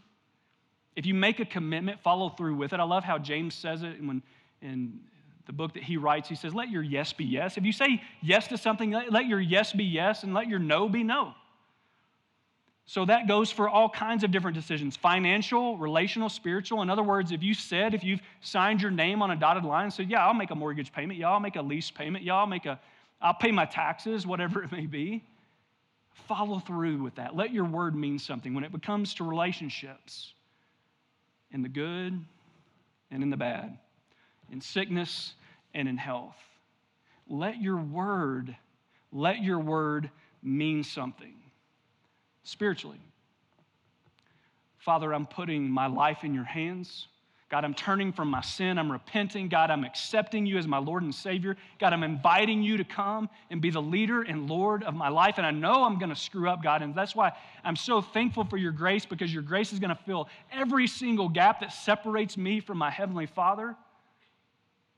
If 0.96 1.06
you 1.06 1.14
make 1.14 1.40
a 1.40 1.44
commitment, 1.44 2.00
follow 2.02 2.28
through 2.28 2.54
with 2.54 2.72
it. 2.72 2.78
I 2.78 2.84
love 2.84 3.02
how 3.02 3.18
James 3.18 3.54
says 3.54 3.82
it 3.82 4.02
when 4.04 4.22
in 4.62 5.00
the 5.46 5.52
book 5.52 5.74
that 5.74 5.82
he 5.82 5.96
writes, 5.96 6.28
he 6.28 6.34
says, 6.34 6.54
Let 6.54 6.70
your 6.70 6.82
yes 6.82 7.12
be 7.12 7.24
yes. 7.24 7.56
If 7.56 7.64
you 7.64 7.72
say 7.72 8.02
yes 8.22 8.48
to 8.48 8.58
something, 8.58 8.90
let 8.90 9.26
your 9.26 9.40
yes 9.40 9.72
be 9.72 9.84
yes 9.84 10.22
and 10.22 10.34
let 10.34 10.48
your 10.48 10.58
no 10.58 10.88
be 10.88 11.02
no. 11.02 11.34
So 12.86 13.06
that 13.06 13.26
goes 13.26 13.50
for 13.50 13.68
all 13.68 13.88
kinds 13.88 14.24
of 14.24 14.30
different 14.30 14.54
decisions 14.54 14.96
financial, 14.96 15.78
relational, 15.78 16.28
spiritual. 16.28 16.82
In 16.82 16.90
other 16.90 17.02
words, 17.02 17.32
if 17.32 17.42
you 17.42 17.54
said, 17.54 17.94
if 17.94 18.04
you've 18.04 18.20
signed 18.40 18.82
your 18.82 18.90
name 18.90 19.22
on 19.22 19.30
a 19.30 19.36
dotted 19.36 19.64
line 19.64 19.84
and 19.84 19.92
said, 19.92 20.10
Yeah, 20.10 20.26
I'll 20.26 20.34
make 20.34 20.50
a 20.50 20.54
mortgage 20.54 20.92
payment, 20.92 21.18
yeah, 21.18 21.30
I'll 21.30 21.40
make 21.40 21.56
a 21.56 21.62
lease 21.62 21.90
payment, 21.90 22.24
yeah, 22.24 22.36
I'll 22.36 22.46
make 22.46 22.66
a, 22.66 22.78
I'll 23.20 23.34
pay 23.34 23.52
my 23.52 23.64
taxes, 23.64 24.26
whatever 24.26 24.62
it 24.62 24.72
may 24.72 24.86
be, 24.86 25.24
follow 26.28 26.58
through 26.58 27.02
with 27.02 27.14
that. 27.16 27.34
Let 27.34 27.52
your 27.52 27.64
word 27.64 27.94
mean 27.94 28.18
something. 28.18 28.54
When 28.54 28.64
it 28.64 28.82
comes 28.82 29.14
to 29.14 29.24
relationships, 29.24 30.32
in 31.52 31.62
the 31.62 31.68
good 31.68 32.22
and 33.10 33.22
in 33.22 33.30
the 33.30 33.36
bad, 33.36 33.78
in 34.50 34.60
sickness 34.60 35.34
and 35.72 35.88
in 35.88 35.96
health. 35.96 36.36
Let 37.28 37.60
your 37.60 37.78
word, 37.78 38.56
let 39.12 39.42
your 39.42 39.58
word 39.58 40.10
mean 40.42 40.82
something 40.82 41.34
spiritually. 42.42 43.00
Father, 44.78 45.14
I'm 45.14 45.26
putting 45.26 45.70
my 45.70 45.86
life 45.86 46.24
in 46.24 46.34
your 46.34 46.44
hands. 46.44 47.08
God, 47.50 47.64
I'm 47.64 47.74
turning 47.74 48.12
from 48.12 48.28
my 48.28 48.40
sin. 48.40 48.78
I'm 48.78 48.90
repenting. 48.90 49.48
God, 49.48 49.70
I'm 49.70 49.84
accepting 49.84 50.44
you 50.44 50.58
as 50.58 50.66
my 50.66 50.78
Lord 50.78 51.04
and 51.04 51.14
Savior. 51.14 51.56
God, 51.78 51.92
I'm 51.92 52.02
inviting 52.02 52.62
you 52.62 52.76
to 52.76 52.84
come 52.84 53.30
and 53.50 53.60
be 53.60 53.70
the 53.70 53.80
leader 53.80 54.22
and 54.22 54.50
Lord 54.50 54.82
of 54.82 54.94
my 54.94 55.08
life. 55.08 55.34
And 55.38 55.46
I 55.46 55.52
know 55.52 55.84
I'm 55.84 55.98
going 55.98 56.10
to 56.10 56.16
screw 56.16 56.48
up, 56.48 56.62
God. 56.62 56.82
And 56.82 56.94
that's 56.94 57.14
why 57.14 57.32
I'm 57.62 57.76
so 57.76 58.02
thankful 58.02 58.44
for 58.44 58.56
your 58.56 58.72
grace 58.72 59.06
because 59.06 59.32
your 59.32 59.42
grace 59.42 59.72
is 59.72 59.78
going 59.78 59.94
to 59.94 60.02
fill 60.04 60.28
every 60.52 60.86
single 60.86 61.28
gap 61.28 61.60
that 61.60 61.72
separates 61.72 62.36
me 62.36 62.60
from 62.60 62.76
my 62.78 62.90
Heavenly 62.90 63.26
Father. 63.26 63.76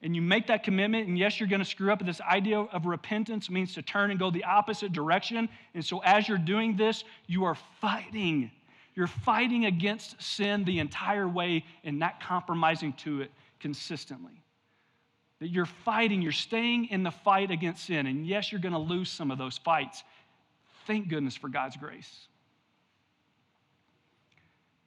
And 0.02 0.14
you 0.14 0.22
make 0.22 0.46
that 0.48 0.62
commitment, 0.62 1.08
and 1.08 1.18
yes, 1.18 1.40
you're 1.40 1.48
going 1.48 1.60
to 1.60 1.64
screw 1.64 1.90
up. 1.90 2.04
This 2.04 2.20
idea 2.20 2.60
of 2.60 2.86
repentance 2.86 3.48
means 3.48 3.74
to 3.74 3.82
turn 3.82 4.10
and 4.10 4.20
go 4.20 4.30
the 4.30 4.44
opposite 4.44 4.92
direction. 4.92 5.48
And 5.74 5.84
so, 5.84 6.00
as 6.04 6.28
you're 6.28 6.36
doing 6.38 6.76
this, 6.76 7.02
you 7.26 7.44
are 7.44 7.56
fighting 7.80 8.50
you're 8.96 9.06
fighting 9.06 9.66
against 9.66 10.20
sin 10.20 10.64
the 10.64 10.78
entire 10.78 11.28
way 11.28 11.64
and 11.84 11.98
not 11.98 12.18
compromising 12.20 12.94
to 12.94 13.20
it 13.20 13.30
consistently. 13.60 14.42
That 15.38 15.48
you're 15.48 15.66
fighting, 15.66 16.22
you're 16.22 16.32
staying 16.32 16.86
in 16.86 17.02
the 17.02 17.10
fight 17.10 17.50
against 17.50 17.84
sin. 17.84 18.06
And 18.06 18.26
yes, 18.26 18.50
you're 18.50 18.60
going 18.60 18.72
to 18.72 18.78
lose 18.78 19.10
some 19.10 19.30
of 19.30 19.36
those 19.36 19.58
fights. 19.58 20.02
Thank 20.86 21.08
goodness 21.08 21.36
for 21.36 21.48
God's 21.48 21.76
grace. 21.76 22.10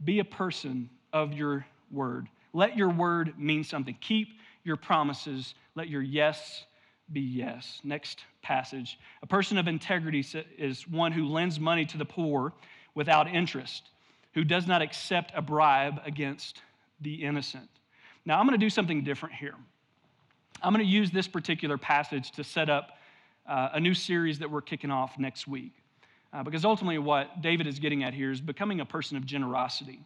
Be 0.04 0.18
a 0.20 0.26
person 0.26 0.90
of 1.14 1.34
your 1.34 1.68
word. 1.92 2.28
Let 2.52 2.76
your 2.76 2.90
word 2.90 3.38
mean 3.38 3.64
something. 3.64 3.96
Keep 4.02 4.30
your 4.64 4.78
promises. 4.78 5.56
Let 5.76 5.90
your 5.90 6.02
yes 6.02 6.66
be 7.12 7.22
yes. 7.22 7.80
Next 7.84 8.24
passage. 8.42 9.00
A 9.22 9.28
person 9.28 9.58
of 9.58 9.68
integrity 9.68 10.26
is 10.58 10.88
one 10.88 11.12
who 11.12 11.28
lends 11.28 11.60
money 11.60 11.86
to 11.86 11.98
the 11.98 12.06
poor 12.06 12.54
without 12.96 13.28
interest 13.28 13.90
who 14.34 14.44
does 14.44 14.68
not 14.68 14.82
accept 14.82 15.32
a 15.36 15.42
bribe 15.42 16.00
against 16.06 16.62
the 17.02 17.24
innocent. 17.24 17.70
Now, 18.26 18.40
I'm 18.40 18.46
going 18.46 18.60
to 18.60 18.64
do 18.64 18.70
something 18.70 19.04
different 19.04 19.36
here. 19.36 19.56
I'm 20.62 20.74
going 20.74 20.86
to 20.86 20.92
use 20.92 21.10
this 21.10 21.28
particular 21.28 21.78
passage 21.78 22.32
to 22.32 22.44
set 22.44 22.70
up 22.70 22.98
uh, 23.48 23.70
a 23.74 23.80
new 23.80 23.94
series 23.94 24.40
that 24.40 24.52
we're 24.52 24.62
kicking 24.62 24.92
off 24.92 25.18
next 25.18 25.48
week. 25.48 25.74
Uh, 26.32 26.44
because 26.44 26.64
ultimately, 26.64 27.00
what 27.00 27.42
David 27.42 27.66
is 27.66 27.80
getting 27.80 28.04
at 28.04 28.14
here 28.14 28.32
is 28.32 28.40
becoming 28.40 28.82
a 28.82 28.86
person 28.86 29.18
of 29.18 29.26
generosity. 29.26 30.00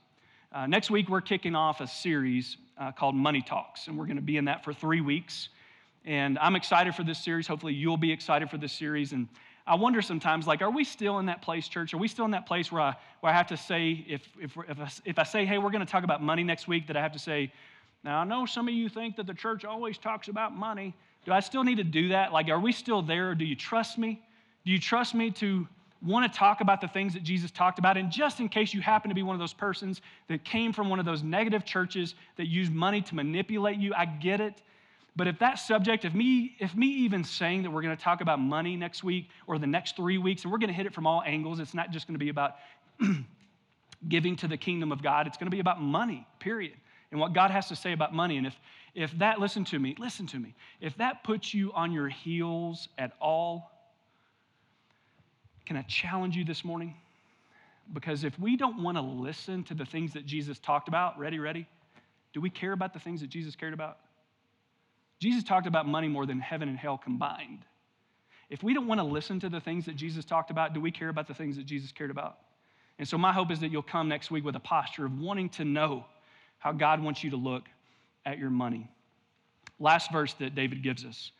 Uh, 0.54 0.68
next 0.68 0.92
week, 0.92 1.10
we're 1.10 1.20
kicking 1.20 1.56
off 1.56 1.82
a 1.82 1.88
series 1.88 2.58
uh, 2.78 2.92
called 2.92 3.16
Money 3.16 3.42
Talks, 3.42 3.88
and 3.88 3.98
we're 3.98 4.06
going 4.06 4.18
to 4.18 4.22
be 4.22 4.38
in 4.38 4.46
that 4.46 4.64
for 4.64 4.72
three 4.72 5.02
weeks. 5.02 5.50
And 6.06 6.38
I'm 6.38 6.56
excited 6.56 6.94
for 6.94 7.04
this 7.04 7.18
series. 7.18 7.48
Hopefully, 7.48 7.74
you'll 7.74 7.98
be 7.98 8.12
excited 8.12 8.52
for 8.52 8.60
this 8.60 8.72
series. 8.72 9.14
And 9.14 9.28
I 9.66 9.74
wonder 9.74 10.00
sometimes, 10.00 10.46
like, 10.46 10.62
are 10.62 10.70
we 10.70 10.84
still 10.84 11.18
in 11.18 11.26
that 11.26 11.42
place, 11.42 11.68
church? 11.68 11.96
Are 11.96 11.98
we 11.98 12.08
still 12.08 12.26
in 12.26 12.32
that 12.32 12.46
place 12.46 12.72
where 12.72 12.84
I, 12.84 12.96
where 13.22 13.34
I 13.34 13.36
have 13.36 13.48
to 13.48 13.58
say, 13.58 14.06
if, 14.08 14.30
if, 14.40 14.56
if, 14.70 14.80
I, 14.80 14.90
if 15.06 15.18
I 15.18 15.24
say, 15.24 15.44
hey, 15.44 15.58
we're 15.58 15.72
going 15.72 15.84
to 15.84 15.92
talk 15.92 16.04
about 16.04 16.22
money 16.22 16.44
next 16.44 16.68
week, 16.68 16.86
that 16.86 16.96
I 16.96 17.02
have 17.02 17.14
to 17.14 17.20
say, 17.20 17.52
now 18.04 18.20
I 18.20 18.24
know 18.24 18.46
some 18.46 18.68
of 18.68 18.76
you 18.76 18.90
think 18.90 19.16
that 19.16 19.26
the 19.26 19.34
church 19.34 19.66
always 19.66 19.98
talks 19.98 20.28
about 20.28 20.56
money. 20.56 20.94
Do 21.26 21.32
I 21.32 21.40
still 21.40 21.64
need 21.64 21.78
to 21.78 21.84
do 21.84 22.10
that? 22.10 22.32
Like, 22.32 22.50
are 22.50 22.60
we 22.60 22.74
still 22.74 23.02
there? 23.02 23.34
Do 23.34 23.44
you 23.44 23.56
trust 23.56 23.98
me? 23.98 24.22
Do 24.66 24.72
you 24.72 24.78
trust 24.78 25.16
me 25.16 25.32
to 25.32 25.68
want 26.04 26.32
to 26.32 26.38
talk 26.38 26.62
about 26.62 26.82
the 26.82 26.88
things 26.88 27.14
that 27.14 27.24
Jesus 27.24 27.52
talked 27.52 27.80
about? 27.80 27.98
And 27.98 28.12
just 28.12 28.40
in 28.40 28.50
case 28.50 28.74
you 28.74 28.82
happen 28.82 29.10
to 29.10 29.16
be 29.16 29.24
one 29.24 29.36
of 29.36 29.40
those 29.40 29.54
persons 29.54 30.02
that 30.28 30.44
came 30.44 30.74
from 30.74 30.90
one 30.90 31.00
of 31.00 31.06
those 31.06 31.24
negative 31.24 31.64
churches 31.66 32.16
that 32.38 32.48
use 32.48 32.70
money 32.70 33.02
to 33.02 33.16
manipulate 33.16 33.78
you, 33.78 33.94
I 33.94 34.06
get 34.06 34.42
it. 34.42 34.62
But 35.16 35.28
if 35.28 35.40
that 35.40 35.60
subject, 35.60 36.06
if 36.06 36.14
me, 36.14 36.56
if 36.60 36.76
me 36.76 36.88
even 36.88 37.24
saying 37.24 37.64
that 37.64 37.72
we're 37.72 37.84
going 37.84 37.96
to 37.96 38.04
talk 38.04 38.22
about 38.22 38.40
money 38.40 38.76
next 38.76 39.04
week 39.04 39.30
or 39.46 39.60
the 39.60 39.68
next 39.68 39.96
three 39.96 40.18
weeks, 40.18 40.44
and 40.44 40.52
we're 40.52 40.58
going 40.58 40.70
to 40.70 40.74
hit 40.74 40.88
it 40.88 40.94
from 40.94 41.06
all 41.06 41.22
angles, 41.24 41.60
it's 41.60 41.76
not 41.76 41.92
just 41.92 42.08
going 42.08 42.16
to 42.16 42.20
be 42.20 42.30
about 42.30 42.56
giving 44.10 44.36
to 44.38 44.48
the 44.48 44.58
kingdom 44.58 44.92
of 44.92 45.04
God, 45.04 45.28
it's 45.28 45.38
going 45.38 45.48
to 45.48 45.56
be 45.56 45.60
about 45.60 45.82
money, 45.82 46.28
period. 46.40 46.74
And 47.12 47.20
what 47.20 47.34
God 47.34 47.52
has 47.52 47.68
to 47.68 47.76
say 47.76 47.92
about 47.92 48.14
money. 48.14 48.38
And 48.38 48.48
if, 48.48 48.60
if 48.96 49.12
that, 49.20 49.40
listen 49.40 49.64
to 49.66 49.78
me, 49.78 49.96
listen 50.00 50.26
to 50.28 50.40
me, 50.40 50.56
if 50.82 50.98
that 50.98 51.24
puts 51.24 51.54
you 51.54 51.72
on 51.74 51.92
your 51.92 52.10
heels 52.10 52.90
at 52.98 53.14
all, 53.22 53.72
can 55.66 55.78
I 55.78 55.82
challenge 55.84 56.36
you 56.36 56.44
this 56.44 56.64
morning? 56.66 56.96
Because 57.92 58.24
if 58.24 58.38
we 58.40 58.56
don't 58.56 58.82
want 58.82 58.98
to 58.98 59.02
listen 59.02 59.64
to 59.66 59.74
the 59.74 59.86
things 59.86 60.14
that 60.14 60.26
Jesus 60.26 60.60
talked 60.60 60.88
about, 60.88 61.18
ready, 61.20 61.40
ready? 61.40 61.68
Do 62.34 62.42
we 62.42 62.50
care 62.50 62.72
about 62.72 62.94
the 62.94 63.00
things 63.00 63.22
that 63.22 63.30
Jesus 63.30 63.56
cared 63.56 63.74
about? 63.74 63.98
Jesus 65.20 65.44
talked 65.44 65.68
about 65.68 65.88
money 65.88 66.08
more 66.08 66.26
than 66.26 66.40
heaven 66.40 66.70
and 66.70 66.78
hell 66.78 66.98
combined. 66.98 67.66
If 68.50 68.64
we 68.64 68.74
don't 68.74 68.88
want 68.88 69.00
to 69.00 69.06
listen 69.06 69.40
to 69.42 69.50
the 69.50 69.60
things 69.60 69.86
that 69.86 69.96
Jesus 69.96 70.26
talked 70.26 70.52
about, 70.52 70.74
do 70.74 70.82
we 70.82 70.92
care 70.92 71.10
about 71.10 71.28
the 71.28 71.34
things 71.34 71.56
that 71.58 71.66
Jesus 71.66 71.92
cared 71.92 72.12
about? 72.12 72.38
And 73.00 73.08
so, 73.08 73.18
my 73.18 73.32
hope 73.32 73.52
is 73.52 73.60
that 73.62 73.72
you'll 73.72 73.82
come 73.82 74.08
next 74.08 74.32
week 74.32 74.46
with 74.46 74.56
a 74.56 74.60
posture 74.60 75.06
of 75.06 75.20
wanting 75.20 75.50
to 75.50 75.66
know 75.66 76.06
how 76.60 76.72
God 76.72 77.02
wants 77.02 77.24
you 77.24 77.32
to 77.32 77.38
look 77.38 77.64
at 78.26 78.38
your 78.38 78.50
money. 78.50 78.88
Last 79.80 80.12
verse 80.12 80.34
that 80.36 80.56
David 80.56 80.84
gives 80.84 81.04
us 81.04 81.32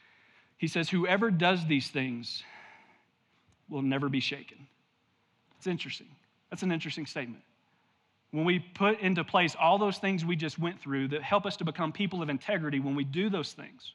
he 0.64 0.70
says, 0.70 0.90
Whoever 0.90 1.30
does 1.30 1.66
these 1.66 1.90
things 1.90 2.42
will 3.70 3.82
never 3.82 4.10
be 4.10 4.20
shaken. 4.20 4.68
It's 5.58 5.68
interesting. 5.68 6.08
That's 6.50 6.64
an 6.64 6.72
interesting 6.72 7.06
statement 7.06 7.44
when 8.34 8.46
we 8.46 8.58
put 8.58 9.00
into 9.00 9.24
place 9.24 9.56
all 9.60 9.78
those 9.78 10.00
things 10.00 10.26
we 10.26 10.36
just 10.36 10.58
went 10.58 10.82
through 10.82 11.08
that 11.10 11.22
help 11.22 11.46
us 11.46 11.56
to 11.58 11.64
become 11.64 11.92
people 11.92 12.24
of 12.24 12.30
integrity, 12.30 12.80
when 12.80 12.96
we 12.96 13.04
do 13.04 13.30
those 13.30 13.54
things, 13.54 13.94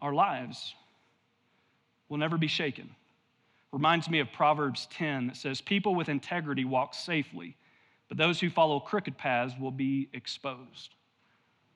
our 0.00 0.14
lives 0.14 0.74
will 2.08 2.16
never 2.16 2.38
be 2.38 2.46
shaken. 2.46 2.88
Reminds 3.72 4.08
me 4.08 4.20
of 4.20 4.32
Proverbs 4.32 4.88
10 4.90 5.26
that 5.26 5.36
says, 5.36 5.60
People 5.60 5.94
with 5.94 6.08
integrity 6.08 6.64
walk 6.64 6.94
safely, 6.94 7.56
but 8.08 8.16
those 8.16 8.40
who 8.40 8.48
follow 8.48 8.80
crooked 8.80 9.18
paths 9.18 9.52
will 9.60 9.70
be 9.70 10.08
exposed. 10.14 10.94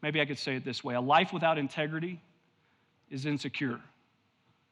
Maybe 0.00 0.22
I 0.22 0.24
could 0.24 0.38
say 0.38 0.56
it 0.56 0.64
this 0.64 0.82
way 0.82 0.94
a 0.94 1.00
life 1.00 1.30
without 1.30 1.58
integrity 1.58 2.22
is 3.10 3.26
insecure, 3.26 3.80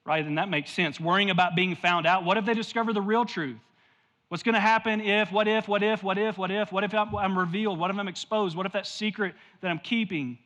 right? 0.04 0.24
And 0.24 0.38
that 0.38 0.48
makes 0.48 0.70
sense. 0.70 1.00
Worrying 1.00 1.30
about 1.30 1.56
being 1.56 1.76
found 1.76 2.06
out. 2.06 2.24
What 2.24 2.36
if 2.36 2.44
they 2.44 2.54
discover 2.54 2.92
the 2.92 3.00
real 3.00 3.24
truth? 3.24 3.58
What's 4.28 4.42
going 4.42 4.54
to 4.54 4.60
happen 4.60 5.00
if, 5.00 5.30
what 5.30 5.46
if, 5.46 5.68
what 5.68 5.82
if, 5.82 6.02
what 6.02 6.18
if, 6.18 6.36
what 6.38 6.50
if, 6.50 6.72
what 6.72 6.84
if 6.84 6.94
I'm 6.94 7.38
revealed? 7.38 7.78
What 7.78 7.90
if 7.90 7.98
I'm 7.98 8.08
exposed? 8.08 8.56
What 8.56 8.66
if 8.66 8.72
that 8.72 8.86
secret 8.86 9.34
that 9.60 9.70
I'm 9.70 9.78
keeping 9.78 10.38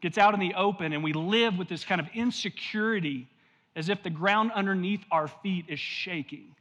gets 0.00 0.18
out 0.18 0.34
in 0.34 0.40
the 0.40 0.54
open 0.54 0.92
and 0.92 1.02
we 1.02 1.12
live 1.12 1.58
with 1.58 1.68
this 1.68 1.84
kind 1.84 2.00
of 2.00 2.06
insecurity 2.14 3.28
as 3.76 3.88
if 3.88 4.02
the 4.02 4.10
ground 4.10 4.52
underneath 4.52 5.04
our 5.10 5.28
feet 5.28 5.66
is 5.68 5.80
shaking? 5.80 6.54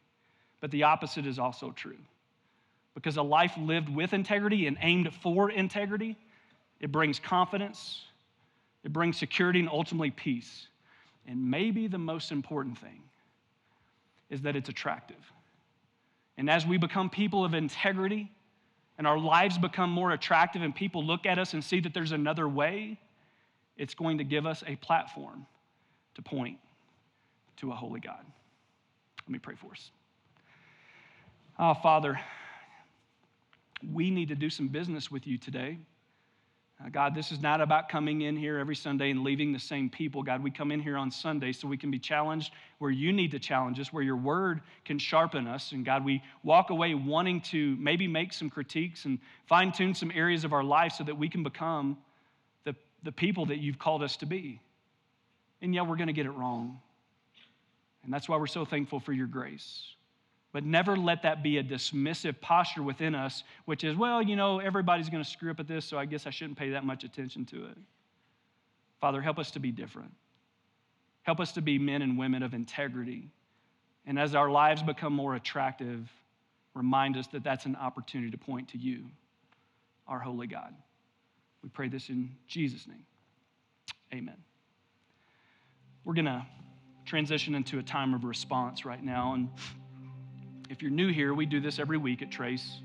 But 0.62 0.72
the 0.72 0.84
opposite 0.84 1.26
is 1.26 1.40
also 1.40 1.72
true. 1.72 1.98
Because 2.96 3.18
a 3.18 3.24
life 3.24 3.54
lived 3.58 3.90
with 3.90 4.14
integrity 4.14 4.68
and 4.68 4.78
aimed 4.82 5.14
for 5.22 5.50
integrity, 5.50 6.16
it 6.80 6.92
brings 6.92 7.20
confidence, 7.20 8.02
it 8.84 8.92
brings 8.92 9.18
security, 9.18 9.60
and 9.60 9.70
ultimately 9.70 10.12
peace. 10.12 10.68
And 11.28 11.50
maybe 11.50 11.88
the 11.88 11.98
most 11.98 12.32
important 12.32 12.78
thing 12.78 13.02
is 14.30 14.42
that 14.42 14.56
it's 14.56 14.70
attractive. 14.70 15.32
And 16.38 16.50
as 16.50 16.66
we 16.66 16.78
become 16.78 17.10
people 17.10 17.46
of 17.46 17.54
integrity 17.54 18.32
and 18.98 19.08
our 19.08 19.20
lives 19.20 19.58
become 19.58 19.90
more 19.90 20.12
attractive 20.12 20.62
and 20.62 20.76
people 20.76 21.04
look 21.04 21.26
at 21.26 21.40
us 21.40 21.54
and 21.54 21.64
see 21.64 21.80
that 21.82 21.94
there's 21.94 22.12
another 22.12 22.48
way, 22.48 23.00
it's 23.78 23.94
going 23.94 24.18
to 24.18 24.24
give 24.24 24.46
us 24.46 24.64
a 24.68 24.76
platform 24.78 25.46
to 26.16 26.22
point 26.22 26.58
to 27.58 27.72
a 27.72 27.76
holy 27.76 28.00
God. 28.00 28.26
Let 29.26 29.32
me 29.32 29.40
pray 29.40 29.56
for 29.56 29.72
us. 29.72 29.92
Oh, 31.58 31.74
Father, 31.76 32.20
we 33.92 34.10
need 34.10 34.30
to 34.30 34.36
do 34.36 34.50
some 34.50 34.68
business 34.68 35.12
with 35.12 35.28
you 35.28 35.38
today. 35.38 35.78
Uh, 36.84 36.90
God, 36.90 37.16
this 37.16 37.32
is 37.32 37.40
not 37.40 37.62
about 37.62 37.88
coming 37.88 38.22
in 38.22 38.36
here 38.36 38.58
every 38.58 38.76
Sunday 38.76 39.10
and 39.10 39.24
leaving 39.24 39.54
the 39.54 39.60
same 39.60 39.90
people. 39.90 40.22
God, 40.22 40.44
we 40.44 40.52
come 40.52 40.72
in 40.72 40.82
here 40.82 40.98
on 40.98 41.12
Sunday 41.12 41.54
so 41.54 41.68
we 41.68 41.78
can 41.78 41.92
be 41.92 42.00
challenged 42.00 42.52
where 42.80 42.92
you 42.92 43.14
need 43.14 43.32
to 43.32 43.40
challenge 43.40 43.80
us, 43.80 43.94
where 43.94 44.04
your 44.04 44.18
word 44.18 44.62
can 44.84 45.00
sharpen 45.00 45.48
us. 45.48 45.72
And 45.72 45.86
God, 45.86 46.04
we 46.04 46.22
walk 46.44 46.72
away 46.72 46.94
wanting 46.94 47.42
to 47.42 47.78
maybe 47.78 48.08
make 48.08 48.34
some 48.34 48.50
critiques 48.50 49.06
and 49.06 49.20
fine 49.48 49.72
tune 49.72 49.94
some 49.96 50.12
areas 50.14 50.44
of 50.44 50.52
our 50.52 50.64
life 50.64 50.94
so 50.94 51.04
that 51.06 51.18
we 51.18 51.30
can 51.30 51.44
become 51.44 51.98
the, 52.66 52.76
the 53.04 53.12
people 53.12 53.46
that 53.46 53.60
you've 53.60 53.80
called 53.80 54.04
us 54.04 54.18
to 54.18 54.26
be. 54.26 54.60
And 55.62 55.74
yeah, 55.74 55.84
we're 55.84 55.96
going 55.96 56.08
to 56.08 56.14
get 56.14 56.26
it 56.26 56.32
wrong. 56.32 56.82
And 58.04 58.14
that's 58.14 58.28
why 58.28 58.36
we're 58.36 58.48
so 58.48 58.66
thankful 58.66 59.00
for 59.00 59.14
your 59.14 59.28
grace. 59.28 59.84
But 60.54 60.64
never 60.64 60.96
let 60.96 61.24
that 61.24 61.42
be 61.42 61.58
a 61.58 61.64
dismissive 61.64 62.40
posture 62.40 62.84
within 62.84 63.16
us, 63.16 63.44
which 63.66 63.84
is, 63.84 63.98
well, 63.98 64.22
you 64.22 64.36
know, 64.36 64.60
everybody's 64.60 65.10
going 65.10 65.24
to 65.24 65.30
screw 65.30 65.50
up 65.52 65.60
at 65.60 65.68
this, 65.68 65.84
so 65.84 65.98
I 65.98 66.06
guess 66.06 66.28
I 66.28 66.30
shouldn't 66.30 66.60
pay 66.60 66.70
that 66.70 66.86
much 66.86 67.04
attention 67.04 67.44
to 67.48 67.66
it. 67.66 67.78
Father, 69.02 69.20
help 69.20 69.40
us 69.40 69.50
to 69.52 69.60
be 69.60 69.72
different. 69.72 70.14
Help 71.24 71.40
us 71.40 71.54
to 71.54 71.62
be 71.62 71.80
men 71.80 72.04
and 72.04 72.18
women 72.18 72.44
of 72.44 72.54
integrity. 72.54 73.32
And 74.06 74.20
as 74.20 74.36
our 74.36 74.50
lives 74.50 74.84
become 74.84 75.12
more 75.12 75.36
attractive, 75.36 76.08
remind 76.76 77.18
us 77.18 77.26
that 77.28 77.44
that's 77.44 77.66
an 77.66 77.76
opportunity 77.76 78.30
to 78.30 78.38
point 78.38 78.70
to 78.70 78.78
you, 78.78 79.06
our 80.08 80.20
holy 80.20 80.48
God. 80.48 80.74
We 81.64 81.70
pray 81.70 81.88
this 81.88 82.10
in 82.10 82.30
Jesus' 82.48 82.86
name. 82.88 83.06
Amen. 84.14 84.38
We're 86.06 86.14
going 86.14 86.26
to 86.26 86.46
transition 87.06 87.56
into 87.56 87.80
a 87.80 87.84
time 87.84 88.14
of 88.14 88.24
response 88.24 88.86
right 88.86 89.04
now. 89.04 89.34
And 89.34 89.50
if 90.70 90.82
you're 90.82 90.92
new 90.92 91.12
here, 91.12 91.34
we 91.34 91.46
do 91.46 91.60
this 91.60 91.80
every 91.80 91.98
week 91.98 92.22
at 92.22 92.32
Trace. 92.32 92.82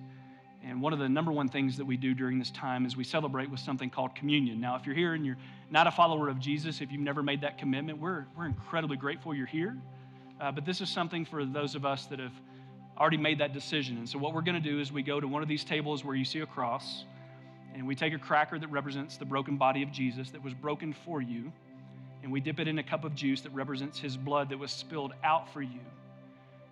And 0.64 0.82
one 0.82 0.92
of 0.92 0.98
the 0.98 1.08
number 1.08 1.32
one 1.32 1.48
things 1.48 1.76
that 1.76 1.84
we 1.84 1.96
do 1.96 2.14
during 2.14 2.38
this 2.38 2.50
time 2.50 2.84
is 2.84 2.96
we 2.96 3.04
celebrate 3.04 3.50
with 3.50 3.60
something 3.60 3.88
called 3.88 4.14
communion. 4.14 4.60
Now, 4.60 4.76
if 4.76 4.84
you're 4.86 4.94
here 4.94 5.14
and 5.14 5.24
you're 5.24 5.38
not 5.70 5.86
a 5.86 5.90
follower 5.90 6.28
of 6.28 6.40
Jesus, 6.40 6.80
if 6.80 6.90
you've 6.90 7.00
never 7.00 7.22
made 7.22 7.40
that 7.42 7.58
commitment, 7.58 8.00
we're, 8.00 8.26
we're 8.36 8.46
incredibly 8.46 8.96
grateful 8.96 9.34
you're 9.34 9.46
here. 9.46 9.76
Uh, 10.40 10.52
but 10.52 10.64
this 10.64 10.80
is 10.80 10.88
something 10.88 11.24
for 11.24 11.44
those 11.44 11.74
of 11.74 11.84
us 11.84 12.06
that 12.06 12.18
have 12.18 12.32
already 12.98 13.16
made 13.16 13.38
that 13.38 13.52
decision. 13.52 13.96
And 13.98 14.08
so, 14.08 14.18
what 14.18 14.34
we're 14.34 14.42
going 14.42 14.60
to 14.60 14.70
do 14.70 14.80
is 14.80 14.92
we 14.92 15.02
go 15.02 15.20
to 15.20 15.28
one 15.28 15.42
of 15.42 15.48
these 15.48 15.64
tables 15.64 16.04
where 16.04 16.16
you 16.16 16.24
see 16.24 16.40
a 16.40 16.46
cross, 16.46 17.04
and 17.74 17.86
we 17.86 17.94
take 17.94 18.12
a 18.12 18.18
cracker 18.18 18.58
that 18.58 18.68
represents 18.68 19.16
the 19.16 19.24
broken 19.24 19.56
body 19.56 19.82
of 19.82 19.92
Jesus 19.92 20.30
that 20.30 20.42
was 20.42 20.54
broken 20.54 20.94
for 21.04 21.22
you, 21.22 21.52
and 22.22 22.32
we 22.32 22.40
dip 22.40 22.60
it 22.60 22.68
in 22.68 22.78
a 22.78 22.82
cup 22.82 23.04
of 23.04 23.14
juice 23.14 23.40
that 23.42 23.52
represents 23.52 23.98
his 23.98 24.16
blood 24.16 24.48
that 24.50 24.58
was 24.58 24.72
spilled 24.72 25.12
out 25.22 25.52
for 25.52 25.62
you. 25.62 25.80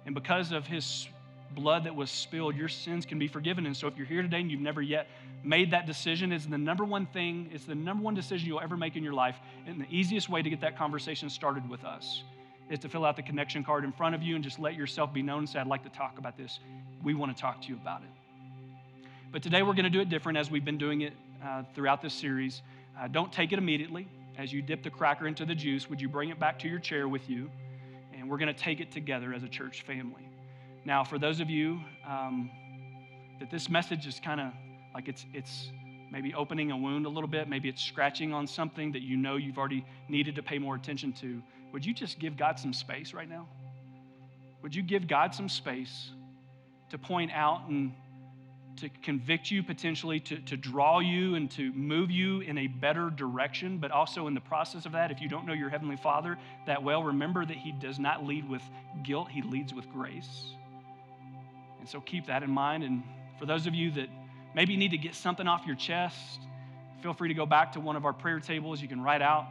And 0.06 0.14
because 0.14 0.52
of 0.52 0.66
his 0.66 1.08
blood 1.50 1.84
that 1.84 1.94
was 1.94 2.10
spilled, 2.10 2.54
your 2.54 2.68
sins 2.68 3.04
can 3.04 3.18
be 3.18 3.28
forgiven. 3.28 3.66
And 3.66 3.76
so 3.76 3.88
if 3.88 3.96
you're 3.96 4.06
here 4.06 4.22
today 4.22 4.40
and 4.40 4.50
you've 4.50 4.60
never 4.60 4.80
yet 4.80 5.08
made 5.42 5.70
that 5.72 5.86
decision, 5.86 6.32
it's 6.32 6.46
the 6.46 6.58
number 6.58 6.84
one 6.84 7.06
thing, 7.06 7.50
it's 7.52 7.64
the 7.64 7.74
number 7.74 8.02
one 8.04 8.14
decision 8.14 8.46
you'll 8.46 8.60
ever 8.60 8.76
make 8.76 8.96
in 8.96 9.02
your 9.02 9.12
life. 9.12 9.36
And 9.66 9.80
the 9.80 9.86
easiest 9.90 10.28
way 10.28 10.42
to 10.42 10.48
get 10.48 10.60
that 10.60 10.78
conversation 10.78 11.28
started 11.28 11.68
with 11.68 11.84
us 11.84 12.22
is 12.70 12.78
to 12.80 12.88
fill 12.88 13.04
out 13.04 13.16
the 13.16 13.22
connection 13.22 13.62
card 13.64 13.84
in 13.84 13.92
front 13.92 14.14
of 14.14 14.22
you 14.22 14.34
and 14.34 14.42
just 14.42 14.58
let 14.58 14.74
yourself 14.74 15.12
be 15.12 15.22
known 15.22 15.40
and 15.40 15.48
say, 15.48 15.58
I'd 15.58 15.66
like 15.66 15.84
to 15.84 15.88
talk 15.88 16.18
about 16.18 16.36
this. 16.36 16.58
We 17.02 17.14
want 17.14 17.36
to 17.36 17.40
talk 17.40 17.62
to 17.62 17.68
you 17.68 17.74
about 17.74 18.02
it. 18.02 18.08
But 19.32 19.42
today 19.42 19.62
we're 19.62 19.74
going 19.74 19.84
to 19.84 19.90
do 19.90 20.00
it 20.00 20.08
different 20.08 20.38
as 20.38 20.50
we've 20.50 20.64
been 20.64 20.78
doing 20.78 21.02
it 21.02 21.12
uh, 21.44 21.62
throughout 21.74 22.02
this 22.02 22.14
series. 22.14 22.62
Uh, 22.98 23.08
don't 23.08 23.32
take 23.32 23.52
it 23.52 23.58
immediately. 23.58 24.08
As 24.38 24.52
you 24.52 24.62
dip 24.62 24.82
the 24.82 24.90
cracker 24.90 25.26
into 25.26 25.44
the 25.44 25.54
juice, 25.54 25.88
would 25.88 26.00
you 26.00 26.08
bring 26.08 26.30
it 26.30 26.38
back 26.38 26.58
to 26.60 26.68
your 26.68 26.78
chair 26.78 27.08
with 27.08 27.28
you? 27.30 27.50
And 28.26 28.30
we're 28.32 28.38
going 28.38 28.52
to 28.52 28.60
take 28.60 28.80
it 28.80 28.90
together 28.90 29.32
as 29.32 29.44
a 29.44 29.48
church 29.48 29.82
family. 29.82 30.28
Now, 30.84 31.04
for 31.04 31.16
those 31.16 31.38
of 31.38 31.48
you 31.48 31.78
um, 32.04 32.50
that 33.38 33.52
this 33.52 33.70
message 33.70 34.04
is 34.04 34.18
kind 34.18 34.40
of 34.40 34.48
like 34.94 35.06
it's, 35.06 35.24
it's 35.32 35.70
maybe 36.10 36.34
opening 36.34 36.72
a 36.72 36.76
wound 36.76 37.06
a 37.06 37.08
little 37.08 37.28
bit, 37.28 37.48
maybe 37.48 37.68
it's 37.68 37.80
scratching 37.80 38.34
on 38.34 38.48
something 38.48 38.90
that 38.90 39.02
you 39.02 39.16
know 39.16 39.36
you've 39.36 39.58
already 39.58 39.86
needed 40.08 40.34
to 40.34 40.42
pay 40.42 40.58
more 40.58 40.74
attention 40.74 41.12
to, 41.12 41.40
would 41.72 41.86
you 41.86 41.94
just 41.94 42.18
give 42.18 42.36
God 42.36 42.58
some 42.58 42.72
space 42.72 43.14
right 43.14 43.28
now? 43.28 43.46
Would 44.60 44.74
you 44.74 44.82
give 44.82 45.06
God 45.06 45.32
some 45.32 45.48
space 45.48 46.10
to 46.90 46.98
point 46.98 47.30
out 47.30 47.68
and 47.68 47.92
to 48.78 48.88
convict 49.02 49.50
you 49.50 49.62
potentially, 49.62 50.20
to, 50.20 50.36
to 50.36 50.56
draw 50.56 51.00
you 51.00 51.34
and 51.34 51.50
to 51.52 51.72
move 51.72 52.10
you 52.10 52.40
in 52.40 52.58
a 52.58 52.66
better 52.66 53.10
direction, 53.10 53.78
but 53.78 53.90
also 53.90 54.26
in 54.26 54.34
the 54.34 54.40
process 54.40 54.86
of 54.86 54.92
that, 54.92 55.10
if 55.10 55.20
you 55.20 55.28
don't 55.28 55.46
know 55.46 55.52
your 55.52 55.68
Heavenly 55.68 55.96
Father 55.96 56.38
that 56.66 56.82
well, 56.82 57.02
remember 57.02 57.44
that 57.44 57.56
He 57.56 57.72
does 57.72 57.98
not 57.98 58.24
lead 58.24 58.48
with 58.48 58.62
guilt, 59.02 59.28
He 59.30 59.42
leads 59.42 59.74
with 59.74 59.88
grace. 59.90 60.54
And 61.80 61.88
so 61.88 62.00
keep 62.00 62.26
that 62.26 62.42
in 62.42 62.50
mind. 62.50 62.84
And 62.84 63.02
for 63.38 63.46
those 63.46 63.66
of 63.66 63.74
you 63.74 63.90
that 63.92 64.08
maybe 64.54 64.76
need 64.76 64.90
to 64.90 64.98
get 64.98 65.14
something 65.14 65.46
off 65.46 65.66
your 65.66 65.76
chest, 65.76 66.40
feel 67.02 67.14
free 67.14 67.28
to 67.28 67.34
go 67.34 67.46
back 67.46 67.72
to 67.72 67.80
one 67.80 67.96
of 67.96 68.04
our 68.04 68.12
prayer 68.12 68.40
tables. 68.40 68.82
You 68.82 68.88
can 68.88 69.00
write 69.00 69.22
out 69.22 69.46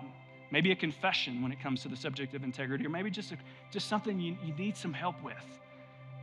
maybe 0.51 0.71
a 0.71 0.76
confession 0.76 1.41
when 1.41 1.51
it 1.51 1.61
comes 1.61 1.82
to 1.84 1.88
the 1.88 1.95
subject 1.95 2.34
of 2.34 2.43
integrity, 2.43 2.86
or 2.86 2.89
maybe 2.89 3.09
just, 3.09 3.32
a, 3.32 3.38
just 3.71 3.88
something 3.88 4.19
you, 4.19 4.38
you 4.45 4.53
need 4.55 4.78
some 4.78 4.93
help 4.93 5.21
with. 5.23 5.36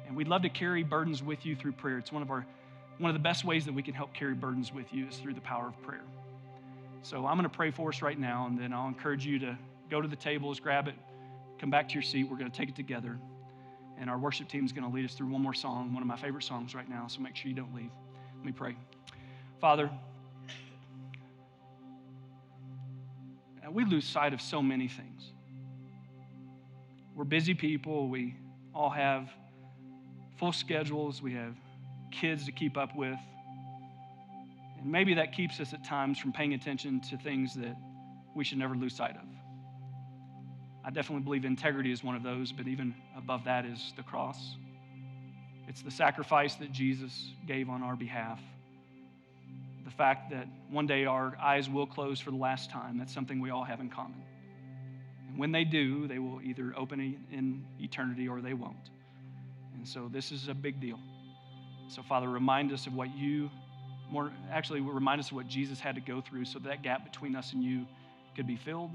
And 0.07 0.17
we'd 0.17 0.29
love 0.29 0.43
to 0.43 0.49
carry 0.49 0.83
burdens 0.83 1.23
with 1.23 1.47
you 1.47 1.57
through 1.57 1.73
prayer. 1.73 1.99
It's 1.99 2.13
one 2.13 2.23
of 2.23 2.31
our 2.31 2.45
one 3.03 3.11
of 3.11 3.15
the 3.15 3.23
best 3.23 3.45
ways 3.45 3.65
that 3.65 3.73
we 3.73 3.83
can 3.83 3.95
help 3.95 4.15
carry 4.15 4.33
burdens 4.33 4.73
with 4.73 4.93
you 4.95 5.09
is 5.09 5.17
through 5.17 5.35
the 5.35 5.41
power 5.41 5.67
of 5.67 5.83
prayer. 5.83 6.05
So 7.03 7.27
I'm 7.27 7.37
going 7.37 7.49
to 7.51 7.55
pray 7.55 7.73
for 7.73 7.89
us 7.89 8.01
right 8.01 8.19
now, 8.19 8.47
and 8.47 8.57
then 8.57 8.73
I'll 8.73 8.87
encourage 8.87 9.27
you 9.27 9.41
to 9.41 9.59
go 9.91 10.01
to 10.01 10.07
the 10.07 10.17
tables, 10.17 10.61
grab 10.61 10.87
it, 10.87 10.95
come 11.59 11.69
back 11.69 11.89
to 11.89 11.95
your 11.95 12.03
seat. 12.03 12.29
We're 12.31 12.39
going 12.39 12.51
to 12.51 12.57
take 12.57 12.69
it 12.69 12.77
together. 12.77 13.19
And 13.99 14.09
our 14.09 14.19
worship 14.19 14.49
team 14.49 14.65
is 14.65 14.73
going 14.73 14.89
to 14.89 14.95
lead 14.95 15.05
us 15.05 15.15
through 15.15 15.27
one 15.27 15.43
more 15.43 15.53
song, 15.53 15.93
one 15.93 16.03
of 16.03 16.07
my 16.07 16.17
favorite 16.17 16.45
songs 16.45 16.77
right 16.77 16.89
now. 16.89 17.09
So 17.09 17.21
make 17.21 17.35
sure 17.35 17.49
you 17.49 17.57
don't 17.57 17.75
leave. 17.75 17.91
Let 18.37 18.47
me 18.47 18.53
pray. 18.53 18.77
Father, 19.61 19.91
we 23.73 23.85
lose 23.85 24.05
sight 24.05 24.33
of 24.33 24.41
so 24.41 24.63
many 24.63 24.87
things. 24.87 25.33
We're 27.17 27.25
busy 27.25 27.55
people. 27.55 28.09
We 28.09 28.37
all 28.75 28.91
have 28.91 29.29
full 30.37 30.53
schedules. 30.53 31.21
We 31.21 31.35
have 31.35 31.55
kids 32.13 32.45
to 32.47 32.53
keep 32.53 32.77
up 32.77 32.95
with. 32.95 33.19
And 34.81 34.91
maybe 34.91 35.15
that 35.15 35.33
keeps 35.33 35.61
us 35.61 35.73
at 35.73 35.85
times 35.85 36.19
from 36.19 36.33
paying 36.33 36.55
attention 36.55 37.01
to 37.11 37.17
things 37.17 37.55
that 37.55 37.77
we 38.35 38.45
should 38.45 38.59
never 38.59 38.75
lose 38.75 38.95
sight 38.95 39.17
of. 39.17 39.27
I 40.85 40.91
definitely 40.91 41.23
believe 41.25 41.45
integrity 41.45 41.93
is 41.93 42.03
one 42.03 42.17
of 42.17 42.23
those, 42.23 42.51
but 42.51 42.67
even 42.67 42.95
above 43.17 43.45
that 43.45 43.65
is 43.65 43.93
the 43.97 44.03
cross. 44.03 44.57
It's 45.69 45.83
the 45.83 45.91
sacrifice 45.91 46.57
that 46.57 46.73
Jesus 46.73 47.31
gave 47.47 47.71
on 47.71 47.83
our 47.83 47.95
behalf. 47.95 48.41
The 49.85 49.91
fact 49.91 50.31
that 50.31 50.49
one 50.71 50.87
day 50.87 51.05
our 51.05 51.37
eyes 51.41 51.71
will 51.71 51.87
close 51.87 52.19
for 52.19 52.31
the 52.31 52.37
last 52.37 52.71
time, 52.71 52.99
that's 52.99 53.15
something 53.15 53.41
we 53.41 53.51
all 53.51 53.65
have 53.65 53.81
in 53.81 53.89
common. 53.89 54.23
And 55.29 55.39
when 55.39 55.53
they 55.53 55.65
do, 55.65 56.09
they 56.09 56.19
will 56.19 56.43
either 56.43 56.75
open 56.77 57.01
in 57.31 57.65
eternity 57.81 58.29
or 58.29 58.41
they 58.41 58.55
won't. 58.55 58.91
And 59.75 59.87
so 59.87 60.09
this 60.13 60.33
is 60.33 60.49
a 60.49 60.55
big 60.55 60.81
deal. 60.81 60.99
So, 61.93 62.01
Father, 62.01 62.27
remind 62.27 62.73
us 62.73 62.87
of 62.87 62.95
what 62.95 63.15
you, 63.15 63.51
more 64.11 64.33
actually, 64.51 64.81
remind 64.81 65.21
us 65.21 65.27
of 65.27 65.37
what 65.37 65.47
Jesus 65.47 65.79
had 65.79 65.95
to 65.95 66.01
go 66.01 66.23
through 66.23 66.47
so 66.47 66.59
that 66.61 66.83
gap 66.83 67.05
between 67.05 67.37
us 67.37 67.53
and 67.53 67.63
you 67.63 67.85
could 68.35 68.47
be 68.47 68.57
filled 68.57 68.93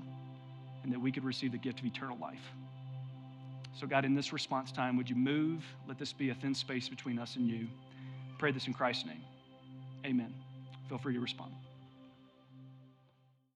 and 0.84 0.92
that 0.92 1.00
we 1.00 1.12
could 1.12 1.24
receive 1.24 1.52
the 1.52 1.60
gift 1.60 1.80
of 1.80 1.86
eternal 1.86 2.18
life. 2.20 2.42
So, 3.80 3.86
God, 3.86 4.04
in 4.04 4.16
this 4.16 4.34
response 4.34 4.72
time, 4.72 4.98
would 4.98 5.08
you 5.08 5.16
move? 5.16 5.64
Let 5.88 6.00
this 6.00 6.12
be 6.12 6.32
a 6.32 6.34
thin 6.34 6.56
space 6.56 6.90
between 6.90 7.20
us 7.20 7.36
and 7.36 7.48
you. 7.48 7.68
Pray 8.40 8.52
this 8.52 8.66
in 8.66 8.74
Christ's 8.74 9.06
name. 9.06 9.22
Amen. 10.04 10.34
Feel 10.90 10.98
free 10.98 11.14
to 11.14 11.20
respond. 11.20 11.52